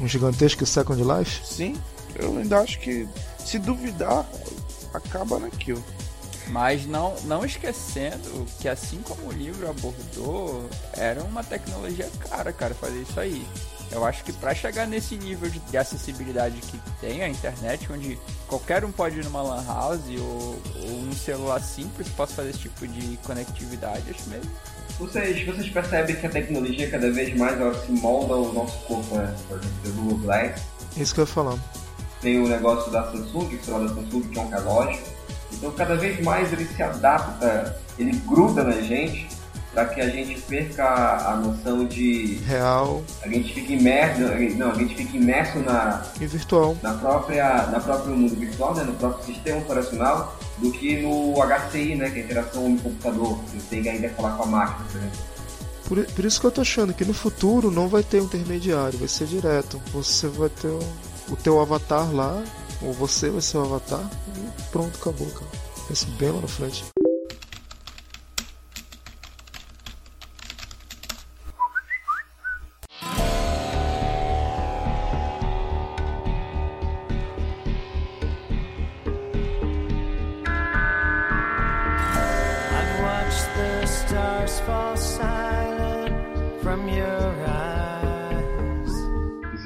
1. 0.01 0.05
Um 0.05 0.09
gigantesco 0.09 0.67
Second 0.67 1.01
Life? 1.03 1.47
Sim, 1.47 1.75
eu 2.17 2.37
ainda 2.37 2.61
acho 2.61 2.79
que 2.81 3.09
se 3.39 3.59
duvidar, 3.59 4.27
acaba 4.93 5.39
naquilo. 5.39 5.83
Mas 6.49 6.87
não, 6.87 7.15
não 7.25 7.45
esquecendo 7.45 8.47
que 8.61 8.69
assim 8.69 8.99
como 9.03 9.29
o 9.29 9.33
livro 9.33 9.69
abordou, 9.69 10.69
era 10.93 11.23
uma 11.23 11.43
tecnologia 11.43 12.09
cara, 12.29 12.53
cara, 12.53 12.75
fazer 12.75 13.01
isso 13.01 13.19
aí. 13.19 13.47
Eu 13.91 14.05
acho 14.05 14.25
que 14.25 14.33
para 14.33 14.55
chegar 14.55 14.87
nesse 14.87 15.15
nível 15.17 15.49
de, 15.49 15.59
de, 15.61 15.77
acessibilidade 15.77 16.57
que 16.57 16.79
tem 17.01 17.23
a 17.23 17.29
internet, 17.29 17.91
onde 17.93 18.19
qualquer 18.49 18.85
um 18.85 18.91
pode 18.91 19.21
ir 19.21 19.25
numa 19.25 19.43
lan 19.43 19.65
house 19.65 20.01
ou, 20.19 20.61
ou 20.83 20.91
um 20.91 21.13
celular 21.13 21.61
simples 21.61 22.09
possa 22.09 22.35
fazer 22.35 22.51
esse 22.51 22.61
tipo 22.61 22.87
de 22.87 23.17
conectividade, 23.19 24.03
acho 24.11 24.29
mesmo. 24.29 24.51
Vocês, 24.99 25.45
vocês 25.45 25.69
percebem 25.71 26.17
que 26.17 26.27
a 26.27 26.31
tecnologia 26.31 26.91
cada 26.91 27.11
vez 27.11 27.37
mais 27.37 27.61
ela 27.61 27.75
se 27.85 27.93
molda 27.93 28.35
ao 28.35 28.53
nosso 28.53 28.79
corpo, 28.87 29.17
né? 29.17 29.35
Por 29.49 29.59
exemplo, 29.59 29.81
o 29.87 29.93
Google 29.93 30.19
Glass. 30.19 30.63
Isso 30.97 31.15
que 31.15 31.21
eu 31.21 31.25
ia 31.25 31.27
falar. 31.27 31.59
Tem 32.21 32.41
o 32.41 32.49
negócio 32.49 32.91
da 32.91 33.05
Samsung, 33.11 33.55
o 33.55 33.65
celular 33.65 33.89
da 33.89 33.95
Samsung 33.95 34.23
que 34.23 34.39
é 34.39 34.43
um 34.43 34.49
relógio. 34.49 35.03
Então 35.53 35.71
cada 35.73 35.95
vez 35.97 36.21
mais 36.23 36.53
ele 36.53 36.65
se 36.65 36.83
adapta, 36.83 37.79
ele 37.99 38.13
gruda 38.27 38.65
na 38.65 38.81
gente 38.81 39.29
para 39.75 39.87
que 39.87 40.01
a 40.01 40.09
gente 40.09 40.41
perca 40.43 41.29
a 41.29 41.37
noção 41.37 41.85
de 41.85 42.37
real. 42.47 43.03
A 43.23 43.29
gente 43.29 43.53
fica 43.53 43.73
imerso, 43.73 44.21
não, 44.57 44.71
a 44.71 44.75
gente 44.75 44.95
fica 44.95 45.17
imerso 45.17 45.59
na 45.59 46.03
e 46.21 46.27
virtual, 46.27 46.77
na 46.81 46.95
própria, 46.95 47.67
na 47.67 47.81
próprio 47.81 48.17
mundo 48.17 48.37
virtual, 48.37 48.75
né, 48.75 48.85
no 48.85 48.95
próprio 48.95 49.27
sistema 49.27 49.59
operacional, 49.59 50.39
do 50.59 50.71
que 50.71 51.03
no 51.03 51.35
HCI, 51.35 51.97
né, 51.97 52.09
que 52.11 52.21
é 52.21 52.23
a 52.23 52.25
interação 52.25 52.65
homem-computador, 52.65 53.39
que 53.41 53.51
você 53.51 53.67
tem 53.69 53.89
ainda 53.89 54.09
falar 54.11 54.37
com 54.37 54.45
a 54.45 54.47
máquina, 54.47 54.87
por 54.91 54.97
exemplo. 54.97 55.19
Por, 55.85 56.05
por, 56.15 56.25
isso 56.25 56.41
que 56.41 56.47
eu 56.47 56.51
tô 56.51 56.61
achando 56.63 56.95
que 56.95 57.05
no 57.05 57.13
futuro 57.13 57.71
não 57.71 57.89
vai 57.89 58.03
ter 58.03 58.21
um 58.21 58.25
intermediário, 58.25 58.99
vai 58.99 59.09
ser 59.09 59.27
direto. 59.27 59.79
Você 59.93 60.27
vai 60.29 60.49
ter 60.49 60.69
o, 60.69 60.79
o 61.29 61.37
teu 61.37 61.61
avatar 61.61 62.13
lá, 62.15 62.43
ou 62.83 62.93
você 62.93 63.31
vai 63.31 63.41
ser 63.41 63.59
o 63.59 63.63
avatar, 63.63 64.09
e 64.37 64.63
pronto, 64.71 64.99
acabou, 65.01 65.29
cara. 65.29 65.51
Pensa 65.89 66.07
bem 66.19 66.31
lá 66.31 66.41
na 66.41 66.49
frente. 66.49 66.94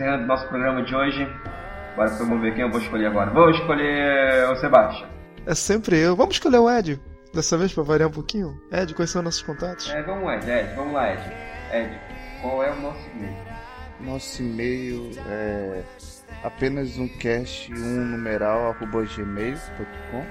Encerrando 0.09 0.27
nosso 0.27 0.49
programa 0.49 0.83
de 0.83 0.95
hoje, 0.97 1.29
bora 1.95 2.11
promover 2.17 2.55
quem 2.55 2.63
eu 2.63 2.71
vou 2.71 2.81
escolher 2.81 3.07
agora. 3.09 3.31
Vou 3.31 3.51
escolher 3.51 4.49
o 4.51 4.57
Sebastião. 4.57 5.07
É 5.45 5.55
sempre 5.55 5.99
eu. 5.99 6.17
Vamos 6.17 6.37
escolher 6.37 6.57
o 6.57 6.71
Ed. 6.71 6.99
Dessa 7.35 7.59
vez 7.59 7.75
pra 7.75 7.83
variar 7.83 8.09
um 8.09 8.13
pouquinho. 8.13 8.59
Ed, 8.73 8.95
quais 8.95 9.11
são 9.11 9.21
nossos 9.21 9.43
contatos? 9.43 9.91
É, 9.91 10.03
vamos 10.03 10.33
Ed, 10.33 10.51
Ed, 10.51 10.75
vamos 10.75 10.95
lá, 10.95 11.13
Ed. 11.13 11.23
Ed, 11.75 12.01
qual 12.41 12.65
é 12.65 12.73
o 12.73 12.81
nosso 12.81 13.11
e-mail? 13.15 13.37
Nosso 14.01 14.43
e-mail 14.43 15.11
é 15.29 15.83
apenas 16.43 16.97
um 16.97 17.07
cast 17.19 17.71
um 17.75 18.07
numeral 18.07 18.71
arroba 18.71 19.05
gmail.com 19.05 20.25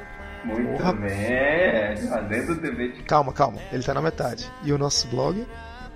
Muito 0.43 0.71
Porra. 0.71 0.93
bem, 0.93 1.91
Ed, 1.91 2.07
fazendo 2.07 2.53
o 2.53 2.55
dever 2.55 2.93
de... 2.93 3.03
Calma, 3.03 3.31
calma, 3.31 3.59
ele 3.71 3.83
tá 3.83 3.93
na 3.93 4.01
metade. 4.01 4.51
E 4.63 4.73
o 4.73 4.77
nosso 4.79 5.07
blog? 5.09 5.45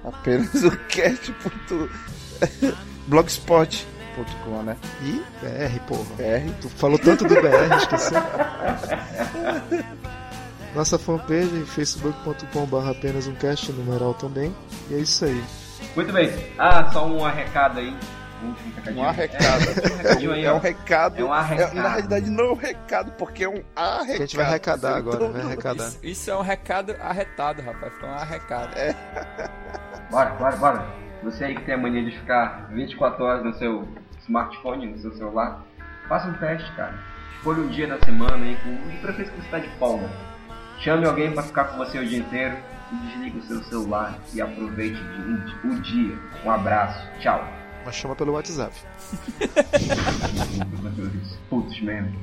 Apenas 0.03 0.63
um 0.63 0.69
cast. 0.87 1.31
blogspot 1.31 2.90
.com, 3.09 4.61
né? 4.63 4.77
E 5.01 5.23
BR, 5.41 5.79
porra. 5.87 6.15
BR. 6.17 6.51
Tu 6.61 6.69
falou 6.69 6.99
tanto 6.99 7.27
do 7.27 7.35
BR, 7.35 7.75
esqueceu? 7.77 8.21
Nossa 10.75 10.97
fanpage 10.97 11.65
facebook.com.br 11.65 12.89
apenas 12.89 13.27
um 13.27 13.35
cast 13.35 13.71
numeral 13.73 14.13
também. 14.13 14.55
E 14.89 14.95
é 14.95 14.97
isso 14.99 15.25
aí. 15.25 15.43
Muito 15.95 16.13
bem. 16.13 16.31
Ah, 16.57 16.89
só 16.91 17.05
um 17.05 17.21
recado 17.23 17.79
aí. 17.79 17.93
Um 18.95 19.03
arrecado. 19.03 19.65
É, 20.03 20.45
é 20.45 20.53
um 20.53 20.57
recado. 20.59 21.19
É 21.19 21.23
um 21.23 21.31
arrecado. 21.33 21.77
É, 21.77 21.81
na 21.81 21.89
realidade 21.89 22.29
não 22.29 22.45
é 22.45 22.51
um 22.51 22.55
recado, 22.55 23.11
porque 23.11 23.43
é 23.43 23.49
um 23.49 23.61
arrecado. 23.75 24.11
A 24.13 24.17
gente 24.17 24.35
vai 24.35 24.45
arrecadar 24.45 24.95
agora, 24.95 25.29
vai 25.29 25.41
arrecadar. 25.41 25.87
Isso, 25.87 25.99
isso, 26.01 26.31
é 26.31 26.37
um 26.37 26.41
recado 26.41 26.95
arretado, 26.99 27.61
rapaz. 27.61 27.93
Ficou 27.93 28.09
um 28.09 28.13
arrecado. 28.13 28.77
É. 28.77 28.95
Bora, 30.09 30.31
bora, 30.31 30.55
bora. 30.55 31.10
Você 31.23 31.45
aí 31.45 31.55
que 31.55 31.63
tem 31.63 31.75
a 31.75 31.77
mania 31.77 32.03
de 32.03 32.11
ficar 32.11 32.67
24 32.71 33.23
horas 33.23 33.45
no 33.45 33.53
seu 33.53 33.87
smartphone, 34.23 34.87
no 34.87 34.97
seu 34.97 35.13
celular, 35.13 35.63
faça 36.07 36.27
um 36.27 36.33
teste, 36.33 36.71
cara. 36.75 36.95
Escolha 37.35 37.61
um 37.61 37.67
dia 37.67 37.87
da 37.87 37.99
semana 37.99 38.43
aí, 38.43 38.57
com 38.63 38.89
de 38.89 38.97
preferência 38.97 39.33
que 39.33 39.41
você 39.41 39.45
está 39.45 39.59
de 39.59 39.69
folga. 39.77 40.09
Chame 40.79 41.05
alguém 41.05 41.31
para 41.31 41.43
ficar 41.43 41.65
com 41.65 41.77
você 41.77 41.99
o 41.99 42.05
dia 42.05 42.17
inteiro 42.17 42.57
e 42.91 42.95
desligue 43.07 43.37
o 43.37 43.43
seu 43.43 43.63
celular 43.63 44.17
e 44.33 44.41
aproveite 44.41 44.99
o 45.63 45.79
dia. 45.81 46.17
Um 46.43 46.51
abraço, 46.51 47.07
tchau. 47.19 47.47
Mas 47.85 47.95
chama 47.95 48.15
pelo 48.15 48.33
WhatsApp. 48.33 48.73
Putz, 51.49 51.81
mesmo. 51.81 52.15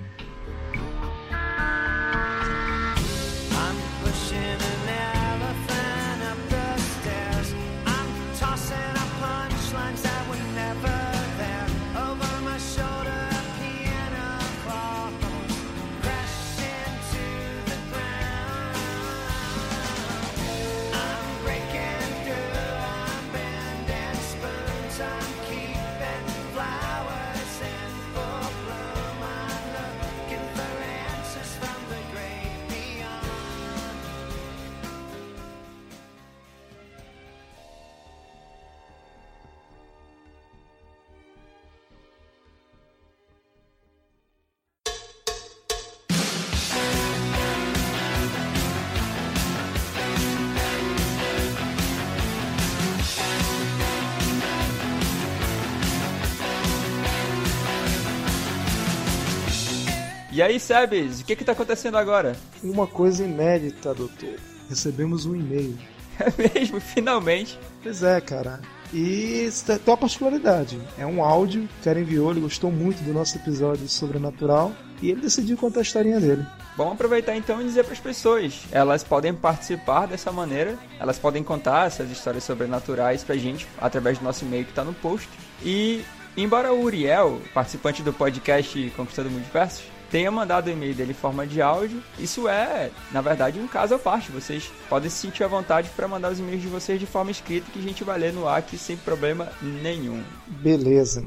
E 60.38 60.42
aí, 60.42 60.60
Sebes, 60.60 61.18
o 61.18 61.24
que 61.24 61.34
que 61.34 61.44
tá 61.44 61.50
acontecendo 61.50 61.98
agora? 61.98 62.36
Uma 62.62 62.86
coisa 62.86 63.24
inédita, 63.24 63.92
doutor. 63.92 64.36
Recebemos 64.68 65.26
um 65.26 65.34
e-mail. 65.34 65.76
É 66.20 66.60
mesmo, 66.60 66.80
finalmente. 66.80 67.58
Pois 67.82 68.02
é, 68.04 68.20
cara. 68.20 68.60
E 68.92 69.44
isso 69.46 69.66
tem 69.66 69.78
uma 69.86 69.96
particularidade. 69.96 70.80
É 70.96 71.04
um 71.04 71.24
áudio 71.24 71.62
que 71.62 71.80
o 71.80 71.84
cara 71.84 72.00
enviou, 72.00 72.30
ele 72.30 72.40
gostou 72.40 72.70
muito 72.70 73.02
do 73.02 73.12
nosso 73.12 73.36
episódio 73.36 73.88
sobrenatural 73.88 74.72
e 75.02 75.10
ele 75.10 75.20
decidiu 75.20 75.56
contar 75.56 75.80
a 75.80 75.82
historinha 75.82 76.20
dele. 76.20 76.44
Vamos 76.76 76.94
aproveitar 76.94 77.36
então 77.36 77.60
e 77.60 77.64
dizer 77.64 77.84
para 77.84 77.92
as 77.92 78.00
pessoas. 78.00 78.62
Elas 78.72 79.02
podem 79.02 79.34
participar 79.34 80.06
dessa 80.06 80.30
maneira, 80.32 80.76
elas 80.98 81.18
podem 81.18 81.42
contar 81.42 81.86
essas 81.86 82.10
histórias 82.10 82.44
sobrenaturais 82.44 83.24
pra 83.24 83.36
gente 83.36 83.66
através 83.80 84.18
do 84.18 84.24
nosso 84.24 84.44
e-mail 84.44 84.64
que 84.64 84.72
tá 84.72 84.84
no 84.84 84.94
post. 84.94 85.28
E 85.64 86.04
embora 86.42 86.72
o 86.72 86.82
Uriel, 86.82 87.40
participante 87.52 88.02
do 88.02 88.12
podcast 88.12 88.92
Conquistando 88.96 89.30
Multiversos, 89.30 89.84
tenha 90.10 90.30
mandado 90.30 90.68
o 90.68 90.70
e-mail 90.70 90.94
dele 90.94 91.10
em 91.10 91.14
forma 91.14 91.46
de 91.46 91.60
áudio, 91.60 92.02
isso 92.18 92.48
é, 92.48 92.90
na 93.12 93.20
verdade, 93.20 93.58
um 93.58 93.66
caso 93.66 93.94
à 93.94 93.98
parte. 93.98 94.30
Vocês 94.30 94.70
podem 94.88 95.10
se 95.10 95.16
sentir 95.16 95.44
à 95.44 95.48
vontade 95.48 95.90
para 95.96 96.08
mandar 96.08 96.30
os 96.30 96.38
e-mails 96.38 96.62
de 96.62 96.68
vocês 96.68 96.98
de 96.98 97.06
forma 97.06 97.30
escrita 97.30 97.70
que 97.72 97.78
a 97.78 97.82
gente 97.82 98.04
vai 98.04 98.18
ler 98.18 98.32
no 98.32 98.48
ar 98.48 98.58
aqui 98.58 98.78
sem 98.78 98.96
problema 98.96 99.50
nenhum. 99.60 100.22
Beleza. 100.46 101.24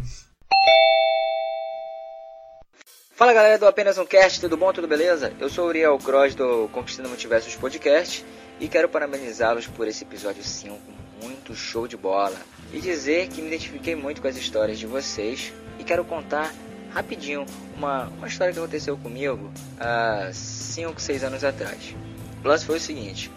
Fala 3.14 3.34
galera 3.34 3.59
do 3.59 3.68
Apenas 3.68 3.99
um 3.99 4.05
Cast, 4.05 4.41
tudo 4.41 4.57
bom, 4.57 4.74
tudo 4.74 4.88
beleza? 4.88 5.32
Eu 5.39 5.47
sou 5.49 5.66
o 5.66 5.68
Uriel 5.68 5.97
Cross 5.99 6.34
do 6.34 6.68
Conquistando 6.70 7.09
Multiversos 7.09 7.55
Podcast 7.55 8.26
e 8.59 8.68
quero 8.68 8.89
parabenizá-los 8.89 9.68
por 9.68 9.88
esse 9.88 10.03
episódio 10.03 10.43
5 10.43 10.80
muito 11.22 11.53
show 11.53 11.88
de 11.88 11.95
bola 11.95 12.36
e 12.74 12.80
dizer 12.80 13.28
que 13.28 13.41
me 13.41 13.47
identifiquei 13.47 13.95
muito 13.95 14.22
com 14.22 14.28
as 14.28 14.38
histórias 14.38 14.80
de 14.80 14.88
vocês 14.88 15.51
e 15.80 15.84
quero 15.84 16.03
contar 16.05 16.53
rapidinho 16.93 17.45
uma, 17.76 18.07
uma 18.17 18.28
história 18.28 18.53
que 18.53 18.59
aconteceu 18.59 18.97
comigo 18.97 19.51
há 19.80 20.30
5, 20.34 21.01
6 21.01 21.24
anos 21.24 21.43
atrás. 21.43 21.95
O 22.43 22.47
lance 22.47 22.65
foi 22.65 22.78
o 22.78 22.80
seguinte, 22.80 23.32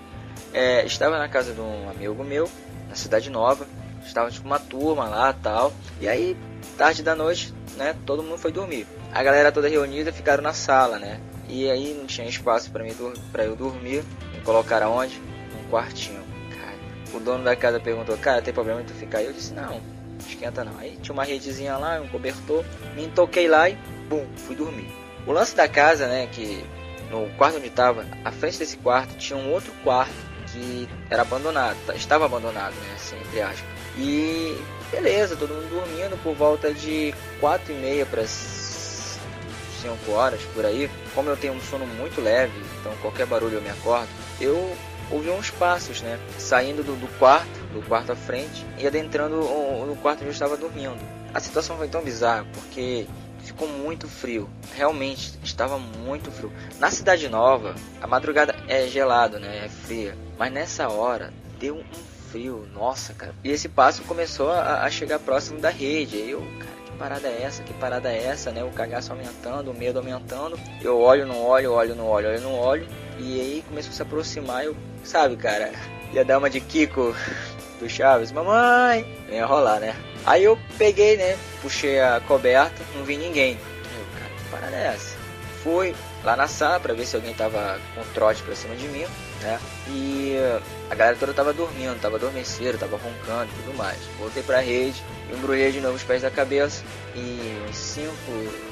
é, 0.52 0.84
estava 0.84 1.18
na 1.18 1.28
casa 1.28 1.52
de 1.52 1.60
um 1.60 1.88
amigo 1.88 2.22
meu, 2.24 2.48
na 2.88 2.94
Cidade 2.94 3.30
Nova, 3.30 3.66
estava 4.04 4.30
com 4.30 4.46
uma 4.46 4.58
turma 4.58 5.08
lá 5.08 5.32
tal, 5.32 5.72
e 6.00 6.08
aí, 6.08 6.36
tarde 6.76 7.02
da 7.02 7.14
noite, 7.14 7.52
né, 7.76 7.94
todo 8.06 8.22
mundo 8.22 8.38
foi 8.38 8.52
dormir. 8.52 8.86
A 9.12 9.22
galera 9.22 9.52
toda 9.52 9.68
reunida 9.68 10.12
ficaram 10.12 10.42
na 10.42 10.52
sala, 10.52 10.98
né, 10.98 11.20
e 11.48 11.70
aí 11.70 11.94
não 11.94 12.06
tinha 12.06 12.26
espaço 12.26 12.70
para 12.70 12.82
mim 12.82 12.94
para 13.30 13.44
eu 13.44 13.54
dormir, 13.54 14.04
me 14.32 14.40
colocaram 14.40 14.92
aonde? 14.92 15.20
Num 15.52 15.70
quartinho. 15.70 16.23
O 17.14 17.20
dono 17.20 17.44
da 17.44 17.54
casa 17.54 17.78
perguntou, 17.78 18.18
cara, 18.18 18.42
tem 18.42 18.52
problema 18.52 18.82
em 18.82 18.84
tu 18.84 18.92
ficar 18.92 19.18
aí? 19.18 19.26
Eu 19.26 19.32
disse, 19.32 19.54
não, 19.54 19.80
esquenta 20.18 20.64
não. 20.64 20.76
Aí 20.78 20.98
tinha 21.00 21.12
uma 21.12 21.24
redezinha 21.24 21.76
lá, 21.76 22.00
um 22.00 22.08
cobertor, 22.08 22.64
me 22.94 23.06
toquei 23.08 23.48
lá 23.48 23.70
e 23.70 23.78
bum, 24.08 24.26
fui 24.36 24.56
dormir. 24.56 24.90
O 25.26 25.32
lance 25.32 25.54
da 25.54 25.68
casa, 25.68 26.06
né, 26.08 26.28
que 26.30 26.64
no 27.10 27.28
quarto 27.36 27.58
onde 27.58 27.68
estava, 27.68 28.04
à 28.24 28.32
frente 28.32 28.58
desse 28.58 28.76
quarto 28.78 29.16
tinha 29.16 29.38
um 29.38 29.52
outro 29.52 29.72
quarto 29.82 30.12
que 30.52 30.88
era 31.08 31.22
abandonado, 31.22 31.76
estava 31.94 32.24
abandonado, 32.24 32.74
né, 32.74 32.94
assim, 32.96 33.16
entre 33.16 33.40
aspas. 33.40 33.64
E 33.96 34.58
beleza, 34.90 35.36
todo 35.36 35.54
mundo 35.54 35.68
dormindo 35.70 36.20
por 36.22 36.34
volta 36.34 36.74
de 36.74 37.14
quatro 37.40 37.72
e 37.72 37.76
meia 37.76 38.04
para 38.04 38.24
5 38.26 40.10
horas 40.12 40.40
por 40.54 40.64
aí. 40.66 40.90
Como 41.14 41.30
eu 41.30 41.36
tenho 41.36 41.52
um 41.52 41.60
sono 41.60 41.86
muito 41.86 42.20
leve, 42.20 42.52
então 42.80 42.92
qualquer 43.00 43.26
barulho 43.26 43.58
eu 43.58 43.62
me 43.62 43.70
acordo, 43.70 44.08
eu 44.40 44.76
ouvi 45.10 45.30
uns 45.30 45.50
passos, 45.50 46.02
né? 46.02 46.18
Saindo 46.38 46.82
do, 46.82 46.96
do 46.96 47.08
quarto, 47.18 47.60
do 47.72 47.82
quarto 47.86 48.12
à 48.12 48.16
frente, 48.16 48.66
e 48.78 48.86
adentrando 48.86 49.40
o, 49.40 49.86
no 49.86 49.96
quarto 49.96 50.20
onde 50.20 50.28
eu 50.28 50.32
estava 50.32 50.56
dormindo. 50.56 50.98
A 51.32 51.40
situação 51.40 51.76
foi 51.76 51.88
tão 51.88 52.02
bizarra 52.02 52.46
porque 52.52 53.06
ficou 53.44 53.68
muito 53.68 54.08
frio. 54.08 54.48
Realmente 54.74 55.38
estava 55.42 55.78
muito 55.78 56.30
frio. 56.30 56.52
Na 56.78 56.90
cidade 56.90 57.28
nova, 57.28 57.74
a 58.00 58.06
madrugada 58.06 58.54
é 58.68 58.86
gelado, 58.86 59.38
né? 59.38 59.64
É 59.64 59.68
fria. 59.68 60.16
Mas 60.38 60.52
nessa 60.52 60.88
hora 60.88 61.32
deu 61.58 61.76
um 61.76 61.84
frio, 62.30 62.66
nossa, 62.72 63.14
cara. 63.14 63.34
E 63.44 63.50
esse 63.50 63.68
passo 63.68 64.02
começou 64.02 64.50
a, 64.50 64.82
a 64.82 64.90
chegar 64.90 65.18
próximo 65.20 65.60
da 65.60 65.70
rede. 65.70 66.16
Aí 66.16 66.30
eu, 66.30 66.40
cara, 66.40 66.74
que 66.84 66.92
parada 66.98 67.28
é 67.28 67.42
essa? 67.42 67.62
Que 67.62 67.72
parada 67.74 68.12
é 68.12 68.24
essa, 68.24 68.50
né? 68.50 68.64
O 68.64 68.70
cagaço 68.70 69.12
aumentando, 69.12 69.70
o 69.70 69.74
medo 69.74 69.98
aumentando. 69.98 70.58
Eu 70.82 70.98
olho, 70.98 71.26
não 71.26 71.40
olho, 71.40 71.72
olho, 71.72 71.94
não 71.94 72.06
olho, 72.08 72.28
olho, 72.28 72.40
não 72.40 72.58
olho. 72.58 72.88
E 73.18 73.40
aí 73.40 73.64
começou 73.68 73.90
a 73.90 73.94
se 73.94 74.02
aproximar. 74.02 74.64
Eu, 74.64 74.76
sabe, 75.04 75.36
cara, 75.36 75.72
ia 76.12 76.24
dar 76.24 76.38
uma 76.38 76.50
de 76.50 76.60
Kiko 76.60 77.14
do 77.78 77.88
Chaves, 77.88 78.32
mamãe, 78.32 79.06
ia 79.28 79.46
rolar, 79.46 79.80
né? 79.80 79.94
Aí 80.24 80.44
eu 80.44 80.58
peguei, 80.78 81.16
né? 81.16 81.36
Puxei 81.60 82.00
a 82.00 82.20
coberta, 82.20 82.82
não 82.94 83.04
vi 83.04 83.16
ninguém. 83.16 83.52
Eu, 83.52 84.18
cara, 84.18 84.30
que 84.36 84.44
parada 84.50 84.76
é 84.76 84.86
essa? 84.94 85.16
Fui 85.62 85.94
lá 86.22 86.36
na 86.36 86.46
sala 86.46 86.80
pra 86.80 86.94
ver 86.94 87.06
se 87.06 87.16
alguém 87.16 87.34
tava 87.34 87.78
com 87.94 88.02
trote 88.12 88.42
pra 88.42 88.54
cima 88.54 88.74
de 88.76 88.86
mim, 88.88 89.06
né? 89.40 89.58
E 89.88 90.36
a 90.90 90.94
galera 90.94 91.16
toda 91.16 91.32
tava 91.32 91.52
dormindo, 91.52 92.00
tava 92.00 92.16
adormecendo, 92.16 92.78
tava 92.78 92.96
roncando 92.96 93.50
e 93.50 93.62
tudo 93.62 93.76
mais. 93.76 93.98
Voltei 94.18 94.42
pra 94.42 94.60
rede, 94.60 95.02
embrulhei 95.32 95.72
de 95.72 95.80
novo 95.80 95.96
os 95.96 96.02
pés 96.02 96.22
da 96.22 96.30
cabeça 96.30 96.82
e 97.14 97.62
uns 97.68 97.76
5, 97.76 98.10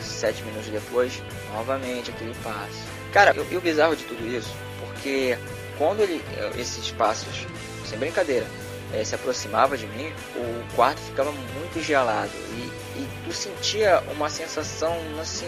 7 0.01 0.43
minutos 0.43 0.68
depois, 0.68 1.22
novamente 1.53 2.11
aquele 2.11 2.35
passo. 2.43 2.85
Cara, 3.12 3.35
e 3.51 3.57
o 3.57 3.61
bizarro 3.61 3.97
de 3.97 4.05
tudo 4.05 4.26
isso, 4.26 4.55
porque 4.80 5.37
quando 5.79 6.01
ele, 6.01 6.23
esses 6.59 6.91
passos, 6.93 7.47
sem 7.87 7.99
brincadeira, 7.99 8.47
é, 8.93 9.03
se 9.05 9.14
aproximava 9.14 9.77
de 9.77 9.87
mim, 9.87 10.12
o 10.37 10.75
quarto 10.75 11.01
ficava 11.01 11.33
muito 11.33 11.83
gelado 11.83 12.31
e, 12.51 13.01
e 13.01 13.09
tu 13.25 13.33
sentia 13.33 14.03
uma 14.14 14.29
sensação 14.29 14.95
assim 15.20 15.47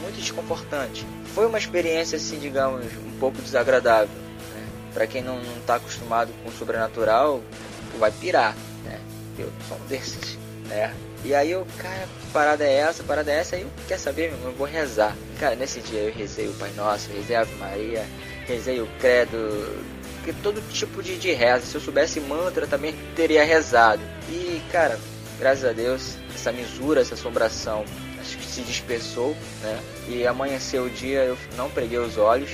muito 0.00 0.16
desconfortante. 0.16 1.06
Foi 1.34 1.46
uma 1.46 1.58
experiência 1.58 2.16
assim, 2.16 2.38
digamos, 2.38 2.86
um 2.86 3.18
pouco 3.18 3.40
desagradável. 3.42 4.14
Né? 4.54 4.68
Para 4.94 5.06
quem 5.06 5.22
não 5.22 5.40
está 5.58 5.76
acostumado 5.76 6.32
com 6.42 6.48
o 6.48 6.52
sobrenatural, 6.52 7.42
tu 7.92 7.98
vai 7.98 8.10
pirar, 8.10 8.56
né? 8.84 9.00
Eu 9.38 9.50
sou 9.68 9.76
um 9.76 9.86
desses, 9.86 10.38
né? 10.68 10.94
E 11.24 11.34
aí 11.34 11.50
eu, 11.50 11.66
cara, 11.78 12.08
parada 12.32 12.64
é 12.64 12.74
essa, 12.74 13.02
parada 13.02 13.30
é 13.30 13.36
essa, 13.36 13.56
aí 13.56 13.62
eu, 13.62 13.68
quer 13.86 13.98
saber, 13.98 14.28
meu 14.28 14.38
irmão, 14.38 14.50
eu 14.52 14.56
vou 14.56 14.66
rezar. 14.66 15.14
Cara, 15.38 15.54
nesse 15.54 15.80
dia 15.80 16.00
eu 16.00 16.14
rezei 16.14 16.48
o 16.48 16.54
Pai 16.54 16.70
Nosso, 16.76 17.10
rezei 17.12 17.36
a 17.36 17.40
Ave 17.40 17.54
Maria, 17.56 18.06
rezei 18.46 18.80
o 18.80 18.88
Credo, 18.98 19.38
porque 20.16 20.32
todo 20.42 20.62
tipo 20.72 21.02
de, 21.02 21.16
de 21.18 21.32
reza. 21.32 21.66
Se 21.66 21.74
eu 21.74 21.80
soubesse 21.80 22.20
mantra, 22.20 22.66
também 22.66 22.94
teria 23.16 23.44
rezado. 23.44 24.02
E, 24.28 24.62
cara, 24.70 24.98
graças 25.38 25.64
a 25.64 25.72
Deus, 25.72 26.16
essa 26.34 26.52
misura, 26.52 27.00
essa 27.00 27.14
assombração, 27.14 27.84
acho 28.20 28.36
que 28.36 28.44
se 28.44 28.62
dispersou, 28.62 29.34
né? 29.62 29.80
E 30.08 30.26
amanheceu 30.26 30.84
o 30.84 30.90
dia, 30.90 31.24
eu 31.24 31.38
não 31.56 31.70
preguei 31.70 31.98
os 31.98 32.18
olhos. 32.18 32.50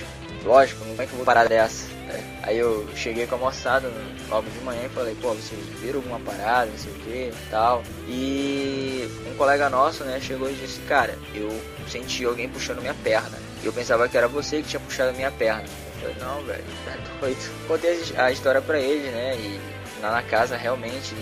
Lógico, 0.46 0.78
como 0.84 1.02
é 1.02 1.06
que 1.06 1.12
eu 1.12 1.16
vou 1.16 1.26
parar 1.26 1.48
dessa? 1.48 1.88
Né? 2.06 2.40
Aí 2.44 2.56
eu 2.56 2.88
cheguei 2.94 3.26
com 3.26 3.34
a 3.34 3.38
moçada 3.38 3.90
logo 4.28 4.48
de 4.48 4.60
manhã 4.60 4.82
e 4.84 4.88
falei, 4.88 5.16
pô, 5.20 5.34
vocês 5.34 5.60
viram 5.80 5.98
alguma 5.98 6.20
parada, 6.20 6.66
não 6.66 6.78
sei 6.78 6.92
o 6.92 6.94
que 6.94 7.32
tal. 7.50 7.82
E 8.06 9.10
um 9.28 9.36
colega 9.36 9.68
nosso, 9.68 10.04
né, 10.04 10.20
chegou 10.20 10.48
e 10.48 10.54
disse, 10.54 10.78
cara, 10.82 11.18
eu 11.34 11.50
senti 11.88 12.24
alguém 12.24 12.48
puxando 12.48 12.80
minha 12.80 12.94
perna. 12.94 13.36
E 13.60 13.66
eu 13.66 13.72
pensava 13.72 14.08
que 14.08 14.16
era 14.16 14.28
você 14.28 14.62
que 14.62 14.68
tinha 14.68 14.78
puxado 14.78 15.12
minha 15.14 15.32
perna. 15.32 15.64
Eu 16.00 16.14
falei, 16.14 16.16
não, 16.20 16.44
velho, 16.44 16.64
tá 16.84 16.92
doido. 17.20 17.50
Contei 17.66 18.00
a 18.16 18.30
história 18.30 18.62
pra 18.62 18.78
ele, 18.78 19.08
né? 19.08 19.34
E 19.36 19.60
lá 20.00 20.12
na 20.12 20.22
casa 20.22 20.56
realmente 20.56 21.12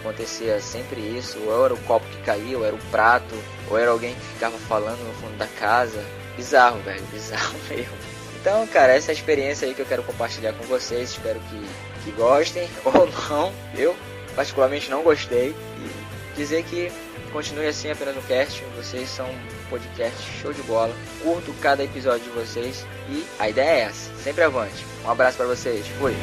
acontecia 0.00 0.58
sempre 0.60 0.98
isso. 0.98 1.38
Ou 1.40 1.66
era 1.66 1.74
o 1.74 1.78
copo 1.82 2.06
que 2.06 2.22
caía, 2.22 2.56
ou 2.56 2.64
era 2.64 2.74
o 2.74 2.84
prato, 2.90 3.34
ou 3.68 3.76
era 3.76 3.90
alguém 3.90 4.14
que 4.14 4.26
ficava 4.28 4.56
falando 4.60 5.06
no 5.06 5.12
fundo 5.20 5.36
da 5.36 5.46
casa. 5.46 6.02
Bizarro, 6.38 6.80
velho, 6.80 7.04
bizarro 7.12 7.58
mesmo. 7.68 8.11
Então, 8.42 8.66
cara, 8.66 8.92
essa 8.92 9.12
é 9.12 9.14
experiência 9.14 9.68
aí 9.68 9.72
que 9.72 9.80
eu 9.80 9.86
quero 9.86 10.02
compartilhar 10.02 10.52
com 10.52 10.64
vocês. 10.64 11.10
Espero 11.10 11.38
que, 11.48 12.04
que 12.04 12.10
gostem 12.10 12.68
ou 12.84 13.06
não. 13.06 13.52
Eu, 13.72 13.94
particularmente, 14.34 14.90
não 14.90 15.04
gostei. 15.04 15.50
E 15.78 16.36
dizer 16.36 16.64
que 16.64 16.90
continue 17.32 17.68
assim 17.68 17.92
apenas 17.92 18.16
no 18.16 18.22
cast. 18.22 18.64
Vocês 18.76 19.08
são 19.08 19.26
um 19.26 19.70
podcast 19.70 20.20
show 20.42 20.52
de 20.52 20.62
bola. 20.62 20.92
Curto 21.22 21.54
cada 21.60 21.84
episódio 21.84 22.24
de 22.24 22.30
vocês. 22.30 22.84
E 23.08 23.24
a 23.38 23.48
ideia 23.48 23.70
é 23.70 23.80
essa. 23.82 24.10
Sempre 24.20 24.42
avante. 24.42 24.84
Um 25.04 25.10
abraço 25.10 25.36
para 25.36 25.46
vocês. 25.46 25.86
Fui. 26.00 26.16